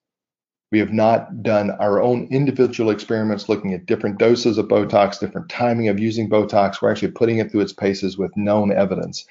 We 0.72 0.78
have 0.78 0.92
not 0.92 1.42
done 1.42 1.70
our 1.72 2.00
own 2.00 2.26
individual 2.30 2.90
experiments 2.90 3.46
looking 3.46 3.74
at 3.74 3.84
different 3.84 4.18
doses 4.18 4.56
of 4.56 4.68
Botox, 4.68 5.20
different 5.20 5.50
timing 5.50 5.88
of 5.88 6.00
using 6.00 6.30
Botox. 6.30 6.80
We're 6.80 6.90
actually 6.90 7.12
putting 7.12 7.36
it 7.36 7.52
through 7.52 7.60
its 7.60 7.74
paces 7.74 8.16
with 8.16 8.34
known 8.38 8.72
evidence. 8.72 9.26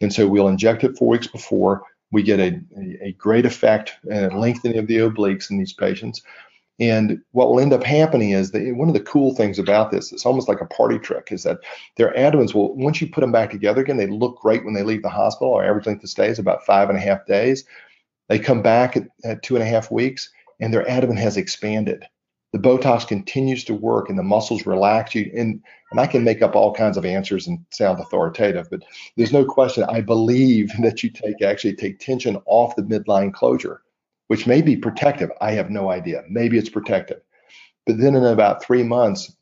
And 0.00 0.12
so 0.12 0.28
we'll 0.28 0.46
inject 0.46 0.84
it 0.84 0.96
four 0.96 1.08
weeks 1.08 1.26
before. 1.26 1.82
We 2.12 2.22
get 2.22 2.38
a, 2.38 2.60
a, 2.78 3.08
a 3.08 3.12
great 3.18 3.44
effect 3.44 3.94
and 4.08 4.38
lengthening 4.38 4.78
of 4.78 4.86
the 4.86 4.98
obliques 4.98 5.50
in 5.50 5.58
these 5.58 5.72
patients. 5.72 6.22
And 6.78 7.20
what 7.32 7.48
will 7.48 7.58
end 7.58 7.72
up 7.72 7.82
happening 7.82 8.30
is 8.30 8.52
that 8.52 8.76
one 8.76 8.86
of 8.86 8.94
the 8.94 9.00
cool 9.00 9.34
things 9.34 9.58
about 9.58 9.90
this, 9.90 10.12
it's 10.12 10.26
almost 10.26 10.48
like 10.48 10.60
a 10.60 10.66
party 10.66 11.00
trick, 11.00 11.28
is 11.32 11.42
that 11.42 11.58
their 11.96 12.16
abdomens 12.16 12.54
will, 12.54 12.72
once 12.76 13.00
you 13.00 13.08
put 13.08 13.22
them 13.22 13.32
back 13.32 13.50
together 13.50 13.80
again, 13.80 13.96
they 13.96 14.06
look 14.06 14.40
great 14.40 14.64
when 14.64 14.74
they 14.74 14.84
leave 14.84 15.02
the 15.02 15.08
hospital. 15.08 15.54
Our 15.54 15.64
average 15.64 15.86
length 15.86 16.04
of 16.04 16.10
stay 16.10 16.28
is 16.28 16.38
about 16.38 16.64
five 16.64 16.88
and 16.88 16.98
a 16.98 17.00
half 17.00 17.26
days. 17.26 17.64
They 18.28 18.38
come 18.38 18.62
back 18.62 18.96
at, 18.96 19.08
at 19.24 19.42
two 19.42 19.56
and 19.56 19.62
a 19.62 19.66
half 19.66 19.90
weeks 19.90 20.30
and 20.60 20.72
their 20.72 20.88
abdomen 20.88 21.16
has 21.16 21.36
expanded. 21.36 22.04
The 22.52 22.58
Botox 22.60 23.06
continues 23.06 23.64
to 23.64 23.74
work 23.74 24.08
and 24.08 24.18
the 24.18 24.22
muscles 24.22 24.64
relax 24.64 25.14
you. 25.14 25.30
And, 25.36 25.60
and 25.90 26.00
I 26.00 26.06
can 26.06 26.22
make 26.22 26.40
up 26.40 26.54
all 26.54 26.72
kinds 26.72 26.96
of 26.96 27.04
answers 27.04 27.48
and 27.48 27.58
sound 27.70 28.00
authoritative, 28.00 28.68
but 28.70 28.82
there's 29.16 29.32
no 29.32 29.44
question. 29.44 29.84
I 29.84 30.00
believe 30.00 30.70
that 30.82 31.02
you 31.02 31.10
take 31.10 31.42
actually 31.42 31.74
take 31.76 31.98
tension 31.98 32.40
off 32.46 32.76
the 32.76 32.82
midline 32.82 33.32
closure, 33.32 33.82
which 34.28 34.46
may 34.46 34.62
be 34.62 34.76
protective. 34.76 35.30
I 35.40 35.52
have 35.52 35.70
no 35.70 35.90
idea. 35.90 36.22
Maybe 36.28 36.58
it's 36.58 36.70
protective. 36.70 37.20
But 37.86 37.98
then 37.98 38.14
in 38.14 38.24
about 38.24 38.64
three 38.64 38.82
months, 38.82 39.36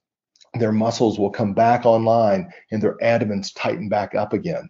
their 0.54 0.72
muscles 0.72 1.18
will 1.18 1.30
come 1.30 1.54
back 1.54 1.86
online 1.86 2.52
and 2.70 2.82
their 2.82 3.02
abdomens 3.02 3.52
tighten 3.52 3.88
back 3.88 4.14
up 4.14 4.32
again. 4.32 4.68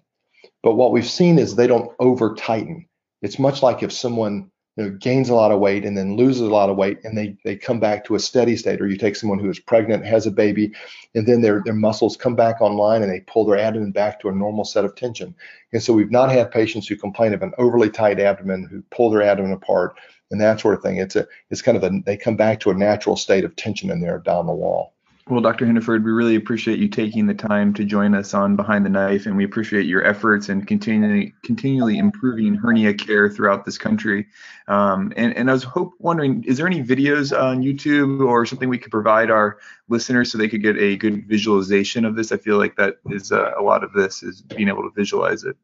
But 0.63 0.75
what 0.75 0.93
we've 0.93 1.09
seen 1.09 1.39
is 1.39 1.57
they 1.57 1.67
don't 1.67 1.93
over 1.99 2.35
tighten. 2.35 2.87
It's 3.23 3.39
much 3.39 3.63
like 3.63 3.83
if 3.83 3.93
someone 3.93 4.51
you 4.77 4.85
know, 4.85 4.91
gains 4.91 5.29
a 5.29 5.35
lot 5.35 5.53
of 5.53 5.61
weight 5.61 5.85
and 5.85 5.97
then 5.97 6.17
loses 6.17 6.41
a 6.41 6.47
lot 6.47 6.71
of 6.71 6.77
weight 6.77 6.99
and 7.05 7.17
they, 7.17 7.37
they 7.45 7.57
come 7.57 7.79
back 7.79 8.05
to 8.05 8.15
a 8.15 8.21
steady 8.21 8.57
state 8.57 8.81
or 8.81 8.87
you 8.87 8.97
take 8.97 9.17
someone 9.17 9.39
who 9.39 9.51
is 9.51 9.59
pregnant 9.59 10.05
has 10.05 10.27
a 10.27 10.31
baby 10.31 10.73
and 11.15 11.27
then 11.27 11.43
their, 11.43 11.63
their 11.65 11.75
muscles 11.75 12.17
come 12.17 12.35
back 12.35 12.61
online 12.61 13.03
and 13.03 13.13
they 13.13 13.21
pull 13.21 13.45
their 13.45 13.59
abdomen 13.59 13.93
back 13.93 14.19
to 14.21 14.29
a 14.29 14.35
normal 14.35 14.65
set 14.65 14.85
of 14.85 14.95
tension. 14.95 15.35
And 15.73 15.83
so 15.83 15.93
we've 15.93 16.11
not 16.11 16.33
had 16.33 16.51
patients 16.51 16.87
who 16.87 16.97
complain 16.97 17.35
of 17.35 17.43
an 17.43 17.53
overly 17.59 17.91
tight 17.91 18.19
abdomen 18.19 18.67
who 18.71 18.83
pull 18.91 19.11
their 19.11 19.23
abdomen 19.23 19.53
apart 19.53 19.95
and 20.31 20.41
that 20.41 20.61
sort 20.61 20.75
of 20.75 20.83
thing. 20.83 20.97
It's 20.97 21.17
a 21.17 21.27
it's 21.51 21.63
kind 21.63 21.77
of 21.77 21.85
a 21.85 21.91
they 22.07 22.17
come 22.17 22.37
back 22.37 22.61
to 22.61 22.71
a 22.71 22.75
natural 22.75 23.17
state 23.17 23.45
of 23.45 23.55
tension 23.57 23.91
in 23.91 24.01
their 24.01 24.17
abdominal 24.17 24.57
wall 24.57 24.92
Well, 25.29 25.41
Dr. 25.41 25.67
Heniford, 25.67 26.03
we 26.03 26.11
really 26.11 26.35
appreciate 26.35 26.81
you 26.81 26.89
taking 26.89 27.27
the 27.27 27.35
time 27.35 27.73
to 27.75 27.85
join 27.85 28.13
us 28.13 28.35
on 28.35 28.57
Behind 28.57 28.85
the 28.85 28.91
Knife, 28.91 29.25
and 29.25 29.37
we 29.37 29.45
appreciate 29.45 29.87
your 29.87 30.05
efforts 30.05 30.49
and 30.49 30.67
continually 30.67 31.33
continually 31.45 31.97
improving 31.97 32.57
hernia 32.57 32.93
care 32.93 33.31
throughout 33.31 33.65
this 33.65 33.79
country. 33.79 34.27
Um, 34.67 35.13
and, 35.17 35.37
and 35.37 35.49
I 35.49 35.53
was 35.53 35.63
hope 35.63 35.93
wondering, 36.01 36.43
is 36.43 36.59
there 36.59 36.67
any 36.67 36.83
videos 36.83 37.39
on 37.39 37.63
YouTube 37.63 38.27
or 38.27 38.45
something 38.47 38.69
we 38.69 38.79
could 38.79 38.91
provide 38.91 39.31
our 39.31 39.59
listeners 39.89 40.33
so 40.33 40.39
they 40.39 40.49
could 40.49 40.63
get 40.63 40.77
a 40.77 40.97
good 40.97 41.29
visualization 41.29 42.05
of 42.05 42.17
this? 42.17 42.33
I 42.33 42.37
feel 42.37 42.59
like 42.59 42.75
that 42.77 42.97
is 43.11 43.31
uh, 43.31 43.53
a 43.57 43.63
lot 43.63 43.85
of 43.85 43.93
this 43.93 44.25
is 44.25 44.43
being 44.43 44.67
able 44.67 44.83
to 44.83 44.91
visualize 44.91 45.45
it. 45.45 45.57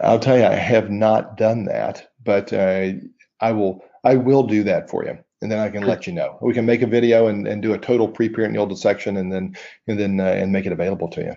I'll 0.00 0.18
tell 0.18 0.38
you, 0.38 0.46
I 0.46 0.54
have 0.54 0.90
not 0.90 1.36
done 1.36 1.66
that, 1.66 2.12
but 2.24 2.50
uh, 2.50 2.92
I 3.40 3.52
will. 3.52 3.84
I 4.06 4.16
will 4.16 4.42
do 4.42 4.64
that 4.64 4.90
for 4.90 5.04
you 5.04 5.18
and 5.44 5.52
then 5.52 5.58
I 5.58 5.68
can 5.68 5.86
let 5.86 6.06
you 6.06 6.12
know. 6.14 6.38
We 6.40 6.54
can 6.54 6.64
make 6.64 6.80
a 6.80 6.86
video 6.86 7.26
and, 7.26 7.46
and 7.46 7.60
do 7.60 7.74
a 7.74 7.78
total 7.78 8.08
pre-peritoneal 8.08 8.64
dissection 8.64 9.18
and 9.18 9.30
then 9.30 9.54
and 9.86 10.00
then 10.00 10.18
uh, 10.18 10.24
and 10.24 10.50
make 10.50 10.64
it 10.64 10.72
available 10.72 11.06
to 11.10 11.20
you. 11.20 11.36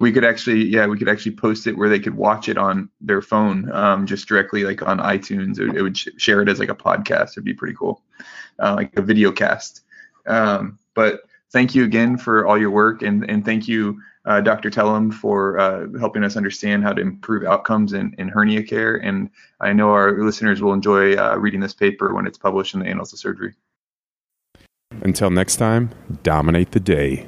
We 0.00 0.12
could 0.12 0.24
actually, 0.24 0.66
yeah, 0.66 0.86
we 0.86 0.98
could 0.98 1.08
actually 1.08 1.34
post 1.34 1.66
it 1.66 1.76
where 1.76 1.88
they 1.88 1.98
could 1.98 2.14
watch 2.14 2.50
it 2.50 2.58
on 2.58 2.90
their 3.00 3.22
phone, 3.22 3.72
um, 3.72 4.06
just 4.06 4.28
directly 4.28 4.64
like 4.64 4.82
on 4.82 4.98
iTunes. 4.98 5.58
It, 5.58 5.74
it 5.74 5.82
would 5.82 5.96
sh- 5.96 6.08
share 6.18 6.42
it 6.42 6.48
as 6.50 6.60
like 6.60 6.68
a 6.68 6.74
podcast. 6.74 7.30
It'd 7.30 7.44
be 7.44 7.54
pretty 7.54 7.74
cool, 7.74 8.02
uh, 8.58 8.74
like 8.76 8.94
a 8.98 9.02
video 9.02 9.32
cast. 9.32 9.80
Um, 10.26 10.78
but 10.94 11.22
thank 11.50 11.74
you 11.74 11.84
again 11.84 12.18
for 12.18 12.46
all 12.46 12.58
your 12.58 12.70
work 12.70 13.00
and 13.00 13.28
and 13.30 13.46
thank 13.46 13.66
you 13.66 13.98
uh, 14.28 14.42
Dr. 14.42 14.70
Telem 14.70 15.12
for 15.12 15.58
uh, 15.58 15.86
helping 15.98 16.22
us 16.22 16.36
understand 16.36 16.84
how 16.84 16.92
to 16.92 17.00
improve 17.00 17.44
outcomes 17.44 17.94
in, 17.94 18.14
in, 18.18 18.28
hernia 18.28 18.62
care. 18.62 18.96
And 18.96 19.30
I 19.60 19.72
know 19.72 19.90
our 19.90 20.22
listeners 20.22 20.60
will 20.60 20.74
enjoy 20.74 21.16
uh, 21.16 21.36
reading 21.36 21.60
this 21.60 21.72
paper 21.72 22.14
when 22.14 22.26
it's 22.26 22.36
published 22.36 22.74
in 22.74 22.80
the 22.80 22.86
Annals 22.86 23.12
of 23.14 23.18
Surgery. 23.18 23.54
Until 25.02 25.30
next 25.30 25.56
time, 25.56 25.90
dominate 26.22 26.72
the 26.72 26.80
day. 26.80 27.26